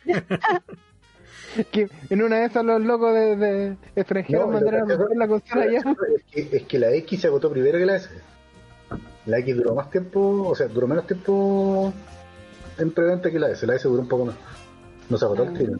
[1.71, 5.63] que en una de esas los locos de, de extranjeros No, mandaron a la consola
[5.63, 5.83] allá.
[6.15, 8.09] Es que, es que la X se agotó primero que la S.
[9.25, 11.93] La X duró más tiempo, o sea, duró menos tiempo
[12.77, 13.65] en preventa que la S.
[13.67, 14.35] La S duró un poco más.
[15.09, 15.73] No se agotó el tiro.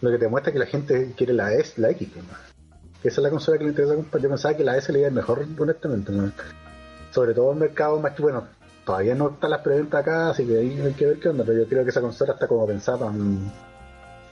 [0.00, 2.08] Lo que te muestra que la gente quiere la S, la X.
[2.12, 2.24] pues,
[3.02, 4.22] esa es la consola que le interesa comprar.
[4.22, 6.12] Yo pensaba que la S le iba a ir mejor, honestamente.
[6.12, 6.32] ¿no?
[7.10, 8.44] Sobre todo en mercado más que bueno.
[8.84, 11.44] Todavía no están las preventas acá, así que ahí hay que ver qué onda.
[11.44, 13.12] Pero yo creo que esa consola está como pensada para,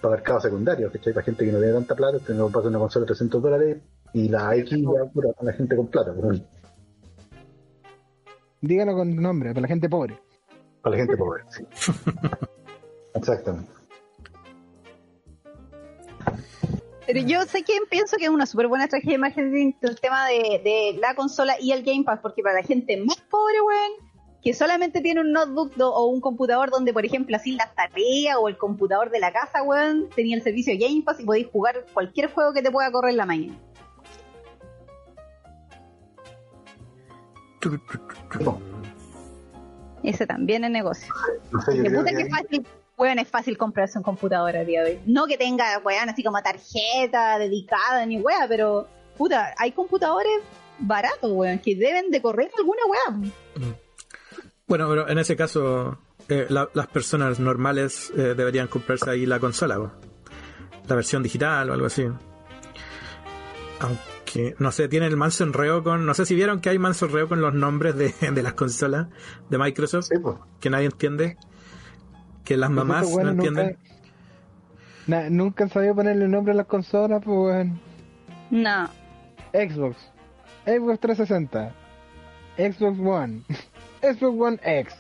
[0.04, 1.14] para mercado secundario, ¿cachai?
[1.14, 3.78] Para gente que no tiene tanta plata, tengo pasar una consola de 300 dólares
[4.12, 6.42] y la X ya pura para la gente con plata, pues,
[8.60, 10.18] Dígalo con nombre, para la gente pobre.
[10.82, 11.42] para la gente pobre.
[11.48, 11.64] sí.
[13.14, 13.70] Exactamente.
[17.06, 20.26] Pero yo sé que pienso que es una súper buena estrategia de marketing el tema
[20.26, 24.13] de, de la consola y el Game Pass, porque para la gente más pobre, weón,
[24.44, 28.36] que solamente tiene un notebook do- o un computador donde, por ejemplo, así las tareas
[28.38, 31.86] o el computador de la casa, weón, tenía el servicio Game Pass y podéis jugar
[31.94, 33.56] cualquier juego que te pueda correr en la mañana.
[40.02, 41.12] Ese también es negocio.
[41.50, 42.66] no sé, yo puta que que es fácil,
[42.98, 45.00] weón, es fácil comprarse un computador a día de hoy.
[45.06, 50.42] No que tenga, weón, así como tarjeta dedicada ni weá, pero, puta, hay computadores
[50.78, 53.30] baratos, weón, que deben de correr alguna weá.
[54.66, 59.38] Bueno, pero en ese caso, eh, la- las personas normales eh, deberían comprarse ahí la
[59.38, 59.92] consola,
[60.88, 62.06] la versión digital o algo así.
[63.80, 66.06] Aunque, no sé, tiene el manso enreo con.
[66.06, 69.08] No sé si vieron que hay manso enreo con los nombres de, de las consolas
[69.50, 70.36] de Microsoft, sí, pues.
[70.60, 71.36] que nadie entiende.
[72.44, 73.66] Que las mamás no entienden.
[73.66, 73.80] Nunca,
[75.06, 77.80] na- nunca han sabido ponerle nombre a las consolas, pues weón.
[78.50, 78.88] No.
[79.52, 79.96] Xbox,
[80.66, 81.72] Xbox 360,
[82.56, 83.42] Xbox One,
[84.12, 84.94] Xbox One X.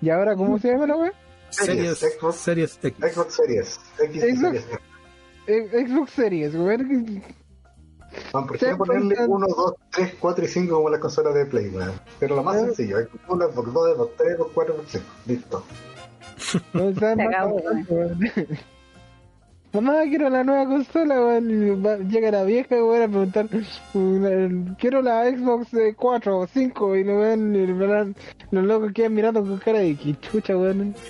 [0.00, 1.12] ¿Y ahora cómo se llama la web?
[1.50, 2.36] Series, Series, Xbox.
[2.36, 3.14] series X.
[3.14, 3.80] Xbox Series.
[4.00, 4.40] X y Xbox.
[4.40, 4.66] Series.
[5.46, 7.22] Eh, Xbox Series, weón.
[8.32, 11.68] ¿Por qué ponerle pensando- 1, 2, 3, 4 y 5 como las consolas de Play,
[11.68, 11.92] weón?
[12.20, 12.60] Pero lo más Eh.
[12.66, 15.04] sencillo, hay 1, Xbox 2, Xbox 3, Xbox 4, Xbox 5.
[15.26, 15.64] Listo.
[16.72, 17.62] No Se acabó.
[19.74, 22.08] Mamá, quiero la nueva consola, weón.
[22.08, 23.48] Llega la vieja, weón, a preguntar,
[23.94, 28.14] "Uh, quiero la Xbox eh, 4 o 5, y lo ven, y verán-
[28.52, 30.94] los locos quedan mirando con cara de que chucha, weón.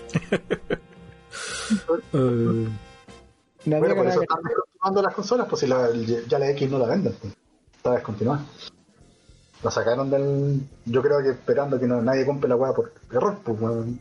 [2.12, 2.68] Eh,
[3.64, 5.88] La Bueno, por eso están descontinuando las consolas, pues si la,
[6.28, 7.34] ya la X no la venden, pues.
[7.76, 8.44] está descontinuada.
[9.62, 10.60] La sacaron del.
[10.84, 13.98] Yo creo que esperando que no, nadie compre la weá por error, pues weón.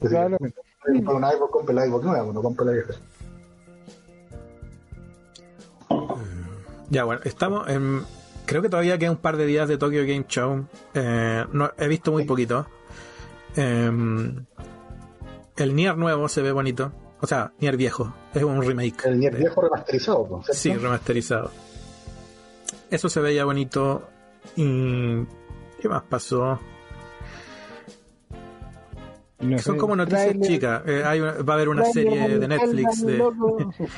[0.00, 0.36] Claro.
[0.38, 2.94] si compra una Xbox, compre la Xbox nueva, pues, no compre la vieja.
[6.90, 8.02] Ya, bueno, estamos en.
[8.46, 10.66] Creo que todavía queda un par de días de Tokyo Game Show.
[10.94, 12.66] Eh, no, he visto muy poquito.
[13.56, 13.90] Eh,
[15.56, 16.92] el Nier nuevo se ve bonito.
[17.20, 18.14] O sea, Nier viejo.
[18.32, 19.04] Es un remake.
[19.06, 20.46] El Nier viejo remasterizado, pues.
[20.58, 20.78] ¿cierto?
[20.80, 21.50] Sí, remasterizado.
[22.90, 24.08] Eso se veía bonito.
[24.56, 25.24] Y.
[25.80, 26.58] ¿Qué más pasó?
[29.40, 30.82] No Son sé, como noticias chicas.
[30.86, 33.22] Eh, hay una- va a haber una serie de Netflix de,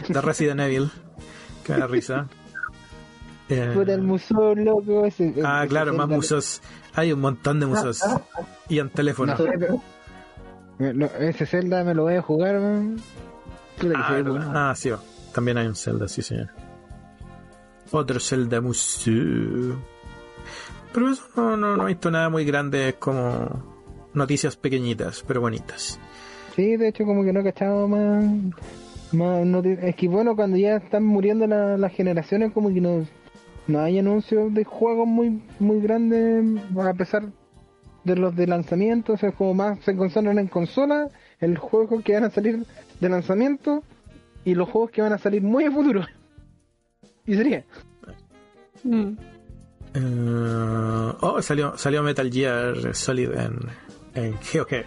[0.09, 0.91] de Resident Evil.
[1.71, 2.27] Que me da risa.
[3.53, 5.05] Eh, Puta, el museo, loco.
[5.05, 6.63] Ese, ah, claro, más museos.
[6.95, 8.01] Hay un montón de museos.
[8.69, 9.33] Y en teléfono.
[9.33, 9.83] No sé, pero-
[10.95, 12.61] no, ese Zelda me lo voy a jugar,
[13.97, 14.23] Ah.
[14.55, 15.01] Ah, sí, va.
[15.35, 16.49] también hay un Zelda, sí, señor.
[17.91, 19.83] Otro Zelda Museo.
[20.93, 23.65] Pero eso no, no, no he visto nada muy grande, es como
[24.15, 25.99] noticias pequeñitas, pero bonitas.
[26.55, 28.25] Sí, de hecho, como que no he cachado más.
[29.13, 33.05] Es que bueno, cuando ya están muriendo la- las generaciones, como que no,
[33.67, 36.45] no hay anuncios de juegos muy muy grandes,
[36.79, 37.25] a pesar
[38.05, 39.13] de los de lanzamiento.
[39.15, 41.11] O sea, como más se concentran en consolas,
[41.41, 42.65] el juego que van a salir
[43.01, 43.83] de lanzamiento
[44.45, 46.03] y los juegos que van a salir muy a futuro.
[47.27, 47.65] Y sería.
[48.83, 49.13] Mm.
[49.95, 53.59] Eh, oh, salió, salió Metal Gear Solid en,
[54.15, 54.85] en GOG.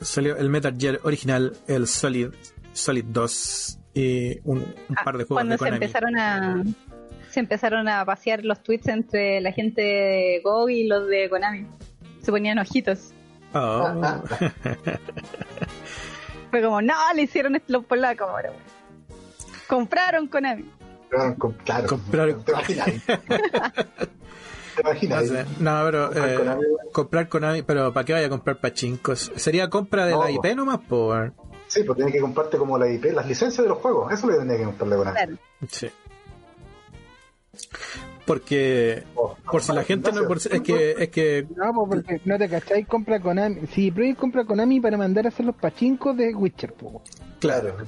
[0.00, 2.28] Salió el Metal Gear original, el Solid,
[2.72, 5.84] Solid 2 y un, un Ah, par de juegos cuando de se Konami.
[5.84, 6.62] empezaron a
[7.30, 11.66] se empezaron a pasear los tweets entre la gente de Go y los de Konami.
[12.22, 13.12] Se ponían ojitos.
[13.54, 14.02] Oh.
[16.50, 18.50] Fue como, no, le hicieron esto los polacos ahora.
[18.50, 18.62] güey".
[19.66, 20.70] Compraron Konami.
[21.10, 21.86] Claro, com- claro.
[21.88, 22.44] Compraron-
[24.82, 25.24] ¿Te imaginas?
[25.24, 25.56] ¿Te No, imaginas?
[25.58, 29.32] sé, no, pero Comprar eh, Konami, comprar Konami, pero ¿para qué vaya a comprar pachincos?
[29.36, 30.78] ¿Sería compra de No, la IP nomás?
[30.80, 31.32] Por...
[31.66, 34.12] Sí, pues tiene que comprarte como la IP, las licencias de los juegos.
[34.12, 35.36] Eso le tendría que comprarle con Claro.
[35.70, 35.88] Sí.
[38.24, 39.04] Porque,
[39.50, 40.26] por si la gente no...
[40.28, 43.66] por si- es que, es que No, pues porque no te cacháis, compra Konami.
[43.68, 47.02] Si Project compra Konami para mandar a hacer los pachincos de Witcher, po.
[47.40, 47.76] claro.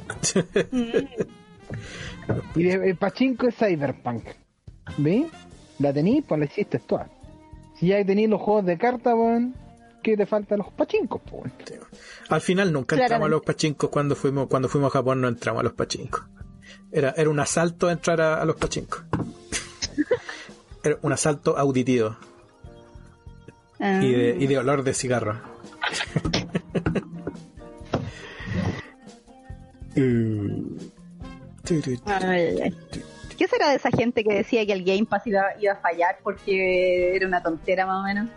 [2.54, 4.24] Y de, el pachinko es Cyberpunk.
[4.98, 5.26] ¿Ve?
[5.80, 7.08] La tenéis, pues la hiciste toda.
[7.78, 9.54] Si ya tenéis los juegos de carta, weón,
[10.02, 11.38] ¿qué te faltan los pachincos, po?
[11.38, 11.52] weón?
[12.28, 13.30] Al final nunca entramos a Claramente.
[13.30, 16.22] los pachincos cuando fuimos cuando fuimos a Japón no entramos a los pachincos.
[16.92, 19.02] Era, era un asalto entrar a, a los pachincos.
[20.84, 22.16] Era un asalto auditivo
[23.82, 24.00] Ah.
[24.02, 25.40] y de, y de olor de cigarro.
[29.96, 30.76] Mm.
[32.06, 32.74] Ay, ay, ay.
[33.40, 36.18] ¿Qué será de esa gente que decía que el Game Pass iba, iba a fallar
[36.22, 38.28] porque era una tontera más o menos?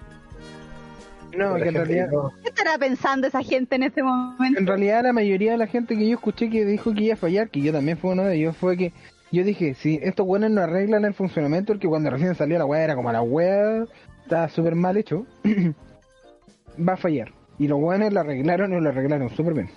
[1.35, 2.07] No, que en realidad,
[2.41, 4.57] ¿Qué estará pensando esa gente en este momento?
[4.57, 7.17] en realidad la mayoría de la gente que yo escuché que dijo que iba a
[7.17, 8.93] fallar, que yo también fui uno de ellos, fue que
[9.29, 12.85] yo dije, si estos buenos no arreglan el funcionamiento, porque cuando recién salió la weá
[12.85, 13.83] era como la weá,
[14.21, 15.25] estaba súper mal hecho,
[16.79, 17.33] va a fallar.
[17.59, 19.69] Y los buenos lo arreglaron y lo arreglaron súper bien.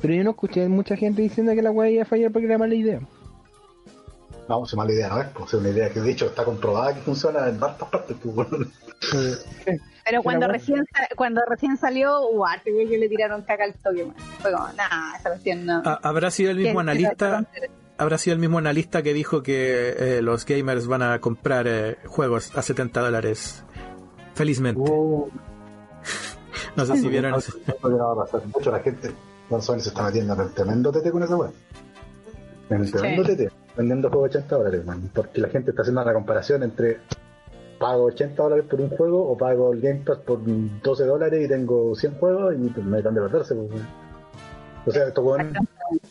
[0.00, 2.56] Pero yo no escuché mucha gente diciendo que la weá iba a fallar porque era
[2.56, 3.00] mala idea.
[4.50, 5.28] No, es mala idea, ¿no es?
[5.28, 8.16] Pues es una idea que de hecho está comprobada que funciona en varias partes.
[8.20, 8.66] Pues, bueno.
[10.04, 10.52] Pero cuando bueno.
[10.52, 10.84] recién
[11.16, 14.06] cuando recién salió, güey, que le tiraron caca al toque.
[14.40, 15.82] Fue como, nah, esa cuestión no.
[15.84, 17.44] Ah, ¿Habrá sido el mismo ¿Qué- analista?
[17.96, 21.98] ¿Habrá sido el mismo analista que dijo que eh, los gamers van a comprar eh,
[22.06, 23.62] juegos a 70 dólares?
[24.34, 24.80] Felizmente.
[24.80, 25.28] Uh,
[26.76, 27.52] No sé si vieron eso.
[27.66, 29.12] De hecho, la gente,
[29.60, 31.50] Sony se está metiendo en el tremendo tete con esa web.
[32.70, 33.36] En el tremendo Sí.
[33.36, 35.10] tete, vendiendo juegos 80 dólares, man.
[35.14, 36.98] Porque la gente está haciendo una comparación entre
[37.78, 41.48] pago 80 dólares por un juego o pago el Game Pass por 12 dólares y
[41.48, 43.54] tengo 100 juegos y pues, me dan de perderse.
[43.54, 43.70] Pues,
[44.86, 45.54] o sea, estos weones,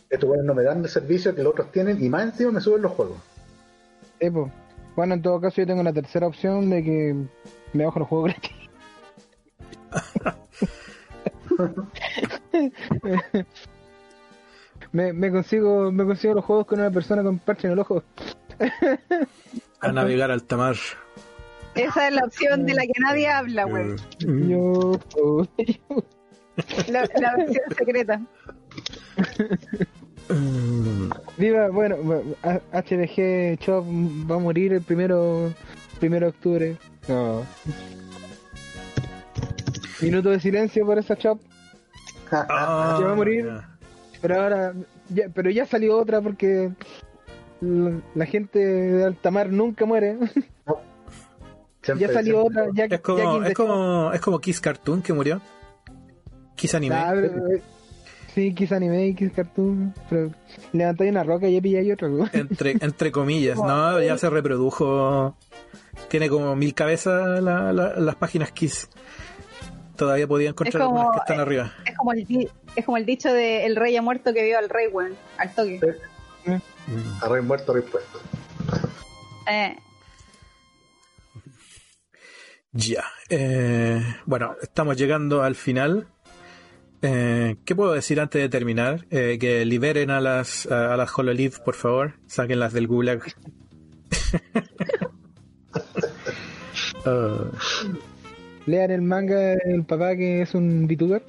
[0.09, 2.61] estos weones no me dan el servicio que los otros tienen y más encima me
[2.61, 3.17] suben los juegos.
[4.19, 4.49] Sí, po.
[4.95, 7.15] Bueno, en todo caso yo tengo una tercera opción de que
[7.73, 8.51] me bajo los juegos gratis.
[14.91, 18.03] me, me consigo me consigo los juegos con una persona con parche en el ojo.
[19.81, 20.75] A navegar al tamar.
[21.75, 23.95] Esa es la opción de la que nadie habla, güey.
[24.19, 25.47] Yo, oh,
[26.91, 28.21] La, la versión secreta.
[31.37, 31.95] Viva, bueno,
[32.43, 33.85] a- HDG Chop
[34.29, 35.53] va a morir el primero,
[35.99, 36.77] primero de octubre.
[37.07, 37.45] No.
[40.01, 41.39] Minuto de silencio por esa Chop.
[42.31, 43.49] Ah, ¿Que va a morir?
[44.21, 44.73] Pero ahora,
[45.09, 46.71] ya, pero ya salió otra porque
[47.61, 50.17] la, la gente de Altamar nunca muere.
[51.81, 52.73] Siempre- ya salió siempre- otra.
[52.87, 55.41] Ya, Es como, ya es como, es como Kiss Cartoon que murió.
[56.55, 56.95] Kiss Anime.
[56.95, 57.61] Ah, pero, eh,
[58.35, 59.93] sí, Kiss Anime, Kiss Cartoon.
[60.09, 60.29] Pero
[60.73, 62.09] levantáis una roca y ya pilláis otra.
[62.09, 62.27] ¿no?
[62.33, 63.99] Entre, entre comillas, ¿no?
[64.01, 65.35] Ya se reprodujo.
[66.09, 68.89] Tiene como mil cabezas la- la- las páginas Kiss.
[69.95, 71.71] Todavía podía encontrar como- algunas que están arriba.
[71.85, 74.69] Es como el, es como el dicho de el rey ha muerto que vio al
[74.69, 75.13] rey, güey.
[75.37, 75.79] Al toque.
[76.45, 77.23] Mm.
[77.23, 78.19] A rey muerto, rey puesto.
[79.49, 79.75] Eh,
[82.71, 83.03] Ya.
[83.29, 86.07] Eh, bueno, estamos llegando al final.
[87.01, 89.05] Eh, ¿Qué puedo decir antes de terminar?
[89.09, 92.13] Eh, que liberen a las, a, las HoloLeaf, por favor.
[92.27, 93.23] Sáquenlas del gulag.
[97.05, 97.51] uh.
[98.67, 101.23] Lean el manga del papá que es un VTuber.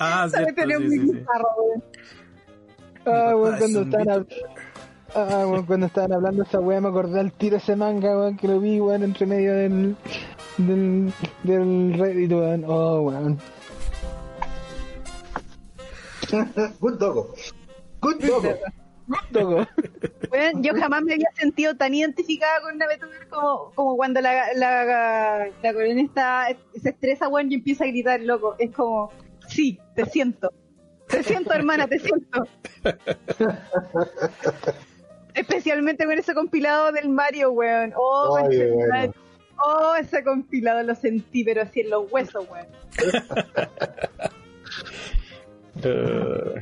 [0.00, 0.44] Ah, sí,
[0.88, 1.24] sí, sí,
[3.06, 4.26] Ah, bueno, cuando estaban,
[5.14, 8.48] ah, bueno, cuando estaban hablando esa weá me acordé al tiro ese manga, weón, que
[8.48, 9.96] lo vi, weón, entre medio del,
[10.56, 11.12] del,
[11.42, 12.64] del Reddit, weón.
[12.66, 13.38] Oh, weón.
[16.80, 17.34] Good dogo.
[18.00, 18.54] Good dogo.
[19.06, 19.66] Good dogo.
[20.30, 24.52] Bueno, yo jamás me había sentido tan identificada con una VTuber como, como cuando la,
[24.56, 28.56] la, la coreana se estresa, weón, y empieza a gritar, loco.
[28.58, 29.12] Es como,
[29.54, 30.52] sí, te siento.
[31.08, 32.46] Te siento, hermana, te siento.
[35.34, 37.92] Especialmente con ese compilado del Mario, weón.
[37.96, 39.12] Oh, Ay, bueno.
[39.64, 42.66] oh, ese compilado lo sentí, pero así en los huesos, weón.
[45.76, 46.54] Uh,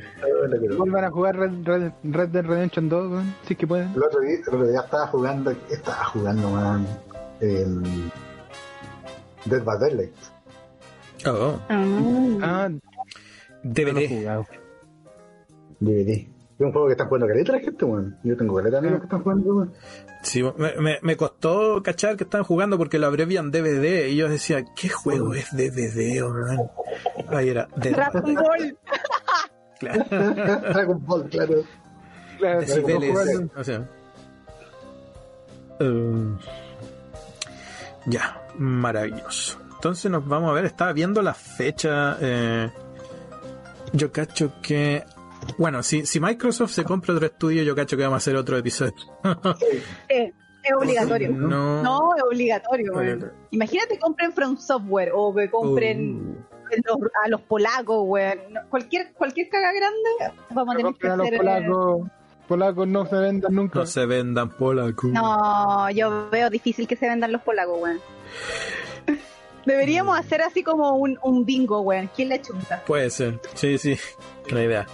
[0.75, 3.93] Vuelvan a jugar Red, Red, Red Dead Redemption 2, weón, si es que pueden.
[3.93, 6.87] El otro día, el otro día estaba jugando, estaba jugando, man,
[7.39, 7.83] el
[9.45, 10.13] Dead by Daylight.
[11.27, 12.79] Oh, Ah, no
[13.63, 14.45] lo he DVD.
[15.79, 16.11] DVD.
[16.11, 18.17] Es un juego que están jugando caleta la gente, weón.
[18.23, 19.73] Yo tengo caleta amigos que están jugando, weón.
[20.21, 24.29] Sí, me, me, me costó cachar que estaban jugando porque lo abrevian DVD y yo
[24.29, 26.69] decía, ¿qué juego es DVD, weón?
[27.29, 28.77] Ahí era Dragon Ball.
[29.79, 30.05] Claro.
[30.73, 31.53] Dragon Ball, claro.
[32.37, 33.89] Claro, Decibeles, o sea.
[35.79, 36.35] Eh,
[38.05, 39.57] ya, maravilloso.
[39.83, 42.17] Entonces nos vamos a ver, estaba viendo la fecha.
[42.21, 42.71] eh,
[43.91, 45.03] yo cacho que.
[45.57, 48.55] Bueno, si, si Microsoft se compra otro estudio, yo cacho que vamos a hacer otro
[48.57, 48.93] episodio.
[50.07, 50.31] Eh,
[50.63, 51.31] es obligatorio.
[51.31, 51.83] No.
[51.83, 53.29] No, es obligatorio, weón.
[53.51, 58.39] Imagínate compren From Software o que compren Uh, los- a los polacos, weón.
[58.69, 61.33] Cualquier, cualquier caga grande, vamos a tener que a los hacer.
[61.33, 62.07] eh, polacos.
[62.47, 63.79] Polacos no se vendan nunca.
[63.79, 65.07] no se vendan polaco.
[65.07, 67.99] No, yo veo difícil que se vendan los polacos, weón.
[69.65, 72.09] Deberíamos hacer así como un, un bingo, weón.
[72.15, 72.83] ¿Quién le chunta?
[72.85, 73.97] Puede ser, sí, sí,
[74.51, 74.85] una idea.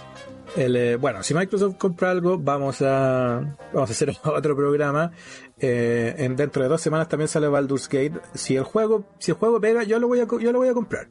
[0.56, 5.12] El, eh, bueno, si Microsoft compra algo, vamos a vamos a hacer otro programa.
[5.58, 8.20] Eh, en dentro de dos semanas también sale Baldur's Gate.
[8.34, 10.74] Si el juego, si el juego pega, yo lo voy a yo lo voy a
[10.74, 11.08] comprar.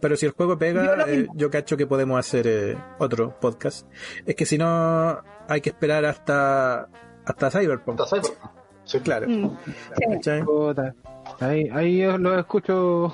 [0.00, 3.38] Pero si el juego Yo pega, lo eh, yo cacho que podemos hacer eh, otro
[3.40, 3.86] podcast.
[4.26, 6.88] Es que si no, hay que esperar hasta
[7.24, 8.00] hasta Cyberpunk.
[8.00, 8.50] Está Cyberpunk.
[8.84, 9.28] Sí, Claro.
[9.28, 9.56] Mm,
[10.22, 10.30] sí.
[11.40, 13.12] Ahí, ahí yo lo escucho.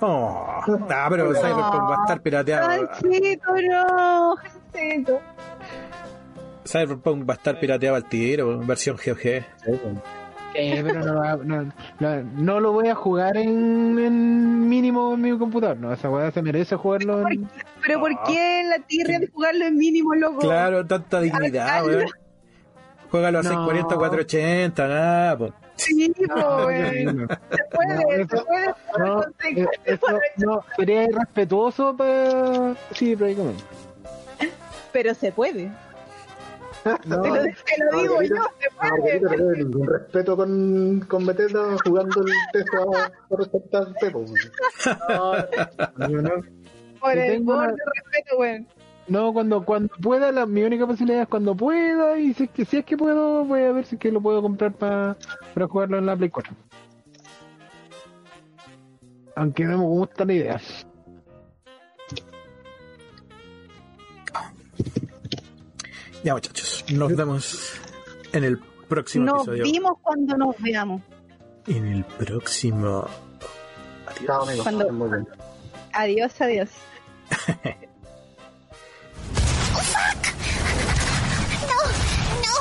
[0.00, 0.44] Oh,
[0.90, 2.68] ah, pero Cyberpunk va a estar pirateado.
[2.68, 5.20] Jancito, no, Jancito.
[6.66, 9.18] Cyberpunk va a estar pirateado al tiro, versión GOG.
[9.20, 10.02] sí, weón.
[10.56, 15.20] Eh, pero no, va- no, no, no lo voy a jugar en, en mínimo en
[15.20, 15.76] mi computador.
[15.78, 17.48] No, esa weá se merece jugarlo en.
[17.84, 20.38] Pero ¿por qué la tierra de jugarlo en mínimo, loco?
[20.38, 22.06] Claro, tanta dignidad, weón.
[23.10, 23.48] Juégalo a No.
[23.48, 25.52] 640, 480, nada, po.
[25.76, 27.16] Sí, weón.
[27.16, 30.06] No, Se puede, No, se puede no, eh, eso
[30.36, 32.74] no, sería irrespetuoso para.
[32.92, 33.52] Sí, pero ahí como.
[34.92, 35.70] Pero se puede.
[37.06, 37.50] No, Te lo, te
[37.92, 39.18] lo digo yo, se Ah, puede.
[39.20, 44.24] No ningún respeto con, con Bethesda jugando el test a por respecto al Pepo.
[45.96, 46.42] no.
[47.00, 48.68] Por el borde de respeto, weón.
[49.06, 52.18] No, cuando cuando pueda, la, mi única posibilidad es cuando pueda.
[52.18, 54.20] Y si es que, si es que puedo, voy a ver si es que lo
[54.20, 55.16] puedo comprar pa-
[55.52, 56.52] para jugarlo en la Play 4.
[59.36, 60.60] Aunque no me gusta la idea.
[66.22, 67.72] Ya, muchachos, nos vemos
[68.32, 68.58] en el
[68.88, 69.64] próximo Nos episodio.
[69.64, 71.02] vimos cuando nos veamos.
[71.66, 73.06] En el próximo.
[74.06, 74.62] Amigos.
[74.62, 75.26] Cuando-.
[75.92, 76.70] Adiós, adiós.